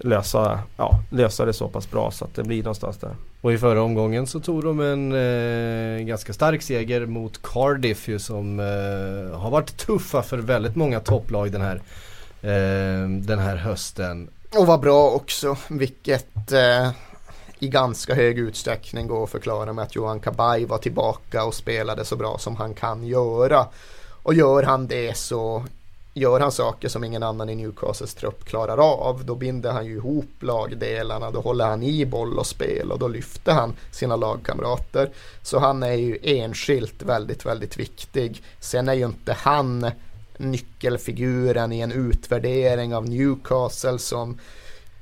lösa, 0.00 0.60
ja, 0.76 0.90
lösa 1.10 1.44
det 1.44 1.52
så 1.52 1.68
pass 1.68 1.90
bra 1.90 2.10
så 2.10 2.24
att 2.24 2.34
det 2.34 2.42
blir 2.44 2.62
någonstans 2.62 2.96
där. 2.96 3.10
Och 3.40 3.52
i 3.52 3.58
förra 3.58 3.82
omgången 3.82 4.26
så 4.26 4.40
tog 4.40 4.64
de 4.64 4.80
en 4.80 5.12
eh, 5.12 6.04
ganska 6.06 6.32
stark 6.32 6.62
seger 6.62 7.06
mot 7.06 7.42
Cardiff 7.42 8.08
ju 8.08 8.18
som 8.18 8.60
eh, 8.60 9.38
har 9.38 9.50
varit 9.50 9.76
tuffa 9.76 10.22
för 10.22 10.38
väldigt 10.38 10.76
många 10.76 11.00
topplag 11.00 11.52
den 11.52 11.60
här, 11.60 11.76
eh, 12.42 13.08
den 13.08 13.38
här 13.38 13.56
hösten. 13.56 14.28
Och 14.58 14.66
vad 14.66 14.80
bra 14.80 15.10
också, 15.10 15.56
vilket 15.68 16.52
eh, 16.52 16.90
i 17.64 17.68
ganska 17.68 18.14
hög 18.14 18.38
utsträckning 18.38 19.06
går 19.06 19.24
att 19.24 19.30
förklara 19.30 19.72
med 19.72 19.82
att 19.82 19.94
Johan 19.94 20.20
Kabaj 20.20 20.64
var 20.64 20.78
tillbaka 20.78 21.44
och 21.44 21.54
spelade 21.54 22.04
så 22.04 22.16
bra 22.16 22.38
som 22.38 22.56
han 22.56 22.74
kan 22.74 23.06
göra. 23.06 23.66
Och 24.22 24.34
gör 24.34 24.62
han 24.62 24.86
det 24.86 25.16
så 25.16 25.64
gör 26.14 26.40
han 26.40 26.52
saker 26.52 26.88
som 26.88 27.04
ingen 27.04 27.22
annan 27.22 27.50
i 27.50 27.54
Newcastles 27.54 28.14
trupp 28.14 28.44
klarar 28.44 28.78
av. 28.78 29.24
Då 29.24 29.34
binder 29.34 29.72
han 29.72 29.86
ju 29.86 29.96
ihop 29.96 30.30
lagdelarna, 30.40 31.30
då 31.30 31.40
håller 31.40 31.66
han 31.66 31.82
i 31.82 32.06
boll 32.06 32.38
och 32.38 32.46
spel 32.46 32.92
och 32.92 32.98
då 32.98 33.08
lyfter 33.08 33.52
han 33.52 33.72
sina 33.90 34.16
lagkamrater. 34.16 35.10
Så 35.42 35.58
han 35.58 35.82
är 35.82 35.94
ju 35.94 36.18
enskilt 36.22 37.02
väldigt, 37.02 37.46
väldigt 37.46 37.76
viktig. 37.76 38.42
Sen 38.60 38.88
är 38.88 38.94
ju 38.94 39.04
inte 39.06 39.32
han 39.32 39.90
nyckelfiguren 40.36 41.72
i 41.72 41.80
en 41.80 41.92
utvärdering 41.92 42.94
av 42.94 43.08
Newcastle 43.08 43.98
som 43.98 44.38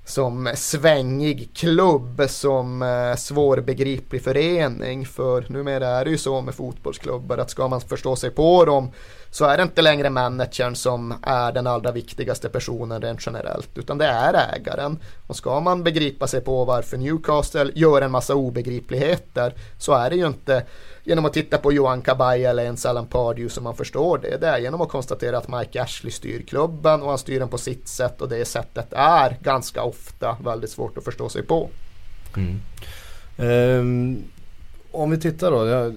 som 0.04 0.50
svängig 0.54 1.50
klubb, 1.54 2.22
som 2.28 2.82
eh, 2.82 3.16
svårbegriplig 3.16 4.22
förening. 4.22 5.06
För 5.06 5.46
numera 5.48 5.88
är 5.88 6.04
det 6.04 6.10
ju 6.10 6.18
så 6.18 6.40
med 6.40 6.54
fotbollsklubbar 6.54 7.38
att 7.38 7.50
ska 7.50 7.68
man 7.68 7.80
förstå 7.80 8.16
sig 8.16 8.30
på 8.30 8.64
dem 8.64 8.90
så 9.32 9.44
är 9.44 9.56
det 9.56 9.62
inte 9.62 9.82
längre 9.82 10.10
managern 10.10 10.74
som 10.74 11.14
är 11.22 11.52
den 11.52 11.66
allra 11.66 11.92
viktigaste 11.92 12.48
personen 12.48 13.02
rent 13.02 13.26
generellt 13.26 13.78
utan 13.78 13.98
det 13.98 14.06
är 14.06 14.54
ägaren. 14.54 14.98
Och 15.26 15.36
ska 15.36 15.60
man 15.60 15.82
begripa 15.82 16.26
sig 16.26 16.40
på 16.40 16.64
varför 16.64 16.96
Newcastle 16.96 17.70
gör 17.74 18.02
en 18.02 18.10
massa 18.10 18.34
obegripligheter 18.34 19.54
så 19.78 19.92
är 19.92 20.10
det 20.10 20.16
ju 20.16 20.26
inte 20.26 20.64
genom 21.04 21.24
att 21.24 21.32
titta 21.32 21.58
på 21.58 21.72
Johan 21.72 22.02
Kabay 22.02 22.44
eller 22.44 22.64
ens 22.64 22.86
Alan 22.86 23.06
Pardew 23.06 23.54
som 23.54 23.64
man 23.64 23.76
förstår 23.76 24.18
det. 24.18 24.36
Det 24.36 24.48
är 24.48 24.58
genom 24.58 24.80
att 24.80 24.88
konstatera 24.88 25.38
att 25.38 25.48
Mike 25.48 25.82
Ashley 25.82 26.10
styr 26.10 26.42
klubben 26.42 27.02
och 27.02 27.08
han 27.08 27.18
styr 27.18 27.38
den 27.38 27.48
på 27.48 27.58
sitt 27.58 27.88
sätt 27.88 28.20
och 28.20 28.28
det 28.28 28.44
sättet 28.44 28.92
är 28.92 29.38
ganska 29.40 29.82
ofta 29.82 30.36
väldigt 30.44 30.70
svårt 30.70 30.98
att 30.98 31.04
förstå 31.04 31.28
sig 31.28 31.42
på. 31.42 31.68
Mm. 32.36 32.60
Um, 33.36 34.24
om 34.90 35.10
vi 35.10 35.18
tittar 35.18 35.50
då. 35.50 35.92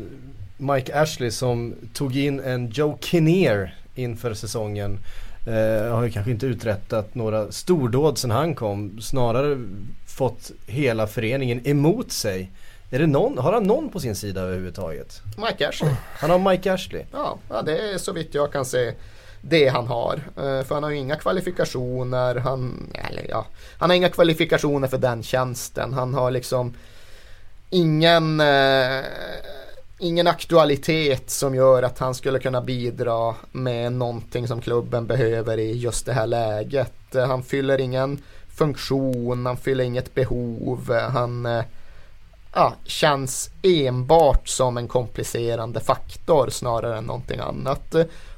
Mike 0.57 0.99
Ashley 0.99 1.31
som 1.31 1.75
tog 1.93 2.15
in 2.15 2.39
en 2.39 2.69
Joe 2.69 2.97
Kinnear 3.01 3.75
inför 3.95 4.33
säsongen. 4.33 4.99
Uh, 5.47 5.93
har 5.93 6.03
ju 6.03 6.11
kanske 6.11 6.31
inte 6.31 6.45
uträttat 6.45 7.15
några 7.15 7.51
stordåd 7.51 8.17
sedan 8.17 8.31
han 8.31 8.55
kom. 8.55 9.01
Snarare 9.01 9.57
fått 10.07 10.51
hela 10.67 11.07
föreningen 11.07 11.67
emot 11.67 12.11
sig. 12.11 12.51
Är 12.91 12.99
det 12.99 13.07
någon, 13.07 13.37
har 13.37 13.53
han 13.53 13.63
någon 13.63 13.89
på 13.89 13.99
sin 13.99 14.15
sida 14.15 14.41
överhuvudtaget? 14.41 15.21
Mike 15.37 15.69
Ashley. 15.69 15.91
Han 16.19 16.29
har 16.29 16.51
Mike 16.51 16.73
Ashley? 16.73 17.03
Ja, 17.11 17.37
ja 17.49 17.61
det 17.61 17.77
är 17.77 17.97
så 17.97 18.13
vitt 18.13 18.33
jag 18.33 18.51
kan 18.51 18.65
se 18.65 18.93
det 19.41 19.67
han 19.67 19.87
har. 19.87 20.15
Uh, 20.15 20.63
för 20.63 20.73
han 20.73 20.83
har 20.83 20.89
ju 20.89 20.97
inga 20.97 21.15
kvalifikationer. 21.15 22.35
Han, 22.35 22.93
eller 23.09 23.25
ja, 23.29 23.45
han 23.77 23.89
har 23.89 23.97
inga 23.97 24.09
kvalifikationer 24.09 24.87
för 24.87 24.97
den 24.97 25.23
tjänsten. 25.23 25.93
Han 25.93 26.13
har 26.13 26.31
liksom 26.31 26.73
ingen, 27.69 28.39
uh, 28.39 29.03
ingen 29.99 30.27
aktualitet 30.27 31.29
som 31.29 31.55
gör 31.55 31.83
att 31.83 31.99
han 31.99 32.15
skulle 32.15 32.39
kunna 32.39 32.61
bidra 32.61 33.35
med 33.51 33.93
någonting 33.93 34.47
som 34.47 34.61
klubben 34.61 35.07
behöver 35.07 35.57
i 35.57 35.77
just 35.77 36.05
det 36.05 36.13
här 36.13 36.27
läget. 36.27 36.93
Han 37.13 37.43
fyller 37.43 37.81
ingen 37.81 38.21
funktion, 38.47 39.45
han 39.45 39.57
fyller 39.57 39.83
inget 39.83 40.15
behov. 40.15 40.93
Han 41.11 41.45
eh, 41.45 41.63
ja, 42.53 42.73
känns 42.83 43.49
enbart 43.61 44.47
som 44.47 44.77
en 44.77 44.87
komplicerande 44.87 45.79
faktor 45.79 46.49
snarare 46.49 46.97
än 46.97 47.03
någonting 47.03 47.39
annat. 47.39 47.95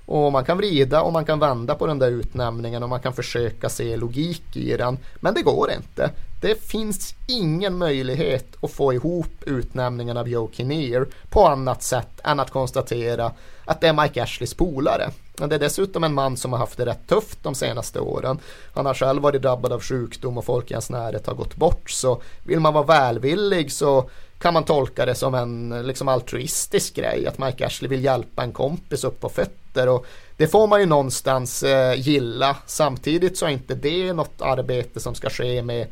Och 0.08 0.32
man 0.32 0.46
kan 0.46 0.58
vrida 0.58 1.02
och 1.02 1.14
man 1.14 1.26
kan 1.26 1.40
vända 1.40 1.76
på 1.76 1.88
den 1.88 2.00
där 2.00 2.12
utnämningen 2.12 2.84
och 2.84 2.90
man 2.90 3.00
kan 3.00 3.14
försöka 3.14 3.70
se 3.70 3.98
logik 3.98 4.56
i 4.56 4.78
den. 4.78 4.98
Men 5.20 5.34
det 5.34 5.42
går 5.42 5.72
inte. 5.72 6.12
Det 6.42 6.62
finns 6.64 7.16
ingen 7.28 7.78
möjlighet 7.78 8.64
att 8.64 8.72
få 8.72 8.94
ihop 8.94 9.44
utnämningen 9.46 10.18
av 10.18 10.28
Joe 10.28 10.50
Kinnear 10.54 11.08
på 11.30 11.48
annat 11.48 11.84
sätt 11.84 12.20
än 12.24 12.40
att 12.40 12.52
konstatera 12.52 13.32
att 13.66 13.82
det 13.82 13.88
är 13.88 14.04
Mike 14.04 14.24
Ashleys 14.24 14.54
polare. 14.54 15.10
Det 15.36 15.56
är 15.56 15.60
dessutom 15.60 16.04
en 16.04 16.14
man 16.14 16.38
som 16.38 16.52
har 16.52 16.60
haft 16.60 16.78
det 16.78 16.86
rätt 16.86 17.08
tufft 17.08 17.44
de 17.44 17.56
senaste 17.56 18.00
åren. 18.00 18.40
Han 18.74 18.86
har 18.86 18.94
själv 18.94 19.22
varit 19.22 19.42
drabbad 19.42 19.74
av 19.74 19.82
sjukdom 19.82 20.38
och 20.38 20.46
folk 20.46 20.72
i 20.72 20.74
hans 20.74 20.90
närhet 20.90 21.28
har 21.28 21.34
gått 21.34 21.56
bort. 21.56 21.90
Så 21.90 22.22
vill 22.44 22.60
man 22.60 22.74
vara 22.74 22.86
välvillig 22.86 23.72
så 23.72 24.10
kan 24.40 24.54
man 24.54 24.64
tolka 24.64 25.06
det 25.06 25.16
som 25.16 25.34
en 25.34 25.88
liksom 25.88 26.08
altruistisk 26.08 26.96
grej. 26.96 27.28
Att 27.28 27.38
Mike 27.38 27.66
Ashley 27.66 27.90
vill 27.90 28.04
hjälpa 28.04 28.44
en 28.44 28.52
kompis 28.52 29.04
upp 29.04 29.22
på 29.22 29.30
fötter. 29.78 29.90
Och 29.90 30.06
det 30.38 30.48
får 30.48 30.68
man 30.68 30.80
ju 30.80 30.86
någonstans 30.86 31.64
eh, 31.64 32.00
gilla. 32.00 32.58
Samtidigt 32.66 33.38
så 33.38 33.46
är 33.46 33.50
inte 33.50 33.76
det 33.76 34.14
något 34.14 34.42
arbete 34.42 35.00
som 35.00 35.16
ska 35.16 35.30
ske 35.30 35.62
med 35.62 35.88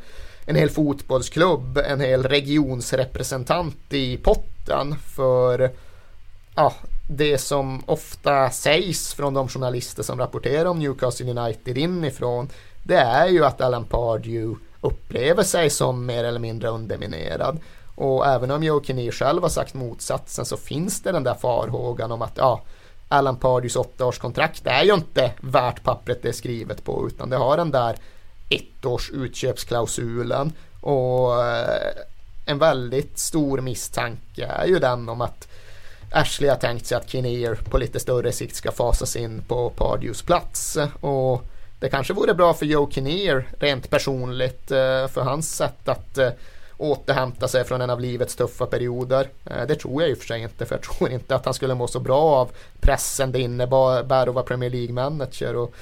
en 0.46 0.56
hel 0.56 0.70
fotbollsklubb, 0.70 1.78
en 1.78 2.00
hel 2.00 2.22
regionsrepresentant 2.22 3.92
i 3.92 4.16
potten. 4.16 4.94
För 5.16 5.70
ja, 6.54 6.72
det 7.08 7.38
som 7.38 7.82
ofta 7.86 8.50
sägs 8.50 9.14
från 9.14 9.34
de 9.34 9.48
journalister 9.48 10.02
som 10.02 10.18
rapporterar 10.18 10.64
om 10.64 10.78
Newcastle 10.78 11.30
United 11.30 11.78
inifrån 11.78 12.48
det 12.82 12.98
är 12.98 13.28
ju 13.28 13.44
att 13.44 13.60
Alan 13.60 13.84
Pardew 13.84 14.58
upplever 14.80 15.42
sig 15.42 15.70
som 15.70 16.06
mer 16.06 16.24
eller 16.24 16.40
mindre 16.40 16.68
underminerad. 16.68 17.58
Och 17.96 18.26
även 18.26 18.50
om 18.50 18.62
Joe 18.62 18.82
Kinnear 18.82 19.12
själv 19.12 19.42
har 19.42 19.48
sagt 19.48 19.74
motsatsen 19.74 20.44
så 20.44 20.56
finns 20.56 21.02
det 21.02 21.12
den 21.12 21.24
där 21.24 21.34
farhågan 21.34 22.12
om 22.12 22.22
att 22.22 22.36
ja, 22.36 22.62
Alan 23.08 23.36
Pardews 23.36 23.76
åttaårskontrakt 23.76 24.66
är 24.66 24.82
ju 24.82 24.94
inte 24.94 25.32
värt 25.40 25.82
pappret 25.82 26.22
det 26.22 26.28
är 26.28 26.32
skrivet 26.32 26.84
på 26.84 27.06
utan 27.06 27.30
det 27.30 27.36
har 27.36 27.56
den 27.56 27.70
där 27.70 27.96
ettårs 28.48 29.10
utköpsklausulen 29.10 30.52
och 30.80 31.44
eh, 31.44 31.90
en 32.46 32.58
väldigt 32.58 33.18
stor 33.18 33.60
misstanke 33.60 34.46
är 34.46 34.66
ju 34.66 34.78
den 34.78 35.08
om 35.08 35.20
att 35.20 35.48
Ashley 36.12 36.50
har 36.50 36.56
tänkt 36.56 36.86
sig 36.86 36.96
att 36.96 37.10
Kinnear 37.10 37.54
på 37.54 37.78
lite 37.78 38.00
större 38.00 38.32
sikt 38.32 38.56
ska 38.56 38.72
fasas 38.72 39.16
in 39.16 39.42
på 39.48 39.70
Pardews 39.70 40.22
plats. 40.22 40.78
Och 41.00 41.42
det 41.80 41.88
kanske 41.88 42.12
vore 42.12 42.34
bra 42.34 42.54
för 42.54 42.66
Joe 42.66 42.90
Kinnear 42.90 43.48
rent 43.58 43.90
personligt 43.90 44.70
eh, 44.70 45.08
för 45.08 45.20
hans 45.20 45.56
sätt 45.56 45.88
att 45.88 46.18
eh, 46.18 46.30
återhämta 46.78 47.48
sig 47.48 47.64
från 47.64 47.80
en 47.80 47.90
av 47.90 48.00
livets 48.00 48.36
tuffa 48.36 48.66
perioder. 48.66 49.28
Eh, 49.44 49.66
det 49.68 49.74
tror 49.74 50.02
jag 50.02 50.10
i 50.10 50.14
och 50.14 50.18
för 50.18 50.26
sig 50.26 50.42
inte 50.42 50.66
för 50.66 50.74
jag 50.74 50.82
tror 50.82 51.10
inte 51.10 51.34
att 51.34 51.44
han 51.44 51.54
skulle 51.54 51.74
må 51.74 51.86
så 51.86 52.00
bra 52.00 52.22
av 52.22 52.50
pressen 52.80 53.32
det 53.32 53.40
innebär 53.40 54.00
att 54.00 54.34
vara 54.34 54.44
Premier 54.44 54.70
League-manager 54.70 55.56
och, 55.56 55.74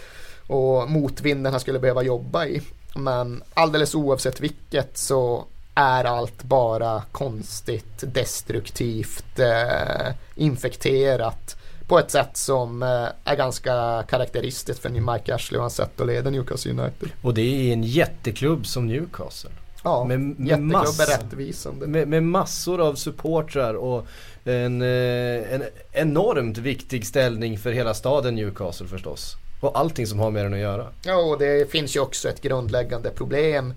och 0.46 0.90
motvinden 0.90 1.52
han 1.52 1.60
skulle 1.60 1.78
behöva 1.78 2.02
jobba 2.02 2.46
i. 2.46 2.62
Men 2.96 3.42
alldeles 3.54 3.94
oavsett 3.94 4.40
vilket 4.40 4.98
så 4.98 5.44
är 5.74 6.04
allt 6.04 6.42
bara 6.42 7.02
konstigt, 7.12 8.04
destruktivt, 8.06 9.38
eh, 9.38 10.14
infekterat 10.34 11.56
på 11.88 11.98
ett 11.98 12.10
sätt 12.10 12.36
som 12.36 12.82
eh, 12.82 13.06
är 13.24 13.36
ganska 13.36 14.04
karaktäristiskt 14.08 14.82
för 14.82 14.90
Mike 14.90 15.34
Ashley 15.34 15.58
och 15.58 15.62
hans 15.62 15.76
sätt 15.76 16.00
att 16.00 16.06
leda 16.06 16.30
Newcastle 16.30 16.70
United. 16.70 17.08
Och 17.22 17.34
det 17.34 17.42
är 17.42 17.72
en 17.72 17.82
jätteklubb 17.82 18.66
som 18.66 18.86
Newcastle. 18.86 19.50
Ja, 19.84 20.04
med, 20.04 20.20
med 20.60 20.74
rättvisande. 21.08 21.86
Med, 21.86 22.08
med, 22.08 22.22
massor 22.22 22.80
av 22.80 22.94
supportrar 22.94 23.74
och 23.74 24.06
en, 24.44 24.82
eh, 24.82 25.52
en 25.52 25.62
enormt 25.92 26.58
viktig 26.58 27.06
ställning 27.06 27.58
för 27.58 27.72
hela 27.72 27.94
staden 27.94 28.34
Newcastle 28.34 28.86
förstås. 28.86 29.36
Och 29.60 29.78
allting 29.78 30.06
som 30.06 30.18
har 30.18 30.30
med 30.30 30.44
den 30.44 30.52
att 30.52 30.58
göra. 30.58 30.86
Ja, 31.02 31.16
och 31.16 31.38
det 31.38 31.70
finns 31.70 31.96
ju 31.96 32.00
också 32.00 32.28
ett 32.28 32.42
grundläggande 32.42 33.10
problem 33.10 33.74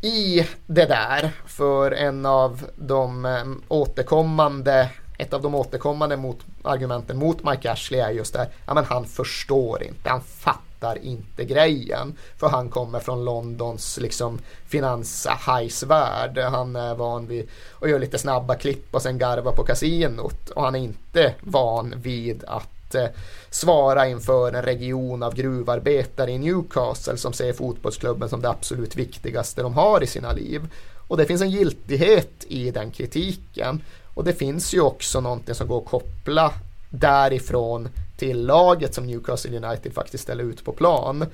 i 0.00 0.46
det 0.66 0.86
där. 0.86 1.30
För 1.46 1.90
en 1.90 2.26
av 2.26 2.64
de 2.76 3.24
eh, 3.24 3.44
återkommande 3.68 4.88
ett 5.18 5.32
av 5.32 5.42
de 5.42 5.54
återkommande 5.54 6.16
mot, 6.16 6.38
argumenten 6.62 7.18
mot 7.18 7.44
Mike 7.44 7.72
Ashley 7.72 8.00
är 8.00 8.10
just 8.10 8.32
det 8.32 8.38
här, 8.38 8.48
ja 8.66 8.74
men 8.74 8.84
han 8.84 9.04
förstår 9.04 9.82
inte, 9.82 10.10
han 10.10 10.20
fattar 10.20 10.67
inte 11.02 11.44
grejen. 11.44 12.14
För 12.36 12.48
han 12.48 12.68
kommer 12.68 13.00
från 13.00 13.24
Londons 13.24 13.98
liksom 14.00 14.38
finanshajsvärld. 14.66 16.38
Han 16.38 16.76
är 16.76 16.94
van 16.94 17.26
vid 17.26 17.48
att 17.80 17.90
göra 17.90 17.98
lite 17.98 18.18
snabba 18.18 18.54
klipp 18.54 18.94
och 18.94 19.02
sen 19.02 19.18
garva 19.18 19.52
på 19.52 19.64
kasinot. 19.64 20.50
Och 20.50 20.62
han 20.62 20.74
är 20.74 20.80
inte 20.80 21.34
van 21.40 21.94
vid 21.96 22.44
att 22.46 22.68
Eh, 22.94 23.08
svara 23.50 24.08
inför 24.08 24.52
en 24.52 24.62
region 24.62 25.22
av 25.22 25.34
gruvarbetare 25.34 26.30
i 26.30 26.38
Newcastle 26.38 27.16
som 27.16 27.32
ser 27.32 27.52
fotbollsklubben 27.52 28.28
som 28.28 28.42
det 28.42 28.48
absolut 28.48 28.96
viktigaste 28.96 29.62
de 29.62 29.74
har 29.74 30.02
i 30.02 30.06
sina 30.06 30.32
liv. 30.32 30.68
Och 31.08 31.16
det 31.16 31.26
finns 31.26 31.42
en 31.42 31.50
giltighet 31.50 32.44
i 32.48 32.70
den 32.70 32.90
kritiken. 32.90 33.82
Och 34.14 34.24
det 34.24 34.32
finns 34.32 34.74
ju 34.74 34.80
också 34.80 35.20
någonting 35.20 35.54
som 35.54 35.68
går 35.68 35.78
att 35.78 35.88
koppla 35.88 36.52
därifrån 36.90 37.88
till 38.18 38.46
laget 38.46 38.94
som 38.94 39.06
Newcastle 39.06 39.66
United 39.66 39.94
faktiskt 39.94 40.22
ställer 40.24 40.44
ut 40.44 40.64
på 40.64 40.72
plan. 40.72 41.26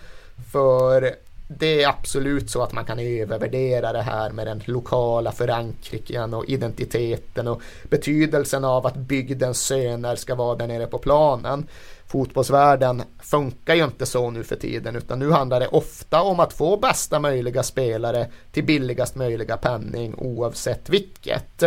För 0.52 1.14
det 1.48 1.82
är 1.82 1.88
absolut 1.88 2.50
så 2.50 2.62
att 2.62 2.72
man 2.72 2.84
kan 2.84 2.98
övervärdera 2.98 3.92
det 3.92 4.02
här 4.02 4.30
med 4.30 4.46
den 4.46 4.62
lokala 4.64 5.32
förankringen 5.32 6.34
och 6.34 6.44
identiteten 6.44 7.48
och 7.48 7.62
betydelsen 7.82 8.64
av 8.64 8.86
att 8.86 8.96
bygdens 8.96 9.66
söner 9.66 10.16
ska 10.16 10.34
vara 10.34 10.56
där 10.56 10.66
nere 10.66 10.86
på 10.86 10.98
planen. 10.98 11.66
Fotbollsvärlden 12.06 13.02
funkar 13.18 13.74
ju 13.74 13.84
inte 13.84 14.06
så 14.06 14.30
nu 14.30 14.44
för 14.44 14.56
tiden 14.56 14.96
utan 14.96 15.18
nu 15.18 15.30
handlar 15.30 15.60
det 15.60 15.68
ofta 15.68 16.22
om 16.22 16.40
att 16.40 16.52
få 16.52 16.76
bästa 16.76 17.20
möjliga 17.20 17.62
spelare 17.62 18.26
till 18.52 18.64
billigast 18.64 19.14
möjliga 19.14 19.56
penning 19.56 20.14
oavsett 20.18 20.88
vilket. 20.88 21.64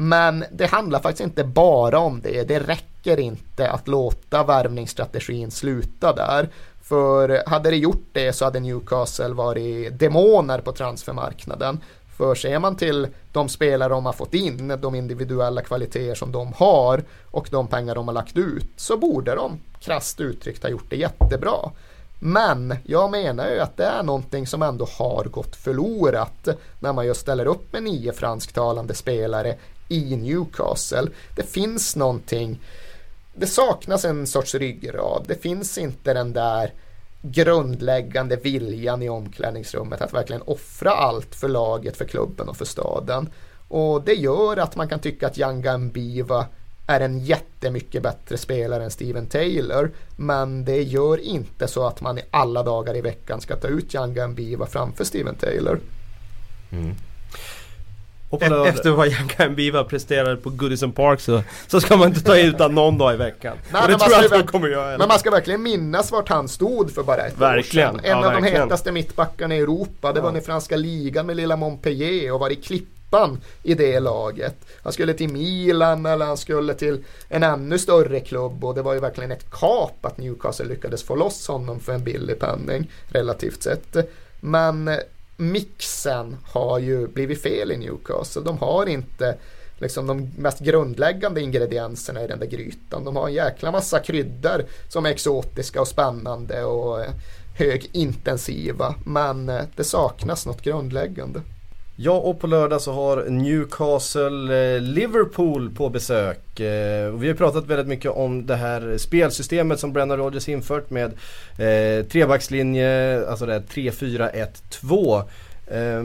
Men 0.00 0.44
det 0.52 0.66
handlar 0.66 1.00
faktiskt 1.00 1.24
inte 1.24 1.44
bara 1.44 1.98
om 1.98 2.20
det. 2.20 2.48
Det 2.48 2.58
räcker 2.58 3.20
inte 3.20 3.70
att 3.70 3.88
låta 3.88 4.44
värvningsstrategin 4.44 5.50
sluta 5.50 6.12
där. 6.12 6.48
För 6.82 7.42
hade 7.46 7.70
det 7.70 7.76
gjort 7.76 8.06
det 8.12 8.32
så 8.32 8.44
hade 8.44 8.60
Newcastle 8.60 9.28
varit 9.28 9.98
demoner 9.98 10.60
på 10.60 10.72
transfermarknaden. 10.72 11.80
För 12.16 12.34
ser 12.34 12.58
man 12.58 12.76
till 12.76 13.08
de 13.32 13.48
spelare 13.48 13.88
de 13.88 14.06
har 14.06 14.12
fått 14.12 14.34
in, 14.34 14.78
de 14.80 14.94
individuella 14.94 15.62
kvaliteter 15.62 16.14
som 16.14 16.32
de 16.32 16.52
har 16.52 17.02
och 17.30 17.48
de 17.50 17.66
pengar 17.66 17.94
de 17.94 18.08
har 18.08 18.14
lagt 18.14 18.36
ut 18.36 18.70
så 18.76 18.96
borde 18.96 19.34
de 19.34 19.60
krasst 19.80 20.20
uttryckt 20.20 20.62
ha 20.62 20.70
gjort 20.70 20.90
det 20.90 20.96
jättebra. 20.96 21.70
Men 22.18 22.74
jag 22.84 23.10
menar 23.10 23.48
ju 23.48 23.60
att 23.60 23.76
det 23.76 23.84
är 23.84 24.02
någonting 24.02 24.46
som 24.46 24.62
ändå 24.62 24.88
har 24.98 25.24
gått 25.24 25.56
förlorat 25.56 26.48
när 26.80 26.92
man 26.92 27.06
just 27.06 27.20
ställer 27.20 27.46
upp 27.46 27.72
med 27.72 27.82
nio 27.82 28.12
fransktalande 28.12 28.94
spelare 28.94 29.56
i 29.88 30.16
Newcastle. 30.16 31.10
Det 31.36 31.42
finns 31.42 31.96
någonting 31.96 32.60
det 33.38 33.46
saknas 33.46 34.04
en 34.04 34.26
sorts 34.26 34.54
ryggrad. 34.54 35.24
Det 35.28 35.42
finns 35.42 35.78
inte 35.78 36.14
den 36.14 36.32
där 36.32 36.72
grundläggande 37.22 38.36
viljan 38.36 39.02
i 39.02 39.08
omklädningsrummet 39.08 40.00
att 40.00 40.14
verkligen 40.14 40.42
offra 40.42 40.90
allt 40.90 41.34
för 41.34 41.48
laget, 41.48 41.96
för 41.96 42.04
klubben 42.04 42.48
och 42.48 42.56
för 42.56 42.64
staden. 42.64 43.28
Och 43.68 44.02
det 44.02 44.14
gör 44.14 44.56
att 44.56 44.76
man 44.76 44.88
kan 44.88 44.98
tycka 44.98 45.26
att 45.26 45.38
Yanga 45.38 45.70
Gambiva 45.70 46.46
är 46.86 47.00
en 47.00 47.18
jättemycket 47.18 48.02
bättre 48.02 48.36
spelare 48.36 48.84
än 48.84 48.90
Steven 48.90 49.26
Taylor. 49.26 49.90
Men 50.16 50.64
det 50.64 50.82
gör 50.82 51.18
inte 51.18 51.68
så 51.68 51.86
att 51.86 52.00
man 52.00 52.18
i 52.18 52.22
alla 52.30 52.62
dagar 52.62 52.96
i 52.96 53.00
veckan 53.00 53.40
ska 53.40 53.56
ta 53.56 53.68
ut 53.68 53.94
Yanga 53.94 54.14
Gambiva 54.14 54.66
framför 54.66 55.04
Steven 55.04 55.34
Taylor. 55.34 55.80
Mm. 56.70 56.94
Efter 58.30 58.90
vad 58.90 59.08
Jan 59.08 59.54
Biva 59.54 59.84
presterade 59.84 60.36
på 60.36 60.50
Goodison 60.50 60.92
Park 60.92 61.20
så, 61.20 61.42
så 61.66 61.80
ska 61.80 61.96
man 61.96 62.08
inte 62.08 62.20
ta 62.20 62.38
ut 62.38 62.58
honom 62.58 62.74
någon 62.74 62.98
dag 62.98 63.14
i 63.14 63.16
veckan. 63.16 63.56
Nej, 63.72 63.82
det 63.88 63.98
tror 63.98 64.12
jag 64.12 64.24
att 64.24 64.30
man 64.30 64.46
kommer 64.46 64.68
göra. 64.68 64.98
Men 64.98 65.08
man 65.08 65.18
ska 65.18 65.30
verkligen 65.30 65.62
minnas 65.62 66.12
vart 66.12 66.28
han 66.28 66.48
stod 66.48 66.94
för 66.94 67.02
bara 67.02 67.26
ett 67.26 67.38
verkligen. 67.38 67.88
år 67.88 67.98
sedan. 67.98 68.04
En 68.04 68.10
ja, 68.10 68.16
av 68.16 68.32
verkligen. 68.32 68.54
de 68.54 68.60
hetaste 68.60 68.92
mittbackarna 68.92 69.56
i 69.56 69.58
Europa. 69.58 70.12
Det 70.12 70.18
ja. 70.18 70.30
var 70.30 70.38
i 70.38 70.40
franska 70.40 70.76
ligan 70.76 71.26
med 71.26 71.36
lilla 71.36 71.56
Montpellier 71.56 72.32
och 72.32 72.40
var 72.40 72.50
i 72.50 72.56
klippan 72.56 73.40
i 73.62 73.74
det 73.74 74.00
laget. 74.00 74.56
Han 74.82 74.92
skulle 74.92 75.14
till 75.14 75.28
Milan 75.28 76.06
eller 76.06 76.26
han 76.26 76.36
skulle 76.36 76.74
till 76.74 77.04
en 77.28 77.42
ännu 77.42 77.78
större 77.78 78.20
klubb 78.20 78.64
och 78.64 78.74
det 78.74 78.82
var 78.82 78.94
ju 78.94 79.00
verkligen 79.00 79.32
ett 79.32 79.50
kap 79.50 80.06
att 80.06 80.18
Newcastle 80.18 80.66
lyckades 80.66 81.02
få 81.02 81.14
loss 81.16 81.48
honom 81.48 81.80
för 81.80 81.92
en 81.92 82.04
billig 82.04 82.38
penning 82.38 82.90
relativt 83.08 83.62
sett. 83.62 83.96
Men 84.40 84.90
mixen 85.38 86.36
har 86.44 86.78
ju 86.78 87.06
blivit 87.06 87.42
fel 87.42 87.72
i 87.72 87.76
Newcastle. 87.76 88.42
De 88.42 88.58
har 88.58 88.86
inte 88.86 89.38
liksom 89.78 90.06
de 90.06 90.30
mest 90.36 90.60
grundläggande 90.60 91.40
ingredienserna 91.40 92.24
i 92.24 92.26
den 92.26 92.38
där 92.38 92.46
grytan. 92.46 93.04
De 93.04 93.16
har 93.16 93.28
en 93.28 93.34
jäkla 93.34 93.72
massa 93.72 93.98
kryddor 93.98 94.64
som 94.88 95.06
är 95.06 95.10
exotiska 95.10 95.80
och 95.80 95.88
spännande 95.88 96.64
och 96.64 97.00
eh, 97.00 97.10
högintensiva. 97.54 98.94
Men 99.04 99.48
eh, 99.48 99.62
det 99.76 99.84
saknas 99.84 100.46
något 100.46 100.62
grundläggande. 100.62 101.40
Ja 102.00 102.12
och 102.12 102.40
på 102.40 102.46
lördag 102.46 102.80
så 102.80 102.92
har 102.92 103.24
Newcastle 103.24 104.74
eh, 104.74 104.80
Liverpool 104.80 105.70
på 105.70 105.88
besök. 105.88 106.60
Eh, 106.60 107.10
vi 107.12 107.28
har 107.28 107.34
pratat 107.34 107.66
väldigt 107.66 107.86
mycket 107.86 108.10
om 108.10 108.46
det 108.46 108.56
här 108.56 108.98
spelsystemet 108.98 109.80
som 109.80 109.92
Brennan 109.92 110.18
Rodgers 110.18 110.48
infört 110.48 110.90
med 110.90 111.12
eh, 111.58 112.06
trebackslinje, 112.06 113.26
alltså 113.28 113.46
det 113.46 113.52
här 113.52 113.60
3-4-1-2. 113.60 115.22
Eh, 115.66 116.04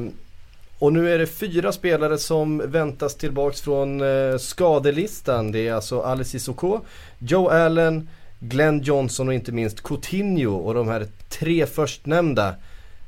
och 0.79 0.93
nu 0.93 1.13
är 1.13 1.19
det 1.19 1.27
fyra 1.27 1.71
spelare 1.71 2.17
som 2.17 2.71
väntas 2.71 3.15
tillbaks 3.15 3.61
från 3.61 4.01
eh, 4.01 4.37
skadelistan. 4.37 5.51
Det 5.51 5.67
är 5.67 5.73
alltså 5.73 6.01
Alice 6.01 6.29
Sissoko, 6.29 6.79
Joe 7.19 7.47
Allen, 7.47 8.09
Glenn 8.39 8.81
Johnson 8.81 9.27
och 9.27 9.33
inte 9.33 9.51
minst 9.51 9.83
Coutinho 9.83 10.55
och 10.55 10.73
de 10.73 10.87
här 10.87 11.07
tre 11.29 11.65
förstnämnda. 11.65 12.55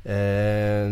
Eh, 0.04 0.92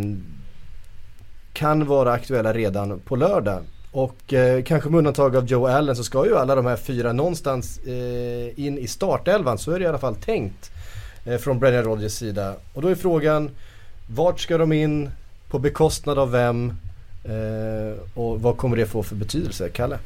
kan 1.54 1.86
vara 1.86 2.12
aktuella 2.12 2.54
redan 2.54 2.99
på 2.99 3.16
lördag. 3.16 3.60
Och 3.91 4.34
eh, 4.34 4.64
kanske 4.64 4.89
med 4.89 4.97
undantag 4.97 5.36
av 5.36 5.45
Joe 5.45 5.68
Allen 5.68 5.95
så 5.95 6.04
ska 6.04 6.26
ju 6.26 6.38
alla 6.38 6.56
de 6.56 6.66
här 6.66 6.76
fyra 6.76 7.14
någonstans 7.14 7.78
eh, 7.78 8.60
in 8.60 8.78
i 8.78 8.88
startelvan. 8.88 9.58
Så 9.58 9.72
är 9.72 9.80
det 9.80 9.86
i 9.86 9.88
alla 9.88 9.97
fall 9.97 10.16
tänkt 10.16 10.72
eh, 11.26 11.38
från 11.38 11.60
Brennan 11.60 11.84
Rodgers 11.84 12.12
sida. 12.12 12.54
Och 12.74 12.82
då 12.82 12.88
är 12.88 12.95
frågan 12.95 13.49
vart 14.08 14.39
ska 14.39 14.58
de 14.58 14.72
in? 14.72 15.10
På 15.49 15.60
bekostnad 15.60 16.20
av 16.20 16.32
vem? 16.32 16.74
Eh, 17.24 17.99
och 18.14 18.41
vad 18.41 18.58
kommer 18.58 18.78
det 18.78 18.86
få 18.86 19.04
för 19.04 19.16
betydelse? 19.16 19.70
Kalle? 19.70 19.97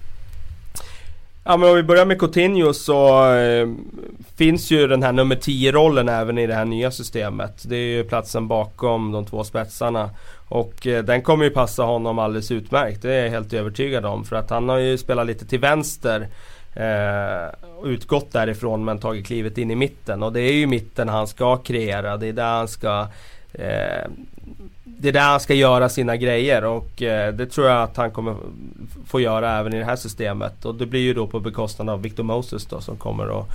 Ja 1.44 1.58
men 1.58 1.70
om 1.70 1.76
vi 1.76 1.84
börjar 1.84 2.06
med 2.06 2.20
Coutinho 2.20 2.74
så 2.74 3.32
eh, 3.34 3.68
finns 4.36 4.72
ju 4.72 4.88
den 4.88 5.04
här 5.04 5.12
nummer 5.12 5.36
10-rollen 5.36 6.10
även 6.10 6.38
i 6.38 6.48
det 6.48 6.54
här 6.54 6.66
nya 6.66 6.92
systemet. 6.92 7.64
Det 7.70 7.76
är 7.76 7.98
ju 7.98 8.04
platsen 8.04 8.48
bakom 8.48 9.12
de 9.12 9.26
två 9.26 9.44
spetsarna. 9.44 10.10
Och 10.50 10.88
eh, 10.88 11.04
den 11.04 11.22
kommer 11.22 11.46
ju 11.46 11.50
passa 11.50 11.84
honom 11.84 12.20
alldeles 12.20 12.52
utmärkt. 12.52 13.02
Det 13.02 13.14
är 13.14 13.24
jag 13.24 13.32
helt 13.32 13.54
övertygad 13.54 14.06
om. 14.06 14.26
För 14.26 14.36
att 14.36 14.50
han 14.50 14.70
har 14.70 14.78
ju 14.78 14.98
spelat 14.98 15.28
lite 15.28 15.46
till 15.46 15.60
vänster. 15.60 16.28
Eh, 16.74 17.54
utgått 17.84 18.32
därifrån 18.32 18.86
men 18.86 19.00
tagit 19.00 19.26
klivet 19.26 19.58
in 19.58 19.72
i 19.72 19.76
mitten. 19.76 20.24
Och 20.24 20.34
det 20.34 20.42
är 20.42 20.54
ju 20.54 20.68
mitten 20.68 21.10
han 21.10 21.28
ska 21.28 21.58
kreera. 21.58 22.18
Det 22.18 22.28
är 22.28 22.34
där 22.34 22.58
han 22.58 22.68
ska 22.68 23.08
eh, 23.54 24.08
det 24.84 25.10
är 25.10 25.14
där 25.14 25.30
han 25.30 25.40
ska 25.40 25.54
göra 25.54 25.90
sina 25.90 26.16
grejer 26.16 26.64
och 26.64 27.02
eh, 27.02 27.34
det 27.34 27.46
tror 27.46 27.68
jag 27.68 27.84
att 27.84 27.98
han 27.98 28.12
kommer 28.12 28.36
få 29.06 29.20
göra 29.20 29.60
även 29.60 29.74
i 29.74 29.80
det 29.80 29.86
här 29.86 29.96
systemet. 29.96 30.66
Och 30.66 30.76
det 30.76 30.86
blir 30.86 31.02
ju 31.02 31.14
då 31.14 31.28
på 31.28 31.40
bekostnad 31.40 31.90
av 31.90 32.02
Victor 32.02 32.24
Moses 32.24 32.66
då 32.66 32.82
som 32.82 32.98
kommer 32.98 33.40
att 33.40 33.48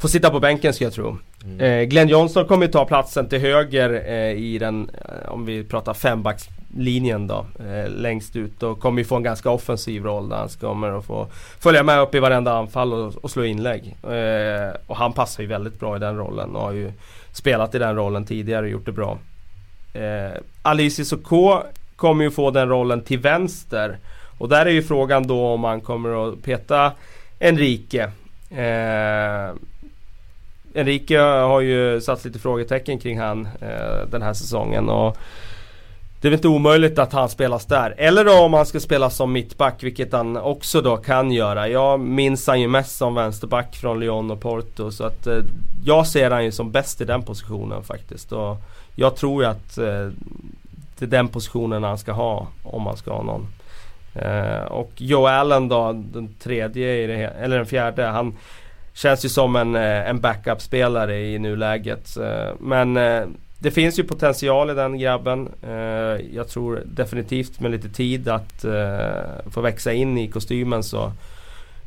få 0.00 0.08
sitta 0.08 0.30
på 0.30 0.40
bänken 0.40 0.72
ska 0.74 0.84
jag 0.84 0.92
tro. 0.92 1.18
Mm. 1.44 1.60
Eh, 1.60 1.84
Glenn 1.84 2.08
Johnson 2.08 2.46
kommer 2.46 2.66
ju 2.66 2.72
ta 2.72 2.84
platsen 2.84 3.28
till 3.28 3.40
höger 3.40 4.02
eh, 4.06 4.32
i 4.32 4.58
den, 4.58 4.90
eh, 4.94 5.32
om 5.32 5.46
vi 5.46 5.64
pratar 5.64 5.94
fembackslinjen 5.94 7.26
då, 7.26 7.46
eh, 7.58 7.90
längst 7.90 8.36
ut. 8.36 8.62
Och 8.62 8.80
kommer 8.80 8.98
ju 8.98 9.04
få 9.04 9.16
en 9.16 9.22
ganska 9.22 9.50
offensiv 9.50 10.04
roll 10.04 10.28
där 10.28 10.36
han 10.36 10.48
kommer 10.48 10.98
att 10.98 11.04
få 11.04 11.26
följa 11.60 11.82
med 11.82 12.00
upp 12.00 12.14
i 12.14 12.18
varenda 12.18 12.52
anfall 12.52 12.92
och, 12.92 13.14
och 13.14 13.30
slå 13.30 13.44
inlägg. 13.44 13.96
Eh, 14.02 14.74
och 14.86 14.96
han 14.96 15.12
passar 15.12 15.42
ju 15.42 15.48
väldigt 15.48 15.80
bra 15.80 15.96
i 15.96 15.98
den 15.98 16.16
rollen 16.16 16.56
och 16.56 16.62
har 16.62 16.72
ju 16.72 16.92
spelat 17.32 17.74
i 17.74 17.78
den 17.78 17.96
rollen 17.96 18.24
tidigare 18.24 18.62
och 18.66 18.72
gjort 18.72 18.86
det 18.86 18.92
bra. 18.92 19.18
Eh, 19.94 20.40
Alice 20.62 21.04
Soko 21.04 21.62
kommer 21.96 22.24
ju 22.24 22.30
få 22.30 22.50
den 22.50 22.68
rollen 22.68 23.00
till 23.00 23.18
vänster. 23.18 23.98
Och 24.38 24.48
där 24.48 24.66
är 24.66 24.70
ju 24.70 24.82
frågan 24.82 25.26
då 25.26 25.46
om 25.46 25.60
man 25.60 25.80
kommer 25.80 26.28
att 26.28 26.42
peta 26.42 26.92
Enrique. 27.38 28.10
Eh, 28.50 29.54
Enrique 30.74 31.18
har 31.20 31.60
ju 31.60 32.00
satt 32.00 32.24
lite 32.24 32.38
frågetecken 32.38 32.98
kring 32.98 33.20
han 33.20 33.48
eh, 33.60 34.08
den 34.10 34.22
här 34.22 34.32
säsongen. 34.32 34.88
Och 34.88 35.16
det 36.20 36.28
är 36.28 36.30
väl 36.30 36.38
inte 36.38 36.48
omöjligt 36.48 36.98
att 36.98 37.12
han 37.12 37.28
spelas 37.28 37.66
där. 37.66 37.94
Eller 37.98 38.24
då 38.24 38.32
om 38.32 38.54
han 38.54 38.66
ska 38.66 38.80
spela 38.80 39.10
som 39.10 39.32
mittback, 39.32 39.82
vilket 39.82 40.12
han 40.12 40.36
också 40.36 40.80
då 40.80 40.96
kan 40.96 41.30
göra. 41.30 41.68
Jag 41.68 42.00
minns 42.00 42.46
han 42.46 42.60
ju 42.60 42.68
mest 42.68 42.96
som 42.96 43.14
vänsterback 43.14 43.76
från 43.76 44.00
Lyon 44.00 44.30
och 44.30 44.40
Porto. 44.40 44.90
Så 44.90 45.04
att 45.04 45.26
eh, 45.26 45.38
jag 45.84 46.06
ser 46.06 46.30
han 46.30 46.44
ju 46.44 46.52
som 46.52 46.70
bäst 46.70 47.00
i 47.00 47.04
den 47.04 47.22
positionen 47.22 47.82
faktiskt. 47.82 48.32
Och 48.32 48.56
jag 48.94 49.16
tror 49.16 49.42
ju 49.42 49.48
att 49.48 49.78
eh, 49.78 50.08
det 50.98 51.04
är 51.04 51.06
den 51.06 51.28
positionen 51.28 51.84
han 51.84 51.98
ska 51.98 52.12
ha 52.12 52.46
om 52.62 52.86
han 52.86 52.96
ska 52.96 53.12
ha 53.12 53.22
någon. 53.22 53.46
Eh, 54.14 54.64
och 54.64 54.90
Joe 54.96 55.26
Allen 55.26 55.68
då, 55.68 55.92
den 55.92 56.34
tredje 56.42 57.04
i 57.04 57.06
det, 57.06 57.14
eller 57.14 57.56
den 57.56 57.66
fjärde. 57.66 58.04
Han 58.04 58.34
känns 58.94 59.24
ju 59.24 59.28
som 59.28 59.56
en, 59.56 59.74
eh, 59.74 60.08
en 60.08 60.20
backup-spelare 60.20 61.20
i 61.20 61.38
nuläget. 61.38 62.16
Eh, 62.16 62.54
men 62.60 62.96
eh, 62.96 63.22
det 63.58 63.70
finns 63.70 63.98
ju 63.98 64.04
potential 64.04 64.70
i 64.70 64.74
den 64.74 64.98
grabben. 64.98 65.48
Jag 66.32 66.48
tror 66.48 66.82
definitivt 66.84 67.60
med 67.60 67.70
lite 67.70 67.88
tid 67.88 68.28
att 68.28 68.64
få 69.50 69.60
växa 69.60 69.92
in 69.92 70.18
i 70.18 70.28
kostymen 70.28 70.82
så 70.82 71.12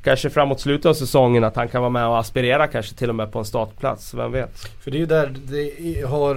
kanske 0.03 0.29
framåt 0.29 0.59
slutet 0.59 0.85
av 0.85 0.93
säsongen 0.93 1.43
att 1.43 1.55
han 1.55 1.67
kan 1.67 1.81
vara 1.81 1.89
med 1.89 2.07
och 2.07 2.19
aspirera 2.19 2.67
kanske 2.67 2.95
till 2.95 3.09
och 3.09 3.15
med 3.15 3.31
på 3.31 3.39
en 3.39 3.45
startplats. 3.45 4.13
Vem 4.13 4.31
vet? 4.31 4.59
För 4.59 4.91
det 4.91 4.97
är 4.97 4.99
ju 4.99 5.05
där 5.05 5.35
det 5.47 6.01
har 6.01 6.35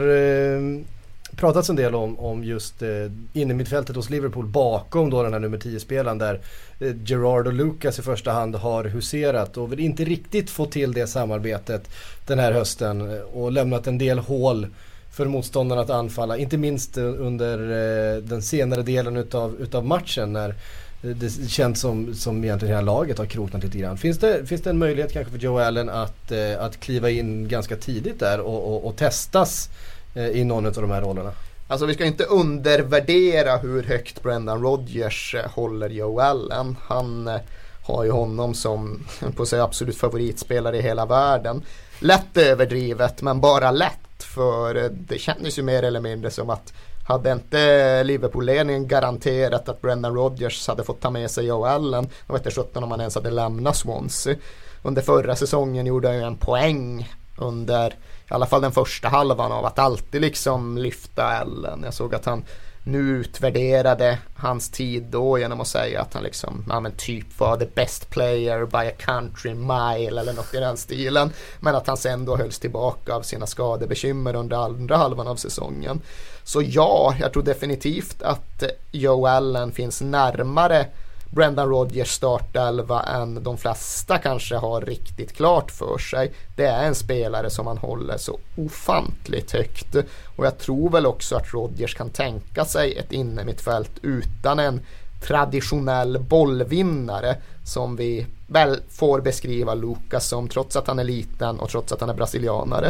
pratats 1.36 1.70
en 1.70 1.76
del 1.76 1.94
om, 1.94 2.18
om 2.18 2.44
just 2.44 2.82
eh, 2.82 2.88
innermittfältet 3.32 3.96
hos 3.96 4.10
Liverpool 4.10 4.46
bakom 4.46 5.10
då 5.10 5.22
den 5.22 5.32
här 5.32 5.40
nummer 5.40 5.58
10-spelaren 5.58 6.18
där 6.18 6.40
eh, 6.80 6.94
Gerard 7.04 7.46
och 7.46 7.52
Lucas 7.52 7.98
i 7.98 8.02
första 8.02 8.32
hand 8.32 8.54
har 8.54 8.84
huserat 8.84 9.56
och 9.56 9.72
vill 9.72 9.80
inte 9.80 10.04
riktigt 10.04 10.50
få 10.50 10.66
till 10.66 10.92
det 10.92 11.06
samarbetet 11.06 11.90
den 12.26 12.38
här 12.38 12.52
hösten 12.52 13.00
eh, 13.00 13.20
och 13.20 13.52
lämnat 13.52 13.86
en 13.86 13.98
del 13.98 14.18
hål 14.18 14.66
för 15.10 15.26
motståndarna 15.26 15.82
att 15.82 15.90
anfalla. 15.90 16.36
Inte 16.36 16.56
minst 16.56 16.96
eh, 16.96 17.04
under 17.04 17.58
eh, 17.58 18.22
den 18.22 18.42
senare 18.42 18.82
delen 18.82 19.16
utav, 19.16 19.56
utav 19.60 19.86
matchen 19.86 20.32
när 20.32 20.48
eh, 20.48 21.10
det 21.10 21.48
känns 21.48 21.80
som, 21.80 22.14
som 22.14 22.44
egentligen 22.44 22.74
hela 22.74 22.92
laget 22.92 23.18
har 23.18 23.26
kroknat 23.26 23.64
lite 23.64 23.78
grann. 23.78 23.98
Finns 23.98 24.18
det, 24.18 24.46
finns 24.46 24.62
det 24.62 24.70
en 24.70 24.78
möjlighet 24.78 25.12
kanske 25.12 25.32
för 25.32 25.38
Joe 25.38 25.58
Allen 25.58 25.88
att, 25.88 26.32
eh, 26.32 26.62
att 26.64 26.80
kliva 26.80 27.10
in 27.10 27.48
ganska 27.48 27.76
tidigt 27.76 28.18
där 28.20 28.40
och, 28.40 28.74
och, 28.74 28.86
och 28.86 28.96
testas 28.96 29.70
Eh, 30.14 30.28
i 30.28 30.44
någon 30.44 30.66
av 30.66 30.72
de 30.72 30.90
här 30.90 31.00
rollerna? 31.00 31.32
Alltså 31.68 31.86
vi 31.86 31.94
ska 31.94 32.04
inte 32.04 32.24
undervärdera 32.24 33.56
hur 33.56 33.82
högt 33.82 34.22
Brendan 34.22 34.62
Rodgers 34.62 35.34
eh, 35.34 35.50
håller 35.50 35.88
Joe 35.88 36.20
Allen. 36.20 36.76
Han 36.82 37.28
eh, 37.28 37.40
har 37.86 38.04
ju 38.04 38.10
honom 38.10 38.54
som 38.54 39.06
på 39.36 39.46
sig 39.46 39.60
absolut 39.60 39.96
favoritspelare 39.96 40.78
i 40.78 40.82
hela 40.82 41.06
världen. 41.06 41.62
Lätt 41.98 42.36
överdrivet 42.36 43.22
men 43.22 43.40
bara 43.40 43.70
lätt 43.70 44.22
för 44.22 44.90
det 44.92 45.18
kändes 45.18 45.58
ju 45.58 45.62
mer 45.62 45.82
eller 45.82 46.00
mindre 46.00 46.30
som 46.30 46.50
att 46.50 46.72
hade 47.08 47.32
inte 47.32 48.04
Liverpool-ledningen 48.04 48.88
garanterat 48.88 49.68
att 49.68 49.80
Brendan 49.80 50.14
Rodgers 50.14 50.68
hade 50.68 50.84
fått 50.84 51.00
ta 51.00 51.10
med 51.10 51.30
sig 51.30 51.46
Joe 51.46 51.64
Allen, 51.64 52.08
då 52.26 52.32
vette 52.32 52.50
sjutton 52.50 52.84
om 52.84 52.90
han 52.90 53.00
ens 53.00 53.14
hade 53.14 53.30
lämnat 53.30 53.76
Swansea. 53.76 54.36
Under 54.82 55.02
förra 55.02 55.36
säsongen 55.36 55.86
gjorde 55.86 56.08
han 56.08 56.16
ju 56.16 56.22
en 56.22 56.36
poäng 56.36 57.08
under 57.38 57.94
i 58.30 58.34
alla 58.34 58.46
fall 58.46 58.62
den 58.62 58.72
första 58.72 59.08
halvan 59.08 59.52
av 59.52 59.66
att 59.66 59.78
alltid 59.78 60.20
liksom 60.20 60.78
lyfta 60.78 61.24
Allen. 61.24 61.82
Jag 61.84 61.94
såg 61.94 62.14
att 62.14 62.24
han 62.24 62.44
nu 62.84 62.98
utvärderade 62.98 64.18
hans 64.36 64.70
tid 64.70 65.02
då 65.02 65.38
genom 65.38 65.60
att 65.60 65.66
säga 65.66 66.00
att 66.00 66.14
han 66.14 66.22
liksom, 66.22 66.64
ja 66.68 66.80
men 66.80 66.92
typ 66.92 67.40
var 67.40 67.56
the 67.56 67.66
best 67.74 68.10
player 68.10 68.66
by 68.66 68.88
a 68.88 68.92
country 68.98 69.54
mile 69.54 70.20
eller 70.20 70.32
något 70.32 70.54
i 70.54 70.56
den 70.56 70.76
stilen. 70.76 71.32
Men 71.60 71.74
att 71.74 71.86
han 71.86 71.96
sen 71.96 72.24
då 72.24 72.36
hölls 72.36 72.58
tillbaka 72.58 73.14
av 73.14 73.22
sina 73.22 73.46
skadebekymmer 73.46 74.34
under 74.34 74.56
andra 74.56 74.96
halvan 74.96 75.28
av 75.28 75.36
säsongen. 75.36 76.00
Så 76.44 76.62
ja, 76.62 77.14
jag 77.20 77.32
tror 77.32 77.42
definitivt 77.42 78.22
att 78.22 78.62
Joe 78.90 79.26
Allen 79.26 79.72
finns 79.72 80.00
närmare 80.00 80.86
Brendan 81.30 81.68
Rodgers 81.68 82.10
startelva 82.10 83.02
än 83.02 83.42
de 83.42 83.58
flesta 83.58 84.18
kanske 84.18 84.56
har 84.56 84.80
riktigt 84.80 85.36
klart 85.36 85.70
för 85.70 85.98
sig. 85.98 86.32
Det 86.56 86.66
är 86.66 86.86
en 86.86 86.94
spelare 86.94 87.50
som 87.50 87.64
man 87.64 87.78
håller 87.78 88.16
så 88.16 88.38
ofantligt 88.56 89.52
högt 89.52 89.94
och 90.36 90.46
jag 90.46 90.58
tror 90.58 90.90
väl 90.90 91.06
också 91.06 91.36
att 91.36 91.54
Rodgers 91.54 91.94
kan 91.94 92.10
tänka 92.10 92.64
sig 92.64 92.96
ett 92.96 93.12
innermittfält 93.12 93.90
utan 94.02 94.58
en 94.58 94.80
traditionell 95.22 96.18
bollvinnare 96.18 97.36
som 97.64 97.96
vi 97.96 98.26
väl 98.46 98.80
får 98.88 99.20
beskriva 99.20 99.74
Lucas 99.74 100.28
som 100.28 100.48
trots 100.48 100.76
att 100.76 100.86
han 100.86 100.98
är 100.98 101.04
liten 101.04 101.60
och 101.60 101.70
trots 101.70 101.92
att 101.92 102.00
han 102.00 102.10
är 102.10 102.14
brasilianare. 102.14 102.86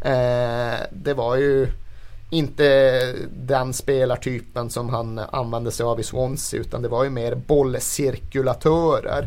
Eh, 0.00 0.80
det 0.90 1.14
var 1.14 1.36
ju 1.36 1.68
inte 2.30 3.14
den 3.30 3.72
spelartypen 3.72 4.70
som 4.70 4.88
han 4.88 5.18
använde 5.18 5.70
sig 5.70 5.84
av 5.84 6.00
i 6.00 6.02
Swansea 6.02 6.60
utan 6.60 6.82
det 6.82 6.88
var 6.88 7.04
ju 7.04 7.10
mer 7.10 7.34
bollcirkulatörer. 7.34 9.24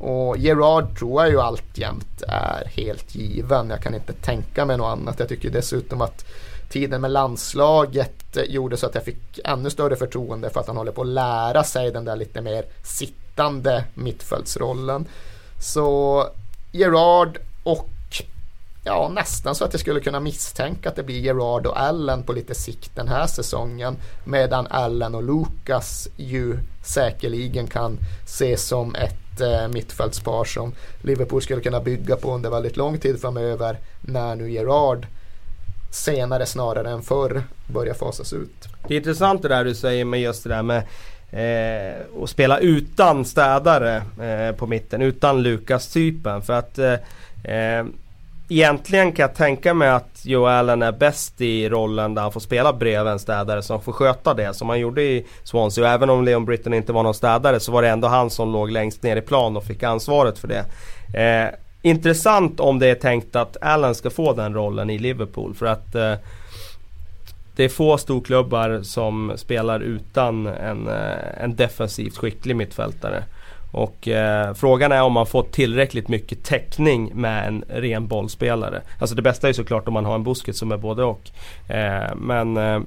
Och 0.00 0.38
Gerard 0.38 0.98
tror 0.98 1.22
jag 1.22 1.30
ju 1.30 1.40
alltjämt 1.40 2.22
är 2.28 2.64
helt 2.66 3.14
given. 3.14 3.70
Jag 3.70 3.82
kan 3.82 3.94
inte 3.94 4.12
tänka 4.12 4.64
mig 4.64 4.76
något 4.76 4.98
annat. 4.98 5.18
Jag 5.18 5.28
tycker 5.28 5.50
dessutom 5.50 6.00
att 6.00 6.24
tiden 6.68 7.00
med 7.00 7.10
landslaget 7.10 8.36
gjorde 8.46 8.76
så 8.76 8.86
att 8.86 8.94
jag 8.94 9.04
fick 9.04 9.40
ännu 9.44 9.70
större 9.70 9.96
förtroende 9.96 10.50
för 10.50 10.60
att 10.60 10.66
han 10.66 10.76
håller 10.76 10.92
på 10.92 11.00
att 11.00 11.06
lära 11.06 11.64
sig 11.64 11.90
den 11.90 12.04
där 12.04 12.16
lite 12.16 12.40
mer 12.40 12.64
sittande 12.82 13.84
mittfältsrollen. 13.94 15.06
Så 15.60 16.24
Gerard 16.72 17.38
och 17.62 17.88
ja, 18.84 19.10
nästan 19.14 19.54
så 19.54 19.64
att 19.64 19.72
jag 19.72 19.80
skulle 19.80 20.00
kunna 20.00 20.20
misstänka 20.20 20.88
att 20.88 20.96
det 20.96 21.02
blir 21.02 21.20
Gerard 21.20 21.66
och 21.66 21.80
Allen 21.80 22.22
på 22.22 22.32
lite 22.32 22.54
sikt 22.54 22.96
den 22.96 23.08
här 23.08 23.26
säsongen. 23.26 23.96
Medan 24.24 24.66
Allen 24.70 25.14
och 25.14 25.22
Lucas 25.22 26.08
ju 26.16 26.58
säkerligen 26.84 27.66
kan 27.66 27.98
ses 28.24 28.66
som 28.66 28.94
ett 28.94 29.40
eh, 29.40 29.68
mittfältspar 29.68 30.44
som 30.44 30.72
Liverpool 31.02 31.42
skulle 31.42 31.60
kunna 31.60 31.80
bygga 31.80 32.16
på 32.16 32.34
under 32.34 32.50
väldigt 32.50 32.76
lång 32.76 32.98
tid 32.98 33.20
framöver 33.20 33.78
när 34.00 34.36
nu 34.36 34.50
Gerard 34.50 35.06
senare 35.90 36.46
snarare 36.46 36.90
än 36.90 37.02
förr 37.02 37.42
börjar 37.66 37.94
fasas 37.94 38.32
ut. 38.32 38.68
Det 38.88 38.94
är 38.94 38.98
intressant 38.98 39.42
det 39.42 39.48
där 39.48 39.64
du 39.64 39.74
säger 39.74 40.04
med 40.04 40.20
just 40.20 40.44
det 40.44 40.50
där 40.50 40.62
med 40.62 40.82
eh, 41.30 42.22
att 42.22 42.30
spela 42.30 42.58
utan 42.58 43.24
städare 43.24 44.02
eh, 44.22 44.56
på 44.56 44.66
mitten, 44.66 45.02
utan 45.02 45.42
Lukas-typen. 45.42 46.42
För 46.42 46.52
att 46.52 46.78
eh, 46.78 46.92
eh 47.54 47.84
Egentligen 48.48 49.12
kan 49.12 49.22
jag 49.22 49.34
tänka 49.34 49.74
mig 49.74 49.88
att 49.88 50.20
Joe 50.24 50.46
Allen 50.46 50.82
är 50.82 50.92
bäst 50.92 51.40
i 51.40 51.68
rollen 51.68 52.14
där 52.14 52.22
han 52.22 52.32
får 52.32 52.40
spela 52.40 52.72
bredvid 52.72 53.12
en 53.12 53.18
städare 53.18 53.62
som 53.62 53.80
får 53.82 53.92
sköta 53.92 54.34
det 54.34 54.54
som 54.54 54.68
han 54.68 54.80
gjorde 54.80 55.02
i 55.02 55.26
Swansea. 55.44 55.84
Och 55.84 55.90
även 55.90 56.10
om 56.10 56.24
Leon 56.24 56.44
Britton 56.44 56.74
inte 56.74 56.92
var 56.92 57.02
någon 57.02 57.14
städare 57.14 57.60
så 57.60 57.72
var 57.72 57.82
det 57.82 57.88
ändå 57.88 58.08
han 58.08 58.30
som 58.30 58.52
låg 58.52 58.70
längst 58.70 59.02
ner 59.02 59.16
i 59.16 59.20
plan 59.20 59.56
och 59.56 59.64
fick 59.64 59.82
ansvaret 59.82 60.38
för 60.38 60.48
det. 60.48 60.64
Eh, 61.20 61.54
intressant 61.82 62.60
om 62.60 62.78
det 62.78 62.86
är 62.86 62.94
tänkt 62.94 63.36
att 63.36 63.56
Allen 63.60 63.94
ska 63.94 64.10
få 64.10 64.32
den 64.32 64.54
rollen 64.54 64.90
i 64.90 64.98
Liverpool 64.98 65.54
för 65.54 65.66
att 65.66 65.94
eh, 65.94 66.14
det 67.56 67.64
är 67.64 67.68
få 67.68 67.98
storklubbar 67.98 68.80
som 68.82 69.32
spelar 69.36 69.80
utan 69.80 70.46
en, 70.46 70.88
eh, 70.88 71.42
en 71.42 71.56
defensivt 71.56 72.16
skicklig 72.16 72.56
mittfältare. 72.56 73.24
Och 73.74 74.08
eh, 74.08 74.54
frågan 74.54 74.92
är 74.92 75.02
om 75.02 75.12
man 75.12 75.26
får 75.26 75.42
tillräckligt 75.42 76.08
mycket 76.08 76.44
täckning 76.44 77.10
med 77.14 77.48
en 77.48 77.64
ren 77.68 78.06
bollspelare. 78.06 78.82
Alltså 79.00 79.16
det 79.16 79.22
bästa 79.22 79.48
är 79.48 79.52
såklart 79.52 79.88
om 79.88 79.94
man 79.94 80.04
har 80.04 80.14
en 80.14 80.24
busket 80.24 80.56
som 80.56 80.72
är 80.72 80.76
både 80.76 81.04
och. 81.04 81.30
Eh, 81.68 82.14
men 82.16 82.56
eh, 82.56 82.80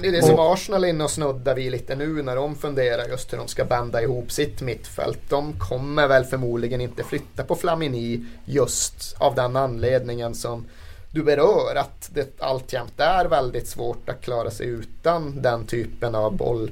det 0.00 0.08
är 0.08 0.12
det 0.12 0.22
som 0.22 0.38
Arsenal 0.38 0.84
är 0.84 0.88
inne 0.88 1.04
och 1.04 1.10
snuddar 1.10 1.54
vid 1.54 1.72
lite 1.72 1.94
nu 1.94 2.22
när 2.22 2.36
de 2.36 2.56
funderar 2.56 3.08
just 3.08 3.32
hur 3.32 3.38
de 3.38 3.48
ska 3.48 3.64
banda 3.64 4.02
ihop 4.02 4.32
sitt 4.32 4.62
mittfält. 4.62 5.20
De 5.28 5.52
kommer 5.52 6.08
väl 6.08 6.24
förmodligen 6.24 6.80
inte 6.80 7.04
flytta 7.04 7.44
på 7.44 7.54
Flamini 7.54 8.24
just 8.44 9.16
av 9.18 9.34
den 9.34 9.56
anledningen 9.56 10.34
som 10.34 10.64
du 11.10 11.22
berör 11.22 11.76
att 11.76 12.10
det 12.14 12.40
alltjämt 12.40 13.00
är 13.00 13.24
väldigt 13.24 13.68
svårt 13.68 14.08
att 14.08 14.20
klara 14.20 14.50
sig 14.50 14.66
utan 14.66 15.42
den 15.42 15.66
typen 15.66 16.14
av 16.14 16.36
boll 16.36 16.70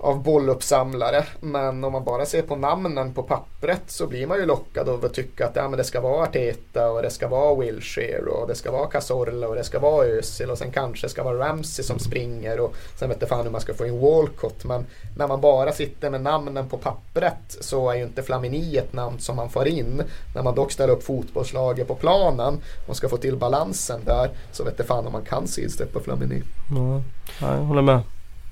av 0.00 0.22
bolluppsamlare. 0.22 1.24
Men 1.40 1.84
om 1.84 1.92
man 1.92 2.04
bara 2.04 2.26
ser 2.26 2.42
på 2.42 2.56
namnen 2.56 3.14
på 3.14 3.22
pappret 3.22 3.82
så 3.86 4.06
blir 4.06 4.26
man 4.26 4.38
ju 4.38 4.46
lockad 4.46 4.88
av 4.88 5.04
att 5.04 5.14
tycka 5.14 5.46
att 5.46 5.56
ja, 5.56 5.68
men 5.68 5.78
det 5.78 5.84
ska 5.84 6.00
vara 6.00 6.22
Arteta 6.22 6.90
och 6.90 7.02
det 7.02 7.10
ska 7.10 7.28
vara 7.28 7.54
Wilshere 7.54 8.30
och 8.30 8.48
det 8.48 8.54
ska 8.54 8.70
vara 8.70 8.86
Cazorla 8.86 9.48
och 9.48 9.54
det 9.54 9.64
ska 9.64 9.78
vara 9.78 10.06
Özil 10.06 10.50
och 10.50 10.58
sen 10.58 10.72
kanske 10.72 11.08
ska 11.08 11.22
vara 11.22 11.48
Ramsey 11.48 11.84
som 11.84 11.98
springer 11.98 12.60
och 12.60 12.74
sen 12.98 13.08
vet 13.08 13.20
jag 13.20 13.28
fan 13.28 13.44
hur 13.44 13.50
man 13.50 13.60
ska 13.60 13.74
få 13.74 13.86
in 13.86 14.00
Walcott. 14.00 14.64
Men 14.64 14.86
när 15.16 15.28
man 15.28 15.40
bara 15.40 15.72
sitter 15.72 16.10
med 16.10 16.20
namnen 16.20 16.68
på 16.68 16.78
pappret 16.78 17.56
så 17.60 17.90
är 17.90 17.94
ju 17.94 18.02
inte 18.02 18.22
Flamini 18.22 18.76
ett 18.76 18.92
namn 18.92 19.18
som 19.18 19.36
man 19.36 19.50
får 19.50 19.68
in. 19.68 20.02
När 20.34 20.42
man 20.42 20.54
dock 20.54 20.72
ställer 20.72 20.92
upp 20.92 21.02
fotbollslaget 21.02 21.88
på 21.88 21.94
planen 21.94 22.58
och 22.88 22.96
ska 22.96 23.08
få 23.08 23.16
till 23.16 23.36
balansen 23.36 24.00
där 24.04 24.30
så 24.52 24.64
vet 24.64 24.74
jag 24.78 24.86
fan 24.86 25.06
om 25.06 25.12
man 25.12 25.24
kan 25.24 25.46
sidsteppa 25.46 26.00
Flamini. 26.00 26.42
Ja, 26.70 27.02
jag 27.40 27.64
håller 27.64 27.82
med. 27.82 28.00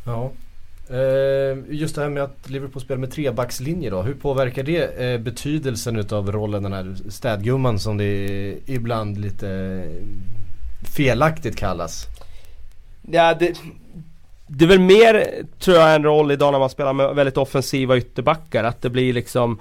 Ja. 0.06 0.30
Eh, 0.90 1.58
just 1.68 1.94
det 1.94 2.02
här 2.02 2.08
med 2.08 2.22
att 2.22 2.50
Liverpool 2.50 2.82
spelar 2.82 3.00
med 3.00 3.12
trebackslinje 3.12 3.90
då. 3.90 4.02
Hur 4.02 4.14
påverkar 4.14 4.62
det 4.62 5.02
eh, 5.04 5.20
betydelsen 5.20 5.96
utav 5.96 6.32
rollen 6.32 6.62
den 6.62 6.72
här 6.72 6.96
städgumman 7.08 7.78
som 7.78 7.96
det 7.96 8.58
ibland 8.66 9.18
lite 9.18 9.48
eh, 9.48 10.88
felaktigt 10.88 11.56
kallas? 11.56 12.06
Ja, 13.10 13.34
det, 13.34 13.56
det 14.46 14.64
är 14.64 14.68
väl 14.68 14.80
mer 14.80 15.26
tror 15.58 15.76
jag 15.76 15.94
en 15.94 16.04
roll 16.04 16.30
idag 16.30 16.52
när 16.52 16.58
man 16.58 16.70
spelar 16.70 16.92
med 16.92 17.14
väldigt 17.14 17.36
offensiva 17.36 17.96
ytterbackar. 17.96 18.64
Att 18.64 18.82
det 18.82 18.90
blir 18.90 19.12
liksom 19.12 19.58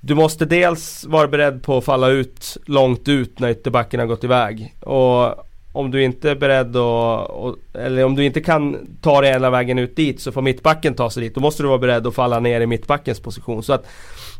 du 0.00 0.14
måste 0.14 0.44
dels 0.44 1.04
vara 1.04 1.28
beredd 1.28 1.62
på 1.62 1.78
att 1.78 1.84
falla 1.84 2.08
ut 2.08 2.56
långt 2.66 3.08
ut 3.08 3.38
när 3.38 3.50
ytterbacken 3.50 4.00
har 4.00 4.06
gått 4.06 4.24
iväg. 4.24 4.74
Och 4.80 5.46
om 5.72 5.90
du 5.90 6.02
inte 6.02 6.30
är 6.30 6.34
beredd 6.34 6.76
att, 6.76 7.54
eller 7.74 8.04
om 8.04 8.14
du 8.14 8.24
inte 8.24 8.40
kan 8.40 8.96
ta 9.00 9.20
dig 9.20 9.32
hela 9.32 9.50
vägen 9.50 9.78
ut 9.78 9.96
dit 9.96 10.20
så 10.20 10.32
får 10.32 10.42
mittbacken 10.42 10.94
ta 10.94 11.10
sig 11.10 11.22
dit. 11.22 11.34
Då 11.34 11.40
måste 11.40 11.62
du 11.62 11.68
vara 11.68 11.78
beredd 11.78 12.06
att 12.06 12.14
falla 12.14 12.40
ner 12.40 12.60
i 12.60 12.66
mittbackens 12.66 13.20
position. 13.20 13.62
Så 13.62 13.72
att 13.72 13.86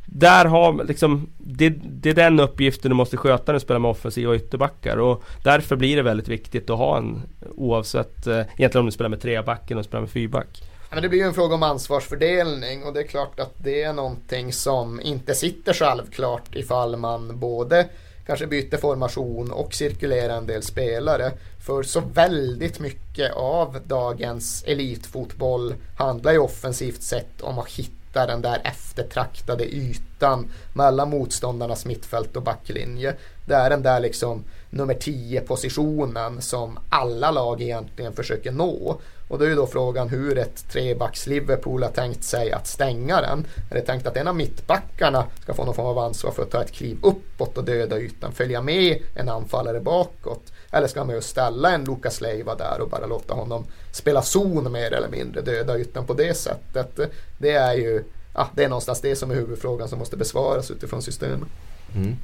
där 0.07 0.45
har 0.45 0.85
liksom, 0.85 1.28
det, 1.39 1.68
det 1.70 2.11
är 2.11 2.14
den 2.14 2.41
uppgiften 2.41 2.89
du 2.89 2.95
måste 2.95 3.16
sköta 3.16 3.45
när 3.47 3.55
du 3.55 3.61
spelar 3.61 3.81
med 3.81 3.91
offensiva 3.91 4.35
ytterbackar. 4.35 4.97
Och 4.97 5.24
därför 5.45 5.76
blir 5.76 5.97
det 5.97 6.03
väldigt 6.03 6.28
viktigt 6.28 6.70
att 6.70 6.78
ha 6.78 6.99
en, 6.99 7.22
oavsett, 7.57 8.26
eh, 8.26 8.35
egentligen 8.35 8.81
om 8.81 8.87
du 8.87 8.93
spelar 8.93 9.11
med 9.11 9.20
trebacken 9.20 9.78
och 9.78 9.85
spelar 9.85 10.01
med 10.01 10.11
fyrback. 10.11 10.62
Men 10.91 11.03
det 11.03 11.09
blir 11.09 11.18
ju 11.18 11.24
en 11.24 11.35
fråga 11.35 11.55
om 11.55 11.62
ansvarsfördelning 11.62 12.85
och 12.85 12.93
det 12.93 13.01
är 13.01 13.07
klart 13.07 13.41
att 13.41 13.55
det 13.57 13.83
är 13.83 13.93
någonting 13.93 14.53
som 14.53 15.01
inte 15.01 15.35
sitter 15.35 15.72
självklart 15.72 16.55
ifall 16.55 16.97
man 16.97 17.39
både 17.39 17.87
kanske 18.27 18.47
byter 18.47 18.77
formation 18.77 19.51
och 19.51 19.75
cirkulerar 19.75 20.37
en 20.37 20.47
del 20.47 20.62
spelare. 20.62 21.33
För 21.66 21.83
så 21.83 22.01
väldigt 22.01 22.81
mycket 22.81 23.33
av 23.33 23.79
dagens 23.87 24.64
elitfotboll 24.66 25.75
handlar 25.97 26.33
ju 26.33 26.39
offensivt 26.39 27.03
sett 27.03 27.41
om 27.41 27.59
att 27.59 27.68
hitta 27.68 28.27
den 28.27 28.43
där 28.43 28.61
eftertraktade 28.64 29.64
ytan 29.64 30.51
mellan 30.73 31.11
motståndarnas 31.11 31.87
mittfält 31.87 32.37
och 32.37 32.43
backlinje. 32.43 33.14
Det 33.47 33.55
är 33.55 33.71
den 33.71 33.83
där 33.83 34.01
liksom 34.01 34.45
nummer 34.71 34.95
10 34.95 35.41
positionen 35.41 36.43
som 36.43 36.79
alla 36.89 37.31
lag 37.31 37.62
egentligen 37.62 38.12
försöker 38.12 38.53
nå. 38.53 39.01
Och 39.31 39.39
då 39.39 39.45
är 39.45 39.49
ju 39.49 39.55
då 39.55 39.66
frågan 39.66 40.09
hur 40.09 40.39
ett 40.39 40.68
trebacks 40.68 41.26
Liverpool 41.26 41.83
har 41.83 41.91
tänkt 41.91 42.24
sig 42.24 42.53
att 42.53 42.66
stänga 42.66 43.20
den. 43.20 43.47
Är 43.70 43.74
det 43.74 43.81
tänkt 43.81 44.07
att 44.07 44.16
en 44.16 44.28
av 44.28 44.37
mittbackarna 44.37 45.24
ska 45.43 45.55
få 45.55 45.64
någon 45.64 45.74
form 45.74 45.87
av 45.87 45.99
ansvar 45.99 46.31
för 46.31 46.43
att 46.43 46.51
ta 46.51 46.62
ett 46.62 46.72
kliv 46.72 46.99
uppåt 47.03 47.59
och 47.59 47.64
döda 47.64 47.99
ytan, 47.99 48.33
följa 48.33 48.62
med 48.62 49.03
en 49.14 49.28
anfallare 49.28 49.81
bakåt? 49.81 50.53
Eller 50.70 50.87
ska 50.87 51.05
man 51.05 51.14
ju 51.14 51.20
ställa 51.20 51.70
en 51.70 51.85
Lukas 51.85 52.20
Leiva 52.20 52.55
där 52.55 52.81
och 52.81 52.89
bara 52.89 53.07
låta 53.07 53.35
honom 53.35 53.64
spela 53.93 54.22
zon 54.22 54.72
mer 54.72 54.93
eller 54.93 55.09
mindre, 55.09 55.41
döda 55.41 55.78
ytan 55.78 56.07
på 56.07 56.14
det 56.14 56.35
sättet? 56.35 57.01
Det 57.39 57.53
är 57.53 57.74
ju 57.74 58.05
ja, 58.35 58.49
det 58.55 58.64
är 58.64 58.68
någonstans 58.68 59.01
det 59.01 59.16
som 59.16 59.31
är 59.31 59.35
huvudfrågan 59.35 59.89
som 59.89 59.99
måste 59.99 60.16
besvaras 60.16 60.70
utifrån 60.70 61.03
systemet. 61.03 61.49
Mm. 61.97 62.16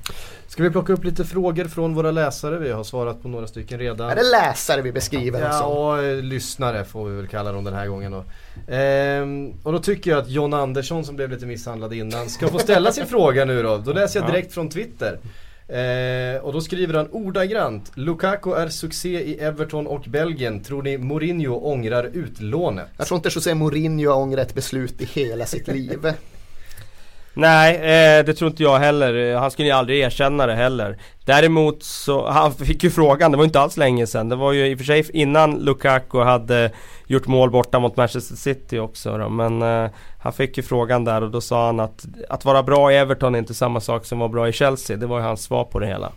Ska 0.49 0.62
vi 0.62 0.71
plocka 0.71 0.93
upp 0.93 1.05
lite 1.05 1.25
frågor 1.25 1.64
från 1.64 1.95
våra 1.95 2.11
läsare? 2.11 2.59
Vi 2.59 2.71
har 2.73 2.85
svarat 2.85 3.23
på 3.23 3.29
några 3.29 3.47
stycken 3.47 3.79
redan. 3.79 4.11
Är 4.11 4.17
det 4.17 4.31
läsare 4.31 4.83
vi 4.83 4.93
beskriver 4.93 5.41
Ja, 5.41 5.64
och 5.64 6.05
eh, 6.05 6.23
lyssnare 6.23 6.85
får 6.85 7.09
vi 7.09 7.17
väl 7.17 7.27
kalla 7.27 7.53
dem 7.53 7.64
den 7.64 7.75
här 7.75 7.87
gången 7.87 8.12
då. 8.12 8.25
Ehm, 8.73 9.53
och 9.62 9.73
då 9.73 9.79
tycker 9.79 10.11
jag 10.11 10.19
att 10.21 10.29
John 10.29 10.55
Andersson 10.55 11.05
som 11.05 11.17
blev 11.17 11.31
lite 11.31 11.47
misshandlad 11.47 11.93
innan 11.93 12.29
ska 12.29 12.49
få 12.49 12.59
ställa 12.59 12.93
sin 12.93 13.07
fråga 13.07 13.45
nu 13.45 13.62
då. 13.62 13.79
Då 13.79 13.93
läser 13.93 14.21
jag 14.21 14.29
direkt 14.29 14.55
från 14.55 14.69
Twitter. 14.69 15.19
Eh, 15.69 16.41
och 16.43 16.53
då 16.53 16.61
skriver 16.61 16.95
han 16.95 17.09
ordagrant 17.11 17.93
Lukaku 17.95 18.53
är 18.53 18.69
succé 18.69 19.23
i 19.23 19.39
Everton 19.39 19.87
och 19.87 20.05
Belgien. 20.09 20.62
Tror 20.62 20.83
ni 20.83 20.99
Mourinho 20.99 21.55
ångrar 21.55 22.11
utlånet? 22.12 22.87
Jag 22.97 23.07
tror 23.07 23.17
inte 23.17 23.31
José 23.35 23.55
Mourinho 23.55 24.11
har 24.11 24.21
ångrat 24.23 24.49
ett 24.49 24.55
beslut 24.55 25.01
i 25.01 25.05
hela 25.05 25.47
sitt 25.47 25.69
liv. 25.69 25.99
Nej, 27.39 27.74
eh, 27.74 28.24
det 28.24 28.34
tror 28.34 28.51
inte 28.51 28.62
jag 28.62 28.78
heller. 28.78 29.32
Eh, 29.32 29.41
han 29.41 29.51
skulle 29.51 29.68
ju 29.68 29.74
aldrig 29.74 30.01
erkänna 30.01 30.47
det 30.47 30.55
heller. 30.55 30.99
Däremot 31.24 31.82
så, 31.82 32.30
han 32.30 32.53
fick 32.53 32.84
ju 32.84 32.91
frågan, 32.91 33.30
det 33.30 33.37
var 33.37 33.45
inte 33.45 33.61
alls 33.61 33.76
länge 33.76 34.07
sedan. 34.07 34.28
Det 34.28 34.37
var 34.37 34.53
ju 34.53 34.66
i 34.66 34.74
och 34.74 34.78
för 34.78 34.84
sig 34.84 35.11
innan 35.12 35.59
Lukaku 35.59 36.18
hade 36.18 36.70
gjort 37.07 37.26
mål 37.26 37.51
borta 37.51 37.78
mot 37.78 37.97
Manchester 37.97 38.37
City 38.37 38.78
också 38.78 39.18
då. 39.18 39.28
Men 39.28 39.62
eh, 39.62 39.91
han 40.18 40.32
fick 40.32 40.57
ju 40.57 40.62
frågan 40.62 41.05
där 41.05 41.22
och 41.22 41.30
då 41.30 41.41
sa 41.41 41.66
han 41.66 41.80
att 41.80 42.05
att 42.28 42.45
vara 42.45 42.62
bra 42.62 42.93
i 42.93 42.97
Everton 42.97 43.34
är 43.34 43.39
inte 43.39 43.55
samma 43.55 43.80
sak 43.80 44.05
som 44.05 44.18
att 44.18 44.20
vara 44.20 44.32
bra 44.32 44.49
i 44.49 44.53
Chelsea. 44.53 44.97
Det 44.97 45.07
var 45.07 45.18
ju 45.18 45.24
hans 45.24 45.43
svar 45.43 45.64
på 45.64 45.78
det 45.78 45.87
hela. 45.87 46.12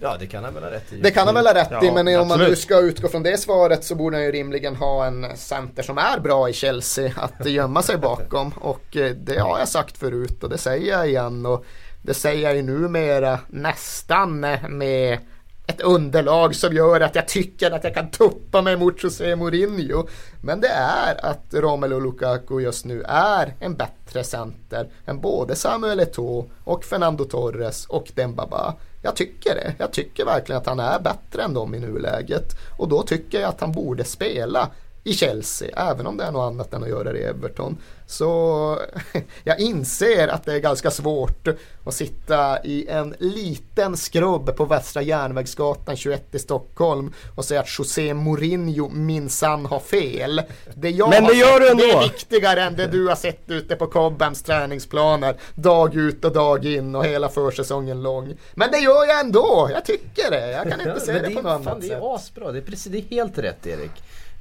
Ja 0.00 0.16
det 0.20 0.26
kan 0.26 0.44
han 0.44 0.54
väl 0.54 0.62
ha 0.62 0.70
rätt 0.70 0.92
i. 0.92 0.96
Det 1.00 1.10
kan 1.10 1.26
han 1.26 1.34
väl 1.34 1.46
ha 1.46 1.54
rätt 1.54 1.70
i, 1.70 1.86
Ja, 1.86 1.92
men 1.94 2.20
om 2.20 2.28
man 2.28 2.38
nu 2.38 2.44
absolut. 2.44 2.58
ska 2.58 2.78
utgå 2.80 3.08
från 3.08 3.22
det 3.22 3.38
svaret 3.38 3.84
så 3.84 3.94
borde 3.94 4.16
han 4.16 4.24
ju 4.24 4.32
rimligen 4.32 4.76
ha 4.76 5.06
en 5.06 5.36
center 5.36 5.82
som 5.82 5.98
är 5.98 6.20
bra 6.20 6.48
i 6.48 6.52
Chelsea 6.52 7.12
att 7.16 7.46
gömma 7.46 7.82
sig 7.82 7.96
bakom. 7.96 8.50
Och 8.50 8.96
eh, 8.96 9.10
det 9.14 9.38
har 9.38 9.58
jag 9.58 9.68
sagt 9.68 9.98
förut 9.98 10.44
och 10.44 10.50
det 10.50 10.58
säger 10.58 10.92
jag 10.92 11.08
igen. 11.08 11.46
Och 11.46 11.64
det 12.02 12.14
säger 12.14 12.42
jag 12.42 12.56
ju 12.56 12.62
numera 12.62 13.38
nästan 13.48 14.40
med 14.68 15.18
ett 15.66 15.80
underlag 15.80 16.54
som 16.54 16.74
gör 16.74 17.00
att 17.00 17.14
jag 17.14 17.28
tycker 17.28 17.70
att 17.70 17.84
jag 17.84 17.94
kan 17.94 18.10
tuppa 18.10 18.62
mig 18.62 18.76
mot 18.76 19.04
José 19.04 19.36
Mourinho. 19.36 20.06
Men 20.42 20.60
det 20.60 20.68
är 20.68 21.24
att 21.26 21.54
Romelu 21.54 22.00
Lukaku 22.00 22.60
just 22.60 22.84
nu 22.84 23.02
är 23.08 23.54
en 23.60 23.74
bättre 23.74 24.24
center 24.24 24.90
än 25.06 25.20
både 25.20 25.54
Samuel 25.56 26.00
Eto'o 26.00 26.50
och 26.64 26.84
Fernando 26.84 27.24
Torres 27.24 27.86
och 27.86 28.12
Dembaba. 28.14 28.74
Jag 29.02 29.16
tycker 29.16 29.54
det. 29.54 29.74
Jag 29.78 29.92
tycker 29.92 30.24
verkligen 30.24 30.60
att 30.60 30.66
han 30.66 30.80
är 30.80 31.00
bättre 31.00 31.42
än 31.42 31.54
dem 31.54 31.74
i 31.74 31.78
nuläget. 31.78 32.56
Och 32.78 32.88
då 32.88 33.02
tycker 33.02 33.40
jag 33.40 33.48
att 33.48 33.60
han 33.60 33.72
borde 33.72 34.04
spela 34.04 34.70
i 35.04 35.14
Chelsea, 35.14 35.68
även 35.90 36.06
om 36.06 36.16
det 36.16 36.24
är 36.24 36.32
något 36.32 36.52
annat 36.52 36.74
än 36.74 36.82
att 36.82 36.88
göra 36.88 37.12
det 37.12 37.18
i 37.18 37.22
Everton. 37.24 37.76
Så 38.06 38.78
jag 39.44 39.60
inser 39.60 40.28
att 40.28 40.44
det 40.44 40.52
är 40.54 40.58
ganska 40.58 40.90
svårt 40.90 41.48
att 41.84 41.94
sitta 41.94 42.64
i 42.64 42.86
en 42.88 43.14
liten 43.18 43.96
skrubb 43.96 44.56
på 44.56 44.64
Västra 44.64 45.02
Järnvägsgatan 45.02 45.96
21 45.96 46.34
i 46.34 46.38
Stockholm 46.38 47.12
och 47.34 47.44
säga 47.44 47.60
att 47.60 47.78
José 47.78 48.14
Mourinho 48.14 48.88
minsann 48.88 49.66
har 49.66 49.80
fel. 49.80 50.42
Det 50.74 50.90
jag 50.90 51.10
Men 51.10 51.24
det 51.24 51.34
gör 51.34 51.60
du 51.60 51.70
ändå. 51.70 51.82
Det 51.84 51.92
är 51.92 52.02
viktigare 52.02 52.62
än 52.62 52.76
det 52.76 52.86
du 52.86 53.08
har 53.08 53.16
sett 53.16 53.50
ute 53.50 53.76
på 53.76 53.86
Cobhams 53.86 54.42
träningsplaner 54.42 55.36
dag 55.54 55.94
ut 55.94 56.24
och 56.24 56.32
dag 56.32 56.64
in 56.66 56.94
och 56.94 57.04
hela 57.04 57.28
försäsongen 57.28 58.02
lång. 58.02 58.34
Men 58.54 58.70
det 58.70 58.78
gör 58.78 59.06
jag 59.06 59.20
ändå, 59.20 59.68
jag 59.72 59.84
tycker 59.84 60.30
det. 60.30 60.50
Jag 60.50 60.70
kan 60.70 60.80
inte 60.80 61.00
se 61.00 61.12
men 61.12 61.22
det 61.22 61.30
på 61.30 61.42
något 61.42 61.66
annat 61.66 61.80
Det 61.80 61.86
sätt. 61.88 62.02
är 62.02 62.14
asbra, 62.14 62.52
det 62.52 62.58
är 62.58 62.62
precis, 62.62 62.92
det 62.92 62.98
är 62.98 63.02
helt 63.02 63.38
rätt 63.38 63.66
Erik. 63.66 63.90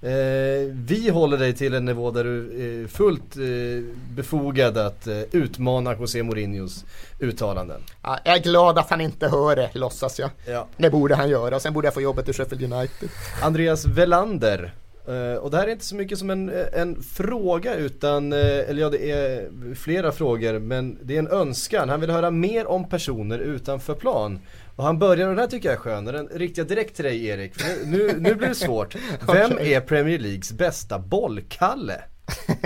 Eh, 0.02 0.72
vi 0.72 1.10
håller 1.10 1.38
dig 1.38 1.54
till 1.54 1.74
en 1.74 1.86
nivå 1.86 2.12
där 2.12 2.24
du 2.24 2.40
är 2.84 2.88
fullt 2.88 3.38
eh, 3.38 3.96
befogad 4.16 4.78
att 4.78 5.08
eh, 5.08 5.22
utmana 5.32 5.96
José 6.00 6.24
Mourinhos 6.24 6.86
uttalanden. 7.20 7.82
Ja, 8.04 8.20
jag 8.24 8.36
är 8.36 8.44
glad 8.44 8.78
att 8.78 8.90
han 8.90 9.02
inte 9.02 9.28
hör 9.28 9.56
det, 9.56 9.70
låtsas 9.74 10.20
jag. 10.20 10.30
Ja. 10.48 10.68
Det 10.78 10.90
borde 10.90 11.16
han 11.16 11.30
göra. 11.30 11.60
Sen 11.60 11.74
borde 11.74 11.88
jag 11.88 11.94
få 11.94 12.02
jobbet 12.02 12.30
i 12.30 12.34
Sheffield 12.34 12.74
United. 12.74 13.10
Andreas 13.42 13.86
Velander. 13.86 14.74
Eh, 15.08 15.38
och 15.38 15.52
det 15.52 15.58
här 15.58 15.68
är 15.68 15.72
inte 15.72 15.86
så 15.86 15.96
mycket 15.96 16.20
som 16.20 16.30
en, 16.30 16.52
en 16.74 17.04
fråga 17.04 17.76
utan, 17.76 18.34
eh, 18.34 18.40
eller 18.40 18.82
ja 18.82 18.90
det 18.90 19.12
är 19.12 19.50
flera 19.76 20.12
frågor 20.12 20.60
men 20.60 20.98
det 21.02 21.16
är 21.16 21.20
en 21.20 21.28
önskan. 21.28 21.90
Han 21.90 22.02
vill 22.02 22.10
höra 22.10 22.32
mer 22.32 22.68
om 22.68 22.90
personer 22.90 23.40
utanför 23.40 23.94
plan. 23.94 24.40
Och 24.80 24.86
han 24.86 25.00
börjar, 25.00 25.28
och 25.28 25.32
den 25.36 25.40
här 25.40 25.48
tycker 25.48 25.70
jag 25.70 25.76
är 25.76 25.80
skön, 25.80 26.06
den 26.06 26.28
riktar 26.28 26.60
jag 26.62 26.68
direkt 26.68 26.96
till 26.96 27.06
dig 27.06 27.26
Erik. 27.28 27.56
För 27.62 27.86
nu, 27.86 27.98
nu, 28.08 28.16
nu 28.20 28.36
blir 28.36 28.48
det 28.48 28.56
svårt. 28.56 28.96
Vem 29.28 29.52
Okej. 29.52 29.74
är 29.74 29.82
Premier 29.82 30.20
Leagues 30.20 30.52
bästa 30.52 31.00
bollkalle? 31.00 32.02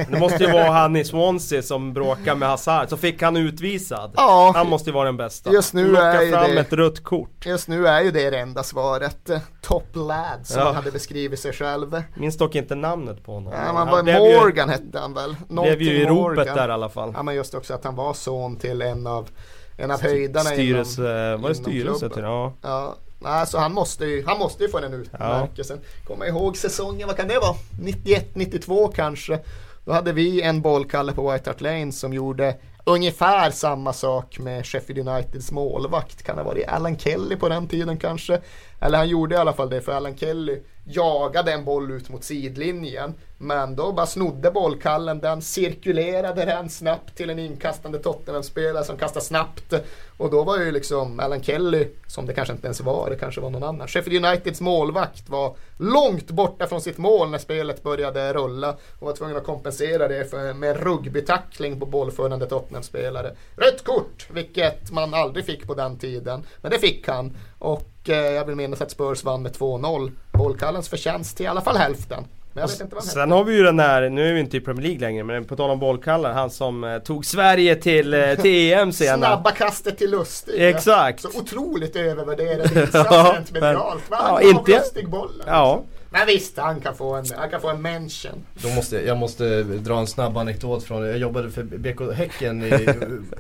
Det 0.09 0.20
måste 0.20 0.43
ju 0.43 0.51
vara 0.51 0.72
han 0.72 0.95
i 0.95 1.03
Swansea 1.05 1.61
som 1.61 1.93
bråkar 1.93 2.36
med 2.36 2.49
Hazard, 2.49 2.89
så 2.89 2.97
fick 2.97 3.22
han 3.22 3.38
utvisad. 3.38 4.11
Ja. 4.16 4.51
Han 4.55 4.70
måste 4.70 4.89
ju 4.89 4.93
vara 4.93 5.05
den 5.05 5.18
bästa. 5.18 5.51
Just 5.53 5.74
nu 5.74 5.88
Locka 5.88 6.03
är 6.24 6.32
fram 6.32 6.55
det- 6.55 6.61
ett 6.61 6.74
rött 6.74 7.03
kort. 7.03 7.45
Just 7.45 7.68
nu 7.68 7.88
är 7.88 8.01
ju 8.01 8.11
det 8.11 8.30
det 8.30 8.39
enda 8.39 8.64
svaret. 8.64 9.30
Eh, 9.30 9.39
Top 9.61 9.95
lad 9.95 10.39
som 10.43 10.59
Ja. 10.59 10.66
han 10.66 10.76
hade 10.76 10.91
beskrivit 10.91 11.39
sig 11.39 11.53
själv. 11.53 12.03
Minns 12.16 12.38
dock 12.38 12.55
inte 12.55 12.76
namnet 12.76 13.24
på 13.24 13.34
honom. 13.34 13.53
Ja, 13.53 13.74
man 13.74 13.76
Han 13.76 13.88
var 13.88 14.03
blev 14.03 14.16
ju- 14.16 14.39
Morgan 14.39 14.70
hette 14.70 14.99
han 14.99 15.14
väl? 15.14 15.36
Blev 15.49 15.82
ju 15.82 15.93
i 16.01 16.05
Någonting 16.05 16.07
ropet 16.07 16.38
Morgan. 16.38 16.57
där 16.57 16.68
i 16.70 16.72
alla 16.72 16.89
fall. 16.89 17.11
Ja 17.16 17.24
men 17.24 17.36
just 17.36 17.53
också 17.53 17.74
att 17.74 17.84
han 17.84 17.95
var 17.95 18.14
son 18.14 18.55
till 18.57 18.82
en 18.82 19.07
av, 19.07 19.30
en 19.78 19.91
av 19.91 20.01
höjdarna 20.01 20.49
Styrelse, 20.49 21.01
inom, 21.01 21.41
var 21.41 21.49
det 21.49 21.55
styrelse 21.55 22.09
till 22.09 22.24
ja. 22.24 22.53
Ja, 22.61 22.95
nej, 23.19 23.47
så 23.47 23.57
han 23.57 23.74
måste 23.74 24.05
ju, 24.05 24.26
han 24.26 24.39
måste 24.39 24.63
ju 24.63 24.69
få 24.69 24.80
den 24.80 24.93
utmärkelsen. 24.93 25.80
Kommer 26.07 26.26
ihåg 26.26 26.57
säsongen, 26.57 27.07
vad 27.07 27.17
kan 27.17 27.28
det 27.28 27.39
vara? 27.39 27.55
91-92 27.82 28.91
kanske. 28.95 29.39
Då 29.86 29.91
hade 29.91 30.13
vi 30.13 30.41
en 30.41 30.61
bollkalle 30.61 31.11
på 31.11 31.32
White 31.32 31.49
Hart 31.49 31.61
Lane 31.61 31.91
som 31.91 32.13
gjorde 32.13 32.55
ungefär 32.84 33.51
samma 33.51 33.93
sak 33.93 34.39
med 34.39 34.65
Sheffield 34.65 35.09
Uniteds 35.09 35.51
målvakt. 35.51 36.24
Kan 36.24 36.36
det 36.36 36.41
ha 36.41 36.49
varit 36.49 36.67
Alan 36.67 36.97
Kelly 36.97 37.36
på 37.36 37.49
den 37.49 37.67
tiden 37.67 37.97
kanske? 37.97 38.41
Eller 38.80 38.97
han 38.97 39.09
gjorde 39.09 39.36
i 39.36 39.38
alla 39.38 39.53
fall 39.53 39.69
det 39.69 39.82
för 39.82 39.91
Alan 39.91 40.17
Kelly 40.17 40.59
jagade 40.86 41.51
en 41.51 41.65
boll 41.65 41.91
ut 41.91 42.09
mot 42.09 42.24
sidlinjen. 42.24 43.13
Men 43.43 43.75
då 43.75 43.91
bara 43.91 44.05
snodde 44.05 44.51
bollkallen 44.51 45.19
den, 45.19 45.41
cirkulerade 45.41 46.45
den 46.45 46.69
snabbt 46.69 47.15
till 47.15 47.29
en 47.29 47.39
inkastande 47.39 47.99
Tottenham-spelare 47.99 48.83
som 48.83 48.97
kastade 48.97 49.25
snabbt. 49.25 49.73
Och 50.17 50.31
då 50.31 50.43
var 50.43 50.59
ju 50.59 50.71
liksom 50.71 51.19
Alan 51.19 51.43
Kelly, 51.43 51.87
som 52.07 52.25
det 52.25 52.33
kanske 52.33 52.53
inte 52.53 52.67
ens 52.67 52.81
var, 52.81 53.09
det 53.09 53.15
kanske 53.15 53.41
var 53.41 53.49
någon 53.49 53.63
annan. 53.63 53.87
Sheffield 53.87 54.25
Uniteds 54.25 54.61
målvakt 54.61 55.29
var 55.29 55.55
långt 55.77 56.31
borta 56.31 56.67
från 56.67 56.81
sitt 56.81 56.97
mål 56.97 57.29
när 57.29 57.37
spelet 57.37 57.83
började 57.83 58.33
rulla 58.33 58.75
och 58.99 59.07
var 59.07 59.13
tvungen 59.13 59.37
att 59.37 59.43
kompensera 59.43 60.07
det 60.07 60.29
för, 60.29 60.53
med 60.53 60.69
en 60.69 60.77
rugbytackling 60.77 61.79
på 61.79 61.85
bollförande 61.85 62.45
Tottenham-spelare. 62.45 63.35
Rött 63.55 63.83
kort, 63.83 64.27
vilket 64.29 64.91
man 64.91 65.13
aldrig 65.13 65.45
fick 65.45 65.67
på 65.67 65.73
den 65.73 65.97
tiden. 65.97 66.43
Men 66.61 66.71
det 66.71 66.79
fick 66.79 67.07
han. 67.07 67.37
Och 67.59 68.09
eh, 68.09 68.15
jag 68.15 68.45
vill 68.45 68.55
minnas 68.55 68.81
att 68.81 68.91
Spurs 68.91 69.23
vann 69.23 69.41
med 69.41 69.51
2-0. 69.51 70.11
Bollkallens 70.33 70.89
förtjänst 70.89 71.37
till 71.37 71.45
i 71.45 71.49
alla 71.49 71.61
fall 71.61 71.77
hälften. 71.77 72.25
Men 72.56 72.62
jag 72.62 72.68
vet 72.68 72.82
inte 72.82 72.95
vad 72.95 73.04
han 73.04 73.08
hette. 73.08 73.20
Sen 73.20 73.32
har 73.32 73.43
vi 73.43 73.56
ju 73.56 73.64
den 73.64 73.78
där, 73.78 74.10
nu 74.10 74.30
är 74.30 74.34
vi 74.34 74.39
inte 74.39 74.58
i 74.58 74.62
Premier 74.62 74.84
League 74.88 74.99
längre, 74.99 75.24
men 75.24 75.45
på 75.45 75.56
tal 75.56 75.70
om 75.70 75.80
bollkallar, 75.80 76.34
han 76.34 76.49
som 76.49 76.84
eh, 76.84 76.97
tog 76.99 77.26
Sverige 77.26 77.76
till, 77.76 78.14
eh, 78.14 78.36
till 78.41 78.74
EM 78.74 78.91
senare. 78.91 79.18
Snabba 79.20 79.51
kastet 79.51 79.97
till 79.97 80.12
Lustig. 80.12 80.54
Exakt. 80.70 81.22
Så 81.22 81.28
otroligt 81.39 81.95
övervärderad 81.95 82.78
insats 82.78 82.93
Ja, 83.12 83.34
rent 83.36 83.51
medialt. 83.51 84.04
Ja, 84.10 84.41
inte- 84.41 84.72
Lustig 84.72 85.10
bollen. 85.10 85.45
Ja. 85.47 85.84
Men 86.10 86.28
visst, 86.28 86.58
han 86.58 86.82
kan 86.82 86.95
få 86.95 87.14
en, 87.16 87.26
han 87.38 87.49
kan 87.49 87.62
få 87.62 87.70
en 87.70 87.82
mention. 87.82 88.45
Då 88.54 88.70
måste, 88.70 88.97
jag 88.97 89.18
måste 89.18 89.64
dra 89.64 89.99
en 89.99 90.08
snabb 90.08 90.38
anekdot 90.38 90.84
från, 90.84 91.06
jag 91.08 91.18
jobbade 91.18 91.51
för 91.51 91.64
BK 91.64 92.14
Häcken 92.16 92.64
i, 92.64 92.68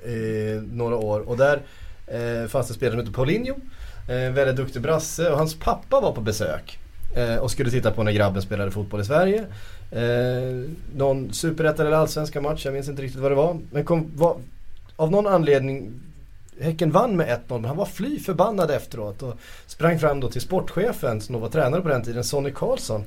i 0.09 0.61
några 0.71 0.95
år 0.95 1.29
och 1.29 1.37
där 1.37 1.61
eh, 2.07 2.47
fanns 2.49 2.67
det 2.67 2.71
en 2.71 2.75
spelare 2.75 2.91
som 2.91 2.99
hette 2.99 3.11
Paulinho. 3.15 3.55
Eh, 4.09 4.33
väldigt 4.33 4.55
duktig 4.55 4.81
brasse 4.81 5.29
och 5.31 5.37
hans 5.37 5.55
pappa 5.59 5.99
var 5.99 6.11
på 6.11 6.21
besök. 6.21 6.79
Eh, 7.15 7.35
och 7.35 7.51
skulle 7.51 7.71
titta 7.71 7.91
på 7.91 8.03
när 8.03 8.11
grabben 8.11 8.41
spelade 8.41 8.71
fotboll 8.71 9.01
i 9.01 9.05
Sverige. 9.05 9.45
Eh, 9.91 10.69
någon 10.95 11.33
superettan 11.33 11.87
eller 11.87 11.97
allsvenska 11.97 12.41
match, 12.41 12.65
jag 12.65 12.73
minns 12.73 12.89
inte 12.89 13.01
riktigt 13.01 13.21
vad 13.21 13.31
det 13.31 13.35
var. 13.35 13.57
Men 13.71 13.85
kom, 13.85 14.11
var, 14.15 14.37
av 14.95 15.11
någon 15.11 15.27
anledning 15.27 15.99
Häcken 16.59 16.91
vann 16.91 17.15
med 17.15 17.27
1-0 17.27 17.39
men 17.47 17.65
han 17.65 17.77
var 17.77 17.85
fly 17.85 18.19
förbannad 18.19 18.71
efteråt 18.71 19.23
och 19.23 19.37
sprang 19.65 19.99
fram 19.99 20.19
då 20.19 20.29
till 20.29 20.41
sportchefen 20.41 21.21
som 21.21 21.33
då 21.33 21.39
var 21.39 21.49
tränare 21.49 21.81
på 21.81 21.87
den 21.87 22.03
tiden, 22.03 22.23
Sonny 22.23 22.51
Karlsson. 22.51 23.03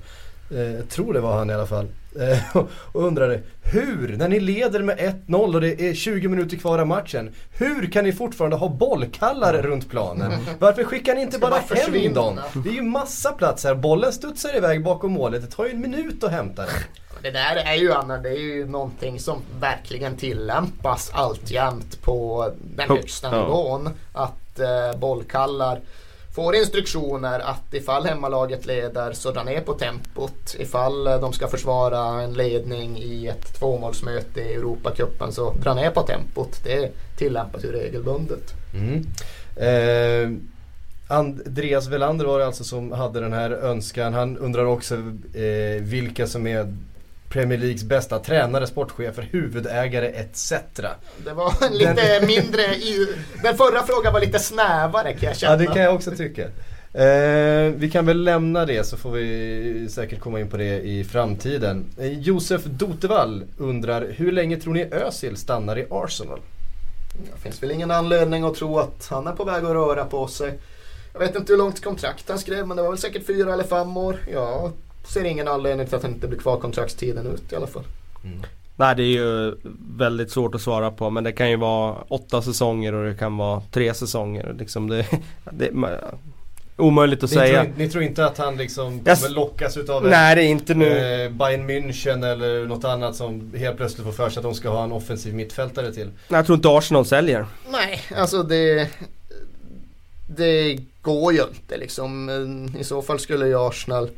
Eh, 0.51 0.61
jag 0.61 0.88
tror 0.88 1.12
det 1.12 1.20
var 1.20 1.38
han 1.38 1.51
i 1.51 1.55
alla 1.55 1.66
fall. 1.66 1.86
Eh, 2.20 2.57
och, 2.92 3.05
undrade 3.05 3.40
hur, 3.62 4.16
när 4.16 4.28
ni 4.28 4.40
leder 4.40 4.82
med 4.82 4.99
1-0 5.26 5.55
och 5.55 5.61
det 5.61 5.80
är 5.80 5.94
20 5.94 6.28
minuter 6.28 6.57
kvar 6.57 6.78
av 6.78 6.86
matchen. 6.86 7.34
Hur 7.51 7.86
kan 7.86 8.05
ni 8.05 8.12
fortfarande 8.12 8.57
ha 8.57 8.68
bollkallar 8.68 9.62
runt 9.62 9.90
planen? 9.90 10.32
Varför 10.59 10.84
skickar 10.84 11.14
ni 11.14 11.22
inte 11.22 11.38
bara 11.38 11.62
bara 11.68 11.80
hem 11.80 12.14
dem? 12.14 12.40
Det 12.64 12.68
är 12.68 12.74
ju 12.74 12.82
massa 12.82 13.32
plats 13.32 13.64
här. 13.64 13.74
Bollen 13.74 14.12
studsar 14.12 14.57
iväg 14.57 14.84
bakom 14.84 15.12
målet. 15.12 15.42
Det 15.42 15.57
tar 15.57 15.64
ju 15.64 15.70
en 15.70 15.80
minut 15.80 16.24
att 16.24 16.30
hämta 16.30 16.62
den. 16.62 16.74
Det 17.22 17.30
där 17.30 17.57
är 17.57 17.74
ju 17.74 17.92
Anna, 17.92 18.18
det 18.18 18.28
är 18.28 18.40
ju 18.40 18.66
någonting 18.66 19.20
som 19.20 19.42
verkligen 19.61 20.16
tillämpas 20.16 21.11
alltjämt 21.14 22.03
på 22.03 22.51
den 22.76 22.88
högsta 22.88 23.30
nivån. 23.30 23.90
Att 24.12 24.59
eh, 24.59 24.99
bollkallar 24.99 25.80
får 26.37 26.57
instruktioner 26.57 27.41
att 27.41 27.74
ifall 27.74 28.07
hemmalaget 28.07 28.66
leder 28.66 29.12
så 29.12 29.30
dra 29.30 29.43
ner 29.43 29.61
på 29.61 29.72
tempot. 29.72 30.57
Ifall 30.59 31.07
eh, 31.07 31.20
de 31.20 31.32
ska 31.32 31.49
försvara 31.49 32.22
en 32.22 32.34
ledning 32.34 32.99
i 32.99 33.26
ett 33.26 33.59
tvåmålsmöte 33.59 34.41
i 34.41 34.55
Europacupen 34.55 35.32
så 35.32 35.53
dra 35.53 35.74
ner 35.74 35.91
på 35.91 36.03
tempot. 36.03 36.61
Det 36.64 36.91
tillämpas 37.18 37.64
ju 37.64 37.72
regelbundet. 37.72 38.53
Mm. 38.74 39.07
Eh, 39.57 40.39
Andreas 41.09 41.87
Velander 41.87 42.24
var 42.24 42.39
det 42.39 42.47
alltså 42.47 42.64
som 42.64 42.93
hade 42.93 43.20
den 43.20 43.32
här 43.32 43.51
önskan. 43.51 44.14
Han 44.14 44.39
undrar 44.39 44.64
också 44.64 44.95
eh, 45.34 45.80
vilka 45.80 46.26
som 46.26 46.47
är 46.47 46.74
Premier 47.37 47.59
Leagues 47.59 47.84
bästa 47.84 48.18
tränare, 48.18 48.66
sportchefer, 48.66 49.28
huvudägare 49.30 50.07
etc. 50.07 50.53
Det 51.24 51.32
var 51.32 51.70
lite 51.70 52.26
mindre, 52.26 52.62
i, 52.62 53.16
den 53.43 53.57
förra 53.57 53.82
frågan 53.82 54.12
var 54.12 54.20
lite 54.20 54.39
snävare 54.39 55.12
kan 55.12 55.28
jag 55.28 55.37
känna. 55.37 55.53
Ja 55.53 55.57
det 55.57 55.66
kan 55.66 55.82
jag 55.82 55.95
också 55.95 56.11
tycka. 56.11 56.43
Eh, 56.93 57.72
vi 57.76 57.91
kan 57.93 58.07
väl 58.07 58.24
lämna 58.24 58.64
det 58.66 58.84
så 58.84 58.97
får 58.97 59.11
vi 59.11 59.89
säkert 59.91 60.20
komma 60.20 60.41
in 60.41 60.51
på 60.51 60.57
det 60.57 60.80
i 60.80 61.05
framtiden. 61.05 61.84
Eh, 61.99 62.18
Josef 62.18 62.64
Dotevall 62.64 63.45
undrar, 63.59 64.07
hur 64.16 64.32
länge 64.32 64.57
tror 64.57 64.74
ni 64.74 64.89
Özil 64.95 65.37
stannar 65.37 65.78
i 65.78 65.87
Arsenal? 65.91 66.41
Det 67.12 67.41
finns 67.43 67.62
väl 67.62 67.70
ingen 67.70 67.91
anledning 67.91 68.45
att 68.45 68.55
tro 68.55 68.78
att 68.78 69.07
han 69.11 69.26
är 69.26 69.32
på 69.32 69.45
väg 69.45 69.64
att 69.64 69.70
röra 69.70 70.05
på 70.05 70.26
sig. 70.26 70.59
Jag 71.12 71.20
vet 71.20 71.37
inte 71.37 71.53
hur 71.53 71.59
långt 71.59 71.84
kontrakt 71.84 72.28
han 72.28 72.39
skrev 72.39 72.66
men 72.66 72.76
det 72.76 72.82
var 72.82 72.91
väl 72.91 72.99
säkert 72.99 73.26
fyra 73.26 73.53
eller 73.53 73.64
fem 73.64 73.97
år. 73.97 74.16
Jag 74.32 74.72
ser 75.07 75.25
ingen 75.25 75.49
anledning 75.49 75.87
till 75.87 75.97
att 75.97 76.03
han 76.03 76.13
inte 76.13 76.29
blir 76.29 76.39
kvar 76.39 76.61
kontraktstiden 76.61 77.27
ut 77.27 77.53
i 77.53 77.57
alla 77.57 77.67
fall. 77.67 77.85
Mm. 78.25 78.43
Nej 78.77 78.97
det 78.97 79.03
är 79.03 79.07
ju 79.07 79.55
väldigt 79.97 80.31
svårt 80.31 80.55
att 80.55 80.61
svara 80.61 80.91
på 80.91 81.11
men 81.11 81.25
det 81.25 81.33
kan 81.33 81.51
ju 81.51 81.57
vara 81.57 81.97
åtta 82.09 82.43
säsonger 82.43 82.95
och 82.95 83.07
det 83.07 83.15
kan 83.15 83.37
vara 83.37 83.63
tre 83.73 83.95
säsonger. 83.95 84.55
Liksom 84.59 84.89
det, 84.89 85.07
det, 85.51 85.71
Omöjligt 86.79 87.25
att 87.25 87.31
ni 87.31 87.37
säga. 87.37 87.65
Tror, 87.65 87.75
ni 87.77 87.89
tror 87.89 88.05
inte 88.05 88.27
att 88.27 88.39
han 88.39 88.57
liksom 88.57 88.99
kommer 88.99 89.11
yes. 89.11 89.31
lockas 89.31 89.77
utav 89.77 90.09
Nej, 90.09 90.37
det 90.37 90.43
är 90.43 90.49
inte 90.49 90.75
nu. 90.75 90.87
Eh, 90.87 91.31
Bayern 91.31 91.71
München 91.71 92.33
eller 92.33 92.67
något 92.67 92.85
annat 92.85 93.17
som 93.17 93.53
helt 93.57 93.77
plötsligt 93.77 94.05
får 94.05 94.13
för 94.13 94.31
sig 94.31 94.39
att 94.39 94.45
de 94.45 94.55
ska 94.55 94.69
ha 94.69 94.85
en 94.85 94.93
offensiv 94.93 95.35
mittfältare 95.35 95.93
till? 95.93 96.07
Nej, 96.07 96.39
jag 96.39 96.47
tror 96.47 96.57
inte 96.57 96.69
Arsenal 96.69 97.07
säljer. 97.07 97.47
Nej, 97.71 98.01
alltså 98.17 98.43
det... 98.43 98.89
Det 100.29 100.79
går 101.03 101.33
ju 101.33 101.43
inte 101.43 101.77
liksom. 101.77 102.31
I 102.79 102.85
så 102.85 103.03
fall 103.03 103.19
skulle 103.19 103.47
ju 103.47 103.69
Arsenal 103.69 104.11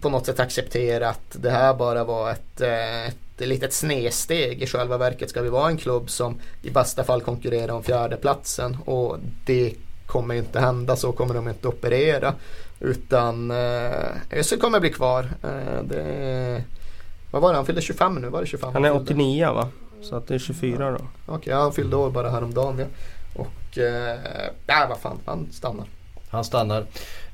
på 0.00 0.08
något 0.08 0.26
sätt 0.26 0.40
acceptera 0.40 1.08
att 1.08 1.36
det 1.42 1.50
här 1.50 1.74
bara 1.74 2.04
var 2.04 2.30
ett, 2.30 2.60
eh, 2.60 3.06
ett 3.06 3.16
litet 3.36 3.72
snedsteg. 3.72 4.62
I 4.62 4.66
själva 4.66 4.98
verket 4.98 5.30
ska 5.30 5.42
vi 5.42 5.48
vara 5.48 5.68
en 5.68 5.76
klubb 5.76 6.10
som 6.10 6.38
i 6.62 6.70
bästa 6.70 7.04
fall 7.04 7.20
konkurrerar 7.20 7.72
om 7.74 7.82
fjärdeplatsen 7.82 8.76
och 8.84 9.16
det 9.46 9.74
kommer 10.06 10.34
inte 10.34 10.60
hända, 10.60 10.96
så 10.96 11.12
kommer 11.12 11.34
de 11.34 11.48
inte 11.48 11.68
operera. 11.68 12.34
Utan 12.80 13.50
eh, 13.50 14.38
Özil 14.38 14.60
kommer 14.60 14.80
bli 14.80 14.90
kvar. 14.90 15.28
Eh, 15.42 15.82
det, 15.84 16.64
vad 17.30 17.42
var 17.42 17.50
det, 17.50 17.56
han 17.56 17.66
fyllde 17.66 17.82
25 17.82 18.14
nu? 18.14 18.28
Var 18.28 18.40
det 18.40 18.46
25? 18.46 18.72
Han 18.72 18.84
är 18.84 18.96
89 18.96 19.52
va? 19.52 19.68
Så 20.02 20.16
att 20.16 20.28
det 20.28 20.34
är 20.34 20.38
24 20.38 20.90
då. 20.90 20.96
Okej, 20.96 21.36
okay, 21.36 21.54
han 21.54 21.72
fyllde 21.72 21.96
år 21.96 22.10
bara 22.10 22.30
häromdagen 22.30 22.78
ja. 22.78 22.86
Och, 23.36 23.78
eh, 23.78 24.18
nej 24.66 24.86
vad 24.88 24.98
fan, 24.98 25.18
han 25.24 25.48
stannar. 25.52 25.86
Han 26.36 26.44
stannar. 26.44 26.86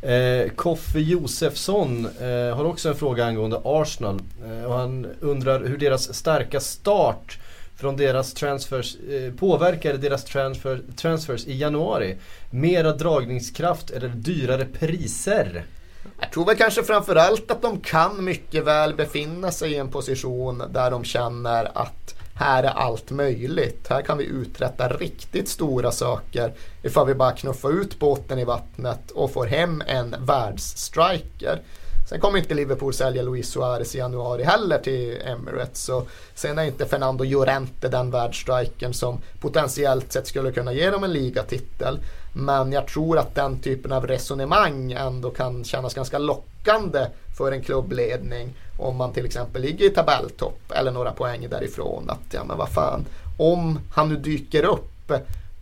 Eh, 0.02 0.48
Koffe 0.48 0.98
Josefsson 0.98 2.08
eh, 2.20 2.56
har 2.56 2.64
också 2.64 2.88
en 2.88 2.96
fråga 2.96 3.24
angående 3.24 3.60
Arsenal. 3.64 4.20
Eh, 4.46 4.64
och 4.64 4.74
han 4.74 5.06
undrar 5.20 5.64
hur 5.64 5.78
deras 5.78 6.14
starka 6.14 6.60
start 6.60 7.38
från 7.76 7.96
deras 7.96 8.34
transfers 8.34 8.96
eh, 9.10 9.32
påverkade 9.34 9.98
deras 9.98 10.24
transfer, 10.24 10.80
transfers 10.96 11.46
i 11.46 11.58
januari? 11.58 12.16
Mera 12.50 12.92
dragningskraft 12.92 13.90
eller 13.90 14.08
dyrare 14.08 14.64
priser? 14.64 15.64
Jag 16.20 16.32
tror 16.32 16.46
väl 16.46 16.56
kanske 16.56 16.82
framförallt 16.82 17.50
att 17.50 17.62
de 17.62 17.80
kan 17.80 18.24
mycket 18.24 18.64
väl 18.64 18.94
befinna 18.94 19.50
sig 19.50 19.72
i 19.72 19.76
en 19.76 19.88
position 19.88 20.62
där 20.70 20.90
de 20.90 21.04
känner 21.04 21.70
att 21.74 22.14
här 22.34 22.62
är 22.62 22.68
allt 22.68 23.10
möjligt. 23.10 23.88
Här 23.88 24.02
kan 24.02 24.18
vi 24.18 24.24
uträtta 24.24 24.88
riktigt 24.88 25.48
stora 25.48 25.90
saker 25.90 26.52
ifall 26.82 27.06
vi 27.06 27.14
bara 27.14 27.32
knuffar 27.32 27.70
ut 27.70 27.98
båten 27.98 28.38
i 28.38 28.44
vattnet 28.44 29.10
och 29.10 29.32
får 29.32 29.46
hem 29.46 29.82
en 29.86 30.16
världsstriker. 30.18 31.60
Sen 32.08 32.20
kommer 32.20 32.38
inte 32.38 32.54
Liverpool 32.54 32.94
sälja 32.94 33.22
Luis 33.22 33.50
Suarez 33.50 33.94
i 33.94 33.98
januari 33.98 34.42
heller 34.42 34.78
till 34.78 35.22
Emirates. 35.24 35.84
Så 35.84 36.06
sen 36.34 36.58
är 36.58 36.64
inte 36.64 36.86
Fernando 36.86 37.24
Llorente 37.24 37.88
den 37.88 38.10
världsstrikern 38.10 38.94
som 38.94 39.20
potentiellt 39.40 40.12
sett 40.12 40.26
skulle 40.26 40.52
kunna 40.52 40.72
ge 40.72 40.90
dem 40.90 41.04
en 41.04 41.12
ligatitel. 41.12 42.00
Men 42.32 42.72
jag 42.72 42.86
tror 42.86 43.18
att 43.18 43.34
den 43.34 43.58
typen 43.58 43.92
av 43.92 44.06
resonemang 44.06 44.92
ändå 44.92 45.30
kan 45.30 45.64
kännas 45.64 45.94
ganska 45.94 46.18
lockande 46.18 47.06
för 47.36 47.52
en 47.52 47.62
klubbledning 47.62 48.54
om 48.78 48.96
man 48.96 49.12
till 49.12 49.26
exempel 49.26 49.62
ligger 49.62 49.86
i 49.86 49.90
tabelltopp 49.90 50.72
eller 50.74 50.90
några 50.90 51.12
poäng 51.12 51.48
därifrån. 51.50 52.10
Att 52.10 52.34
ja 52.34 52.44
men 52.44 52.58
vad 52.58 52.68
fan, 52.68 53.04
om 53.38 53.78
han 53.92 54.08
nu 54.08 54.16
dyker 54.16 54.64
upp 54.64 55.12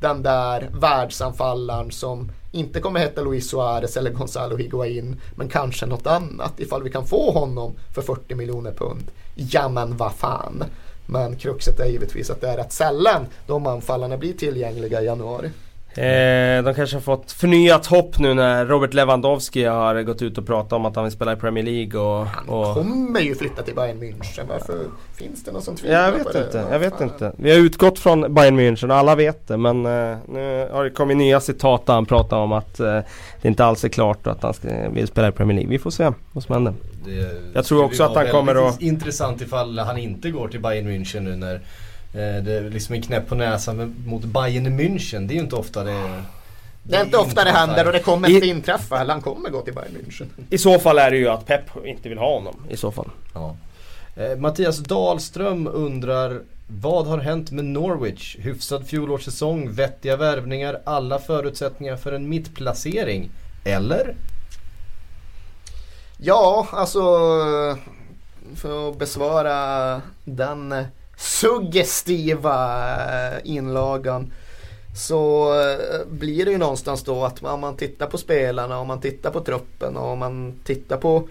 den 0.01 0.23
där 0.23 0.69
världsanfallaren 0.81 1.91
som 1.91 2.33
inte 2.53 2.81
kommer 2.81 3.01
heta 3.01 3.23
Luis 3.23 3.51
Suarez 3.51 3.97
eller 3.97 4.11
Gonzalo 4.11 4.57
Higuain 4.57 5.21
men 5.35 5.49
kanske 5.49 5.87
något 5.87 6.07
annat 6.07 6.61
ifall 6.61 6.83
vi 6.83 6.91
kan 6.91 7.07
få 7.07 7.31
honom 7.31 7.73
för 7.95 8.03
40 8.03 8.35
miljoner 8.35 8.73
pund. 8.73 9.11
Ja 9.35 9.69
men 9.69 9.97
vad 9.97 10.13
fan. 10.13 10.65
Men 11.07 11.37
kruxet 11.37 11.81
är 11.81 11.87
givetvis 11.87 12.31
att 12.31 12.41
det 12.41 12.49
är 12.49 12.57
rätt 12.57 12.73
sällan 12.73 13.27
de 13.47 13.67
anfallarna 13.67 14.17
blir 14.17 14.33
tillgängliga 14.33 15.03
i 15.03 15.05
januari. 15.05 15.51
Eh, 15.95 16.65
de 16.65 16.75
kanske 16.75 16.97
har 16.97 17.01
fått 17.01 17.33
förnyat 17.33 17.87
hopp 17.87 18.19
nu 18.19 18.35
när 18.35 18.67
Robert 18.67 18.95
Lewandowski 18.95 19.65
har 19.65 20.03
gått 20.03 20.23
ut 20.23 20.39
och 20.39 20.47
pratat 20.47 20.73
om 20.73 20.87
att 20.87 20.97
han 20.97 21.05
vill 21.05 21.13
spela 21.13 21.33
i 21.33 21.37
Premier 21.37 21.65
League 21.65 22.01
och... 22.01 22.27
Han 22.27 22.49
och... 22.49 22.75
kommer 22.75 23.21
ju 23.21 23.35
flytta 23.35 23.63
till 23.63 23.75
Bayern 23.75 23.99
München. 23.99 24.45
Varför 24.49 24.85
finns 25.15 25.45
det 25.45 25.53
någon 25.53 25.63
som 25.63 25.77
tvivlar 25.77 26.05
Jag 26.05 26.13
vet 26.13 26.33
på 26.33 26.39
inte, 26.39 26.67
jag 26.71 26.79
vet 26.79 27.01
inte. 27.01 27.33
Vi 27.37 27.51
har 27.51 27.59
utgått 27.59 27.99
från 27.99 28.35
Bayern 28.35 28.61
München 28.61 28.91
och 28.91 28.97
alla 28.97 29.15
vet 29.15 29.49
det 29.49 29.57
men 29.57 29.87
eh, 29.87 30.19
nu 30.29 30.69
har 30.73 30.85
det 30.85 30.91
kommit 30.91 31.17
nya 31.17 31.41
citat 31.41 31.87
där 31.87 31.95
han 31.95 32.07
pratar 32.07 32.37
om 32.37 32.53
att 32.53 32.81
eh, 32.81 32.99
det 33.43 33.49
inte 33.49 33.65
alls 33.65 33.85
är 33.85 33.89
klart 33.89 34.27
att 34.27 34.43
han 34.43 34.55
ska, 34.55 34.69
vill 34.91 35.07
spela 35.07 35.29
i 35.29 35.33
Premier 35.33 35.55
League. 35.55 35.71
Vi 35.71 35.79
får 35.79 35.91
se 35.91 36.13
vad 36.33 36.45
som 36.45 36.55
händer. 36.55 36.75
Det 37.05 37.31
jag 37.53 37.65
tror 37.65 37.85
också 37.85 38.03
att 38.03 38.15
han 38.15 38.29
kommer 38.29 38.69
att... 38.69 38.81
intressant 38.81 39.41
ifall 39.41 39.79
han 39.79 39.99
inte 39.99 40.31
går 40.31 40.49
till 40.49 40.61
Bayern 40.61 40.89
München 40.89 41.21
nu 41.21 41.37
när 41.37 41.61
det 42.13 42.53
är 42.53 42.71
liksom 42.71 42.95
en 42.95 43.03
knäpp 43.03 43.29
på 43.29 43.35
näsan 43.35 43.95
mot 44.07 44.25
Bayern 44.25 44.81
München. 44.81 45.27
Det 45.27 45.33
är 45.33 45.37
ju 45.37 45.43
inte 45.43 45.57
ofta 45.57 45.85
det 45.85 46.23
det, 46.83 46.97
är 46.97 47.05
inte 47.05 47.17
ofta 47.17 47.45
det 47.45 47.51
händer 47.51 47.87
och 47.87 47.93
det 47.93 48.01
kommer 48.01 48.31
inte 48.31 48.47
inträffa. 48.47 49.01
Eller 49.01 49.13
han 49.13 49.23
kommer 49.23 49.51
gå 49.51 49.61
till 49.61 49.75
Bayern 49.75 49.97
München. 49.97 50.27
I 50.51 50.59
så 50.59 50.79
fall 50.79 50.99
är 50.99 51.11
det 51.11 51.17
ju 51.17 51.29
att 51.29 51.47
Pep 51.47 51.87
inte 51.87 52.09
vill 52.09 52.19
ha 52.19 52.35
honom. 52.35 52.67
I 52.71 52.77
så 52.77 52.93
fall. 52.93 53.11
Ja. 53.35 53.57
Eh, 54.17 54.37
Mattias 54.39 54.79
Dahlström 54.79 55.67
undrar 55.67 56.41
Vad 56.81 57.07
har 57.07 57.19
hänt 57.19 57.51
med 57.51 57.65
Norwich? 57.65 58.37
Hyfsad 58.39 58.87
fjolårssäsong, 58.87 59.73
vettiga 59.73 60.17
värvningar, 60.17 60.81
alla 60.85 61.19
förutsättningar 61.19 61.97
för 61.97 62.13
en 62.13 62.29
mittplacering. 62.29 63.31
Eller? 63.65 64.15
Ja, 66.17 66.67
alltså 66.73 67.01
för 68.55 68.91
att 68.91 68.99
besvara 68.99 70.01
den 70.25 70.85
suggestiva 71.21 72.55
eh, 73.33 73.39
inlagan 73.45 74.33
så 74.97 75.53
eh, 75.61 76.07
blir 76.11 76.45
det 76.45 76.51
ju 76.51 76.59
någonstans 76.59 77.05
då 77.05 77.25
att 77.25 77.43
om 77.43 77.61
man 77.61 77.77
tittar 77.77 78.07
på 78.07 78.19
spelarna, 78.19 78.79
om 78.79 78.89
man 78.89 79.01
tittar 79.01 79.31
på 79.31 79.41
truppen 79.41 79.97
och 79.97 80.09
om 80.09 80.19
man 80.19 80.55
tittar 80.65 80.97
på 80.97 81.29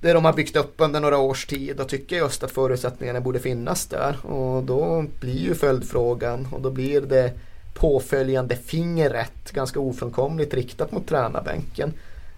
det 0.00 0.12
de 0.12 0.24
har 0.24 0.32
byggt 0.32 0.56
upp 0.56 0.74
under 0.76 1.00
några 1.00 1.18
års 1.18 1.46
tid 1.46 1.80
och 1.80 1.88
tycker 1.88 2.16
just 2.16 2.42
att 2.42 2.50
förutsättningarna 2.50 3.20
borde 3.20 3.40
finnas 3.40 3.86
där. 3.86 4.26
Och 4.26 4.62
då 4.62 5.04
blir 5.20 5.38
ju 5.38 5.54
följdfrågan 5.54 6.48
och 6.52 6.60
då 6.60 6.70
blir 6.70 7.00
det 7.00 7.32
påföljande 7.74 8.56
fingret 8.56 9.52
ganska 9.52 9.80
ofrånkomligt 9.80 10.54
riktat 10.54 10.92
mot 10.92 11.08
tränarbänken. 11.08 11.92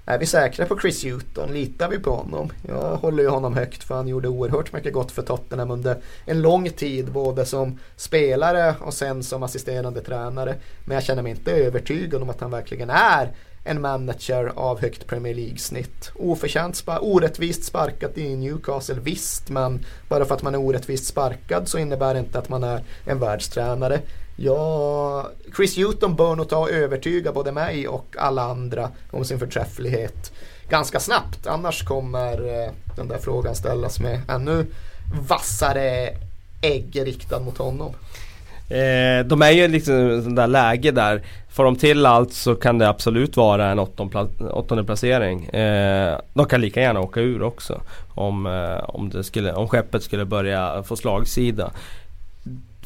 Är 0.09 0.19
vi 0.19 0.27
säkra 0.27 0.67
på 0.67 0.79
Chris 0.79 1.05
Hewton? 1.05 1.53
Litar 1.53 1.89
vi 1.89 1.99
på 1.99 2.11
honom? 2.11 2.53
Jag 2.69 2.97
håller 2.97 3.23
ju 3.23 3.29
honom 3.29 3.55
högt 3.55 3.85
för 3.85 3.95
han 3.95 4.09
gjorde 4.09 4.29
oerhört 4.29 4.73
mycket 4.73 4.93
gott 4.93 5.13
för 5.13 5.23
Tottenham 5.23 5.71
under 5.71 5.97
en 6.25 6.43
lång 6.43 6.71
tid 6.71 7.13
både 7.13 7.47
som 7.47 7.79
spelare 7.97 8.75
och 8.81 8.95
sen 8.95 9.23
som 9.23 9.43
assisterande 9.43 10.01
tränare. 10.01 10.55
Men 10.85 10.95
jag 10.95 11.05
känner 11.05 11.23
mig 11.23 11.31
inte 11.31 11.53
övertygad 11.53 12.23
om 12.23 12.31
att 12.31 12.41
han 12.41 12.51
verkligen 12.51 12.91
är 12.91 13.33
en 13.65 13.81
manager 13.81 14.53
av 14.55 14.81
högt 14.81 15.07
Premier 15.07 15.35
League-snitt. 15.35 16.11
Oförtjänt, 16.15 16.77
spa 16.77 16.99
orättvist 16.99 17.65
sparkat 17.65 18.19
i 18.19 18.37
Newcastle, 18.37 19.01
visst, 19.03 19.51
men 19.51 19.85
bara 20.09 20.25
för 20.25 20.35
att 20.35 20.43
man 20.43 20.55
är 20.55 20.61
orättvist 20.61 21.07
sparkad 21.07 21.69
så 21.69 21.79
innebär 21.79 22.15
det 22.15 22.21
inte 22.21 22.39
att 22.39 22.49
man 22.49 22.65
är 22.65 22.83
en 23.05 23.19
världstränare. 23.19 24.01
Ja, 24.37 25.31
Chris 25.57 25.79
Hewton 25.79 26.17
bör 26.17 26.35
nog 26.35 26.49
ta 26.49 26.57
och 26.57 26.71
övertyga 26.71 27.33
både 27.33 27.53
mig 27.53 27.89
och 27.89 28.17
alla 28.19 28.43
andra 28.43 28.91
om 29.11 29.25
sin 29.25 29.39
förträfflighet 29.39 30.33
ganska 30.69 31.01
snabbt. 31.01 31.47
Annars 31.47 31.85
kommer 31.85 32.63
eh, 32.65 32.71
den 32.97 33.09
där 33.09 33.19
frågan 33.19 33.55
ställas 33.55 34.01
med 34.01 34.21
ännu 34.29 34.67
vassare 35.29 36.11
ägg 36.63 37.07
riktad 37.07 37.41
mot 37.41 37.59
honom. 37.59 37.95
Eh, 38.69 39.27
de 39.27 39.43
är 39.43 39.51
ju 39.51 39.69
liksom 39.69 40.23
sån 40.23 40.35
där 40.35 40.47
läge 40.47 40.91
där. 40.91 41.23
Får 41.51 41.65
de 41.65 41.77
till 41.77 42.07
allt 42.07 42.33
så 42.33 42.55
kan 42.55 42.79
det 42.79 42.89
absolut 42.89 43.37
vara 43.37 43.71
en 43.71 43.79
åttonde 43.79 44.85
placering. 44.85 45.47
Eh, 45.47 46.19
de 46.35 46.47
kan 46.47 46.61
lika 46.61 46.81
gärna 46.81 47.01
åka 47.01 47.21
ur 47.21 47.43
också. 47.43 47.81
Om, 48.15 48.47
eh, 48.47 48.85
om, 48.89 49.11
det 49.11 49.25
skulle, 49.25 49.53
om 49.53 49.69
skeppet 49.69 50.03
skulle 50.03 50.25
börja 50.25 50.83
få 50.83 50.97
slagsida. 50.97 51.71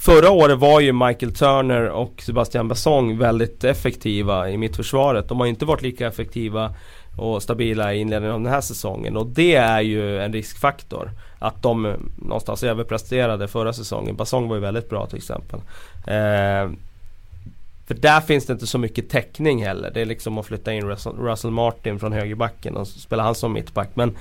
Förra 0.01 0.31
året 0.31 0.59
var 0.59 0.81
ju 0.81 0.93
Michael 0.93 1.35
Turner 1.35 1.89
och 1.89 2.23
Sebastian 2.23 2.69
Bassong 2.69 3.19
väldigt 3.19 3.65
effektiva 3.65 4.51
i 4.51 4.57
mittförsvaret. 4.57 5.29
De 5.29 5.41
har 5.41 5.47
inte 5.47 5.65
varit 5.65 5.83
lika 5.83 6.07
effektiva 6.07 6.75
och 7.17 7.43
stabila 7.43 7.95
i 7.95 7.99
inledningen 7.99 8.35
av 8.35 8.43
den 8.43 8.53
här 8.53 8.61
säsongen. 8.61 9.17
Och 9.17 9.27
det 9.27 9.55
är 9.55 9.81
ju 9.81 10.21
en 10.21 10.33
riskfaktor. 10.33 11.11
Att 11.39 11.63
de 11.63 11.97
någonstans 12.17 12.63
överpresterade 12.63 13.49
förra 13.49 13.73
säsongen. 13.73 14.17
Bassong 14.17 14.49
var 14.49 14.57
ju 14.57 14.63
väldigt 14.63 14.91
bra 14.91 15.07
till 15.07 15.19
exempel. 15.19 15.61
Eh, 16.07 16.71
för 17.87 17.95
där 17.95 18.21
finns 18.21 18.47
det 18.47 18.53
inte 18.53 18.67
så 18.67 18.79
mycket 18.79 19.11
täckning 19.11 19.65
heller. 19.65 19.91
Det 19.95 20.01
är 20.01 20.07
liksom 20.07 20.39
att 20.39 20.47
flytta 20.47 20.73
in 20.73 20.97
Russell 21.19 21.51
Martin 21.51 21.99
från 21.99 22.13
högerbacken 22.13 22.77
och 22.77 22.89
spela 22.89 23.23
han 23.23 23.35
som 23.35 23.53
mittback. 23.53 23.89
Men 23.95 24.17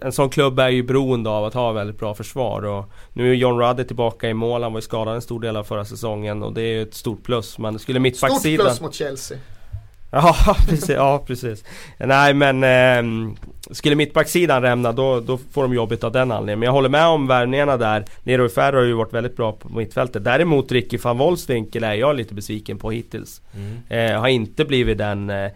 en 0.00 0.12
sån 0.12 0.30
klubb 0.30 0.58
är 0.58 0.68
ju 0.68 0.82
beroende 0.82 1.30
av 1.30 1.44
att 1.44 1.54
ha 1.54 1.72
väldigt 1.72 1.98
bra 1.98 2.14
försvar 2.14 2.64
och 2.64 2.90
nu 3.12 3.30
är 3.30 3.34
John 3.34 3.58
Ruddy 3.60 3.84
tillbaka 3.84 4.28
i 4.28 4.34
mål. 4.34 4.62
Han 4.62 4.72
var 4.72 4.78
ju 4.78 4.82
skadad 4.82 5.14
en 5.14 5.22
stor 5.22 5.40
del 5.40 5.56
av 5.56 5.64
förra 5.64 5.84
säsongen 5.84 6.42
och 6.42 6.52
det 6.52 6.62
är 6.62 6.72
ju 6.72 6.82
ett 6.82 6.94
stort 6.94 7.22
plus. 7.22 7.58
Men 7.58 7.78
skulle 7.78 8.00
mittbacksidan... 8.00 8.66
Stort 8.66 8.66
plus 8.66 8.80
mot 8.80 8.94
Chelsea. 8.94 9.38
Ja 10.10 10.56
precis, 10.68 10.88
ja 10.88 11.24
precis. 11.26 11.64
Nej 11.98 12.34
men 12.34 12.64
eh, 12.64 13.32
Skulle 13.70 13.94
mittbacksidan 13.94 14.62
rämna 14.62 14.92
då, 14.92 15.20
då 15.20 15.38
får 15.52 15.62
de 15.62 15.74
jobbigt 15.74 16.04
av 16.04 16.12
den 16.12 16.32
anledningen. 16.32 16.58
Men 16.58 16.66
jag 16.66 16.72
håller 16.72 16.88
med 16.88 17.06
om 17.06 17.26
värvningarna 17.26 17.76
där. 17.76 18.04
Leroy 18.22 18.48
Ferro 18.48 18.76
har 18.76 18.84
ju 18.84 18.92
varit 18.92 19.12
väldigt 19.12 19.36
bra 19.36 19.52
på 19.52 19.68
mittfältet. 19.68 20.24
Däremot 20.24 20.72
Ricky 20.72 20.96
van 20.96 21.18
Wolfswinkel 21.18 21.84
är 21.84 21.94
jag 21.94 22.16
lite 22.16 22.34
besviken 22.34 22.78
på 22.78 22.90
hittills. 22.90 23.42
Mm. 23.54 24.12
Eh, 24.14 24.20
har 24.20 24.28
inte 24.28 24.64
blivit 24.64 24.98
den 24.98 25.30
eh, 25.30 25.36
eh, 25.36 25.52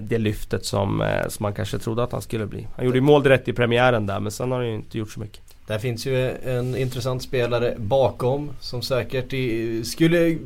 det 0.00 0.18
lyftet 0.18 0.64
som, 0.64 1.00
eh, 1.00 1.28
som 1.28 1.42
man 1.42 1.54
kanske 1.54 1.78
trodde 1.78 2.02
att 2.02 2.12
han 2.12 2.22
skulle 2.22 2.46
bli. 2.46 2.68
Han 2.76 2.84
gjorde 2.84 2.98
ju 2.98 3.02
mål 3.02 3.22
direkt 3.22 3.48
i 3.48 3.52
premiären 3.52 4.06
där 4.06 4.20
men 4.20 4.32
sen 4.32 4.50
har 4.50 4.58
han 4.58 4.68
ju 4.68 4.74
inte 4.74 4.98
gjort 4.98 5.10
så 5.10 5.20
mycket. 5.20 5.40
Där 5.66 5.78
finns 5.78 6.06
ju 6.06 6.30
en 6.30 6.76
intressant 6.76 7.22
spelare 7.22 7.74
bakom 7.78 8.50
som 8.60 8.82
säkert 8.82 9.32
i, 9.32 9.84
skulle 9.84 10.38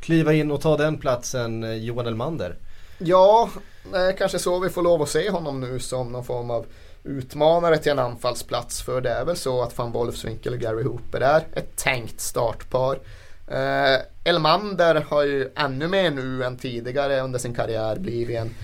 kliva 0.00 0.32
in 0.32 0.50
och 0.50 0.60
ta 0.60 0.76
den 0.76 0.98
platsen, 0.98 1.64
eh, 1.64 1.72
Johan 1.72 2.06
Elmander. 2.06 2.56
Ja, 2.98 3.48
eh, 3.94 4.16
kanske 4.18 4.38
så 4.38 4.58
vi 4.58 4.68
får 4.68 4.82
lov 4.82 5.02
att 5.02 5.08
se 5.08 5.30
honom 5.30 5.60
nu 5.60 5.78
som 5.78 6.12
någon 6.12 6.24
form 6.24 6.50
av 6.50 6.66
utmanare 7.04 7.78
till 7.78 7.92
en 7.92 7.98
anfallsplats. 7.98 8.82
För 8.82 9.00
det 9.00 9.10
är 9.10 9.24
väl 9.24 9.36
så 9.36 9.62
att 9.62 9.78
van 9.78 9.92
Wolfswinkel 9.92 10.52
och 10.52 10.60
Gary 10.60 10.82
Hooper 10.82 11.20
är 11.20 11.44
ett 11.52 11.76
tänkt 11.76 12.20
startpar. 12.20 12.98
Eh, 13.46 14.00
Elmander 14.24 14.94
har 15.08 15.24
ju 15.24 15.50
ännu 15.56 15.88
mer 15.88 16.10
nu 16.10 16.44
än 16.44 16.56
tidigare 16.56 17.20
under 17.20 17.38
sin 17.38 17.54
karriär 17.54 17.98
blivit 17.98 18.38
en 18.38 18.54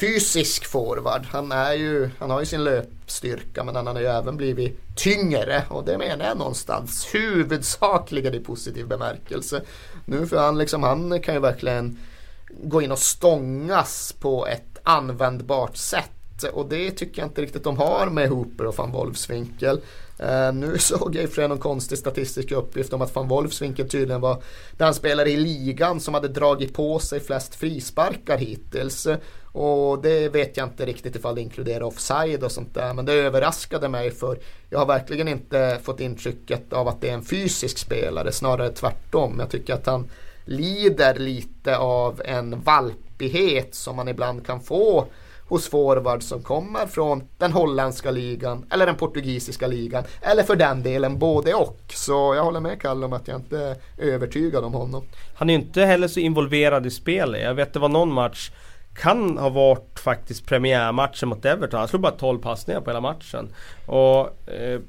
fysisk 0.00 0.64
forward. 0.64 1.26
Han, 1.30 1.52
är 1.52 1.72
ju, 1.72 2.10
han 2.18 2.30
har 2.30 2.40
ju 2.40 2.46
sin 2.46 2.64
löpstyrka 2.64 3.64
men 3.64 3.76
han 3.76 3.86
har 3.86 4.00
ju 4.00 4.06
även 4.06 4.36
blivit 4.36 4.96
tyngre 4.96 5.62
och 5.68 5.84
det 5.84 5.98
menar 5.98 6.24
jag 6.24 6.38
någonstans 6.38 7.14
huvudsakligen 7.14 8.34
i 8.34 8.40
positiv 8.40 8.88
bemärkelse. 8.88 9.62
Nu 10.04 10.26
för 10.26 10.36
han 10.36 10.58
liksom, 10.58 10.82
han 10.82 11.20
kan 11.20 11.34
ju 11.34 11.40
verkligen 11.40 11.98
gå 12.62 12.82
in 12.82 12.92
och 12.92 12.98
stångas 12.98 14.14
på 14.20 14.46
ett 14.46 14.78
användbart 14.82 15.76
sätt 15.76 16.10
och 16.52 16.68
det 16.68 16.90
tycker 16.90 17.22
jag 17.22 17.28
inte 17.28 17.42
riktigt 17.42 17.64
de 17.64 17.76
har 17.76 18.06
med 18.06 18.28
Hooper 18.28 18.66
och 18.66 18.76
van 18.76 18.92
Wolfswinkel. 18.92 19.80
Uh, 20.22 20.54
nu 20.54 20.78
såg 20.78 21.16
jag 21.16 21.44
i 21.44 21.48
någon 21.48 21.58
konstig 21.58 21.98
statistisk 21.98 22.52
uppgift 22.52 22.92
om 22.92 23.02
att 23.02 23.14
van 23.14 23.28
Wolfswinkel 23.28 23.88
tydligen 23.88 24.20
var 24.20 24.42
den 24.76 24.94
spelare 24.94 25.30
i 25.30 25.36
ligan 25.36 26.00
som 26.00 26.14
hade 26.14 26.28
dragit 26.28 26.74
på 26.74 26.98
sig 26.98 27.20
flest 27.20 27.54
frisparkar 27.54 28.38
hittills. 28.38 29.06
Och 29.52 30.02
det 30.02 30.28
vet 30.28 30.56
jag 30.56 30.66
inte 30.66 30.86
riktigt 30.86 31.16
ifall 31.16 31.34
det 31.34 31.40
inkluderar 31.40 31.82
offside 31.82 32.44
och 32.44 32.52
sånt 32.52 32.74
där. 32.74 32.94
Men 32.94 33.04
det 33.04 33.12
överraskade 33.12 33.88
mig 33.88 34.10
för 34.10 34.38
jag 34.70 34.78
har 34.78 34.86
verkligen 34.86 35.28
inte 35.28 35.78
fått 35.82 36.00
intrycket 36.00 36.72
av 36.72 36.88
att 36.88 37.00
det 37.00 37.10
är 37.10 37.14
en 37.14 37.24
fysisk 37.24 37.78
spelare. 37.78 38.32
Snarare 38.32 38.70
tvärtom. 38.70 39.36
Jag 39.38 39.50
tycker 39.50 39.74
att 39.74 39.86
han 39.86 40.10
lider 40.44 41.18
lite 41.18 41.76
av 41.76 42.22
en 42.24 42.60
valpighet 42.60 43.74
som 43.74 43.96
man 43.96 44.08
ibland 44.08 44.46
kan 44.46 44.60
få 44.60 45.06
hos 45.54 45.68
forwards 45.68 46.26
som 46.26 46.42
kommer 46.42 46.86
från 46.86 47.28
den 47.38 47.52
holländska 47.52 48.10
ligan 48.10 48.66
eller 48.70 48.86
den 48.86 48.94
portugisiska 48.94 49.66
ligan. 49.66 50.04
Eller 50.22 50.42
för 50.42 50.56
den 50.56 50.82
delen 50.82 51.18
både 51.18 51.54
och. 51.54 51.80
Så 51.88 52.34
jag 52.36 52.44
håller 52.44 52.60
med 52.60 52.80
Kalle 52.80 53.06
om 53.06 53.12
att 53.12 53.28
jag 53.28 53.36
inte 53.36 53.58
är 53.58 53.76
övertygad 54.04 54.64
om 54.64 54.74
honom. 54.74 55.02
Han 55.34 55.50
är 55.50 55.54
inte 55.54 55.84
heller 55.84 56.08
så 56.08 56.20
involverad 56.20 56.86
i 56.86 56.90
spelet. 56.90 57.42
Jag 57.42 57.54
vet 57.54 57.72
det 57.72 57.78
var 57.78 57.88
någon 57.88 58.12
match 58.12 58.50
kan 58.94 59.38
ha 59.38 59.48
varit 59.48 59.98
faktiskt 59.98 60.46
premiärmatchen 60.46 61.28
mot 61.28 61.44
Everton. 61.44 61.78
Han 61.78 61.88
slog 61.88 62.02
bara 62.02 62.12
12 62.12 62.38
passningar 62.38 62.80
på 62.80 62.90
hela 62.90 63.00
matchen. 63.00 63.48
Och 63.86 64.50
eh, 64.50 64.80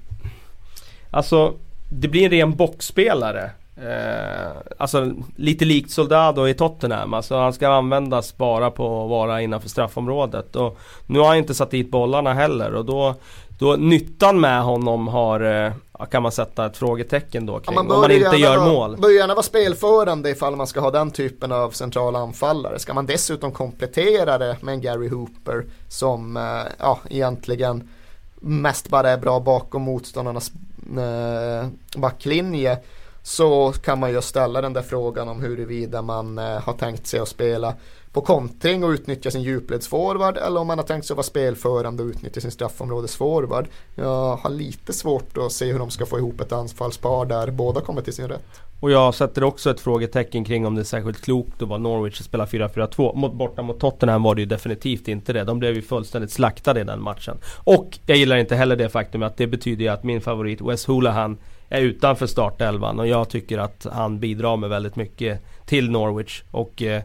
Alltså 1.12 1.54
Det 1.90 2.08
blir 2.08 2.24
en 2.24 2.32
ren 2.32 2.56
boxspelare. 2.56 3.52
Eh, 3.78 4.52
alltså 4.78 5.12
lite 5.36 5.66
likt 5.66 5.92
Soldado 5.92 6.48
i 6.48 6.54
Tottenham. 6.54 7.14
Alltså 7.14 7.36
han 7.36 7.54
ska 7.54 7.70
användas 7.70 8.38
bara 8.38 8.72
på 8.72 9.04
att 9.04 9.10
vara 9.10 9.42
innanför 9.42 9.70
straffområdet. 9.70 10.56
Och 10.56 10.80
nu 11.06 11.20
har 11.20 11.28
han 11.28 11.38
inte 11.38 11.54
satt 11.54 11.72
dit 11.72 11.92
bollarna 11.92 12.34
heller 12.34 12.76
och 12.76 12.86
då, 12.86 13.16
då 13.60 13.76
nyttan 13.76 14.40
med 14.40 14.64
honom 14.64 15.08
har 15.08 15.66
eh, 15.66 15.74
kan 16.12 16.24
man 16.24 16.32
sätta 16.32 16.66
ett 16.66 16.78
frågetecken 16.78 17.46
då 17.46 17.60
kring. 17.60 17.76
Ja, 17.76 17.84
man 17.84 17.96
om 17.96 18.02
man 18.02 18.12
inte 18.12 18.38
gör 18.38 18.58
vara, 18.58 18.70
mål. 18.70 18.98
Bör 18.98 19.10
gärna 19.10 19.34
vara 19.34 19.44
spelförande 19.44 20.30
ifall 20.30 20.56
man 20.56 20.68
ska 20.68 20.80
ha 20.80 20.92
den 20.92 21.12
typen 21.12 21.52
av 21.52 21.72
centrala 21.72 22.20
anfallare. 22.20 22.80
Ska 22.80 22.94
man 22.94 23.06
dessutom 23.06 23.52
komplettera 23.52 24.38
det 24.38 24.58
med 24.62 24.74
en 24.74 24.82
Gary 24.82 25.10
Hooper 25.10 25.66
som 25.90 26.38
eh, 26.38 26.72
ja, 26.80 27.00
egentligen 27.10 27.90
mest 28.36 28.90
bara 28.90 29.10
är 29.10 29.18
bra 29.18 29.40
bakom 29.40 29.82
motståndarnas 29.82 30.52
eh, 30.98 31.68
backlinje 31.98 32.78
så 33.26 33.72
kan 33.72 34.00
man 34.00 34.12
ju 34.12 34.22
ställa 34.22 34.62
den 34.62 34.74
där 34.74 34.82
frågan 34.82 35.28
om 35.28 35.42
huruvida 35.42 36.02
man 36.02 36.38
eh, 36.38 36.44
har 36.44 36.74
tänkt 36.74 37.08
sig 37.08 37.20
att 37.20 37.28
spela 37.28 37.74
på 38.12 38.22
kontring 38.22 38.84
och 38.84 38.90
utnyttja 38.90 39.32
sin 39.32 39.42
djupledsforward 39.42 40.38
eller 40.38 40.60
om 40.60 40.68
man 40.68 40.78
har 40.78 40.86
tänkt 40.86 41.06
sig 41.06 41.14
att 41.14 41.18
vara 41.18 41.24
spelförande 41.24 42.04
och 42.04 42.10
utnyttja 42.10 42.42
sin 42.42 42.52
straffområdesforward. 42.52 43.68
Jag 43.96 44.36
har 44.36 44.50
lite 44.50 44.94
svårt 44.94 45.38
att 45.38 45.52
se 45.52 45.72
hur 45.72 45.80
de 45.80 45.90
ska 45.90 46.06
få 46.06 46.18
ihop 46.18 46.42
ett 46.42 46.52
anfallspar 46.52 47.26
där 47.26 47.52
båda 47.52 47.82
kommer 47.82 48.02
till 48.02 48.14
sin 48.14 48.28
rätt. 48.28 48.62
Och 48.80 48.92
jag 48.92 49.16
sätter 49.16 49.44
också 49.44 49.70
ett 49.70 49.80
frågetecken 49.80 50.44
kring 50.44 50.66
om 50.66 50.76
det 50.76 50.82
är 50.82 50.84
särskilt 50.84 51.22
klokt 51.22 51.62
att 51.62 51.68
vara 51.68 51.80
Norwich 51.80 52.20
och 52.20 52.26
spela 52.26 52.46
4-4-2. 52.46 53.16
Mot, 53.16 53.34
borta 53.34 53.62
mot 53.62 53.80
Tottenham 53.80 54.24
var 54.24 54.36
det 54.36 54.42
ju 54.42 54.46
definitivt 54.46 55.08
inte 55.08 55.34
det. 55.34 55.44
De 55.44 55.60
blev 55.60 55.76
ju 55.76 55.82
fullständigt 55.82 56.32
slaktade 56.32 56.82
i 56.82 56.84
den 56.84 57.02
matchen. 57.02 57.38
Och 57.64 58.00
jag 58.06 58.18
gillar 58.18 58.38
inte 58.38 58.56
heller 58.56 58.76
det 58.76 58.90
faktum 58.90 59.24
att 59.24 59.38
det 59.38 59.48
betyder 59.48 59.86
ju 59.86 59.90
att 59.90 60.04
min 60.04 60.22
favorit 60.22 60.62
Wes 60.62 60.86
Hoolahan 60.86 61.38
är 61.70 61.82
utanför 61.82 62.28
startelvan 62.28 63.00
och 63.00 63.08
jag 63.08 63.30
tycker 63.30 63.58
att 63.58 63.88
han 63.94 64.20
bidrar 64.20 64.58
med 64.58 64.70
väldigt 64.70 64.96
mycket 64.96 65.42
till 65.66 65.92
Norwich. 65.92 66.44
Och 66.52 66.84
eh, 66.84 67.02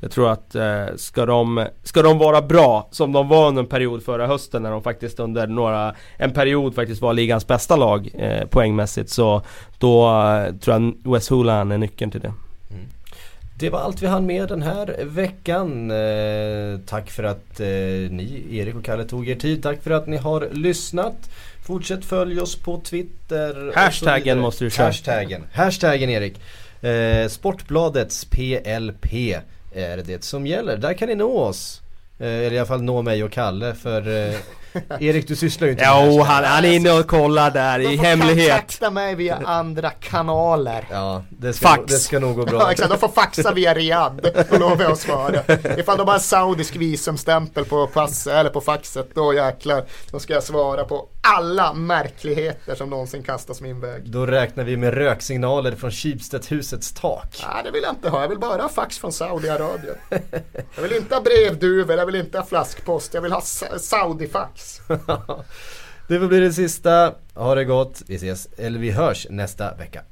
jag 0.00 0.10
tror 0.10 0.30
att 0.30 0.54
eh, 0.54 0.86
ska, 0.96 1.26
de, 1.26 1.66
ska 1.82 2.02
de 2.02 2.18
vara 2.18 2.42
bra 2.42 2.88
som 2.90 3.12
de 3.12 3.28
var 3.28 3.48
under 3.48 3.62
en 3.62 3.68
period 3.68 4.02
förra 4.02 4.26
hösten 4.26 4.62
när 4.62 4.70
de 4.70 4.82
faktiskt 4.82 5.20
under 5.20 5.46
några, 5.46 5.94
en 6.16 6.32
period 6.32 6.74
faktiskt 6.74 7.02
var 7.02 7.12
ligans 7.12 7.46
bästa 7.46 7.76
lag 7.76 8.10
eh, 8.14 8.46
poängmässigt 8.46 9.10
så 9.10 9.42
då 9.78 10.06
eh, 10.06 10.54
tror 10.54 10.76
jag 10.76 11.12
West 11.12 11.28
Hoolan 11.28 11.72
är 11.72 11.78
nyckeln 11.78 12.10
till 12.10 12.20
det. 12.20 12.32
Mm. 12.70 12.86
Det 13.58 13.70
var 13.70 13.78
allt 13.78 14.02
vi 14.02 14.06
hann 14.06 14.26
med 14.26 14.48
den 14.48 14.62
här 14.62 15.04
veckan. 15.04 15.90
Eh, 15.90 16.80
tack 16.86 17.10
för 17.10 17.24
att 17.24 17.60
eh, 17.60 17.66
ni, 18.10 18.46
Erik 18.50 18.74
och 18.74 18.84
Kalle, 18.84 19.04
tog 19.04 19.28
er 19.28 19.34
tid. 19.34 19.62
Tack 19.62 19.82
för 19.82 19.90
att 19.90 20.06
ni 20.06 20.16
har 20.16 20.48
lyssnat. 20.52 21.30
Fortsätt 21.66 22.04
följ 22.04 22.40
oss 22.40 22.56
på 22.56 22.80
Twitter. 22.80 23.72
Hashtaggen 23.74 24.38
måste 24.38 24.64
du 24.64 24.70
köra. 24.70 24.86
Hashtaggen. 24.86 25.46
Hashtaggen 25.52 26.10
Erik. 26.10 26.40
Eh, 26.80 27.28
Sportbladets 27.28 28.24
PLP 28.24 29.12
är 29.74 29.96
det 29.96 30.24
som 30.24 30.46
gäller. 30.46 30.76
Där 30.76 30.94
kan 30.94 31.08
ni 31.08 31.14
nå 31.14 31.38
oss. 31.38 31.80
Eh, 32.18 32.26
eller 32.26 32.52
i 32.52 32.58
alla 32.58 32.66
fall 32.66 32.82
nå 32.82 33.02
mig 33.02 33.24
och 33.24 33.32
Kalle 33.32 33.74
för 33.74 34.28
eh, 34.28 34.34
Erik 35.00 35.28
du 35.28 35.36
sysslar 35.36 35.66
ju 35.66 35.72
inte 35.72 35.84
med 35.84 36.14
Jo 36.14 36.22
han, 36.22 36.44
han 36.44 36.64
är 36.64 36.72
inne 36.72 36.90
och 36.92 37.06
kollar 37.06 37.50
där 37.50 37.78
i 37.78 37.96
hemlighet. 37.96 38.36
De 38.36 38.42
får 38.42 38.50
kontakta 38.50 38.90
mig 38.90 39.14
via 39.14 39.36
andra 39.44 39.90
kanaler. 39.90 40.86
Ja, 40.90 41.22
det 41.28 41.52
ska, 41.52 41.68
Fax. 41.68 41.82
det 41.92 41.98
ska 41.98 42.18
nog 42.18 42.36
gå 42.36 42.44
bra. 42.44 42.60
Ja 42.66 42.72
exakt, 42.72 42.90
de 42.90 42.98
får 42.98 43.08
faxa 43.08 43.52
via 43.52 43.74
Riyadh. 43.74 44.16
Då 44.50 44.58
lovar 44.58 44.82
jag 44.82 44.92
att 44.92 44.98
svara. 44.98 45.42
Ifall 45.78 45.98
de 45.98 46.08
har 46.08 46.14
en 46.14 46.20
saudisk 46.20 46.76
visumstämpel 46.76 47.64
på 47.64 47.86
pass 47.86 48.26
eller 48.26 48.50
på 48.50 48.60
faxet, 48.60 49.14
då 49.14 49.34
jäklar. 49.34 49.84
Då 50.10 50.18
ska 50.18 50.32
jag 50.32 50.42
svara 50.42 50.84
på 50.84 51.08
alla 51.28 51.72
märkligheter 51.72 52.74
som 52.74 52.90
någonsin 52.90 53.22
kastas 53.22 53.60
min 53.60 53.80
väg. 53.80 54.10
Då 54.10 54.26
räknar 54.26 54.64
vi 54.64 54.76
med 54.76 54.94
röksignaler 54.94 55.72
från 55.72 55.90
Schibsted-husets 55.90 57.00
tak. 57.00 57.44
Nej 57.46 57.64
det 57.64 57.70
vill 57.70 57.82
jag 57.82 57.92
inte 57.92 58.08
ha, 58.08 58.20
jag 58.20 58.28
vill 58.28 58.38
bara 58.38 58.62
ha 58.62 58.68
fax 58.68 58.98
från 58.98 59.12
Saudiarabien. 59.12 59.94
jag 60.74 60.82
vill 60.82 60.92
inte 60.92 61.14
ha 61.14 61.22
brevduvor, 61.22 61.96
jag 61.96 62.06
vill 62.06 62.14
inte 62.14 62.38
ha 62.38 62.46
flaskpost, 62.46 63.14
jag 63.14 63.22
vill 63.22 63.32
ha 63.32 63.40
Saudi-fax. 63.40 64.65
det 66.08 66.20
får 66.20 66.28
bli 66.28 66.40
det 66.40 66.52
sista. 66.52 67.14
Ha 67.34 67.54
det 67.54 67.64
gott, 67.64 68.02
vi 68.06 68.14
ses, 68.14 68.48
eller 68.56 68.78
vi 68.78 68.90
hörs 68.90 69.26
nästa 69.30 69.74
vecka. 69.74 70.02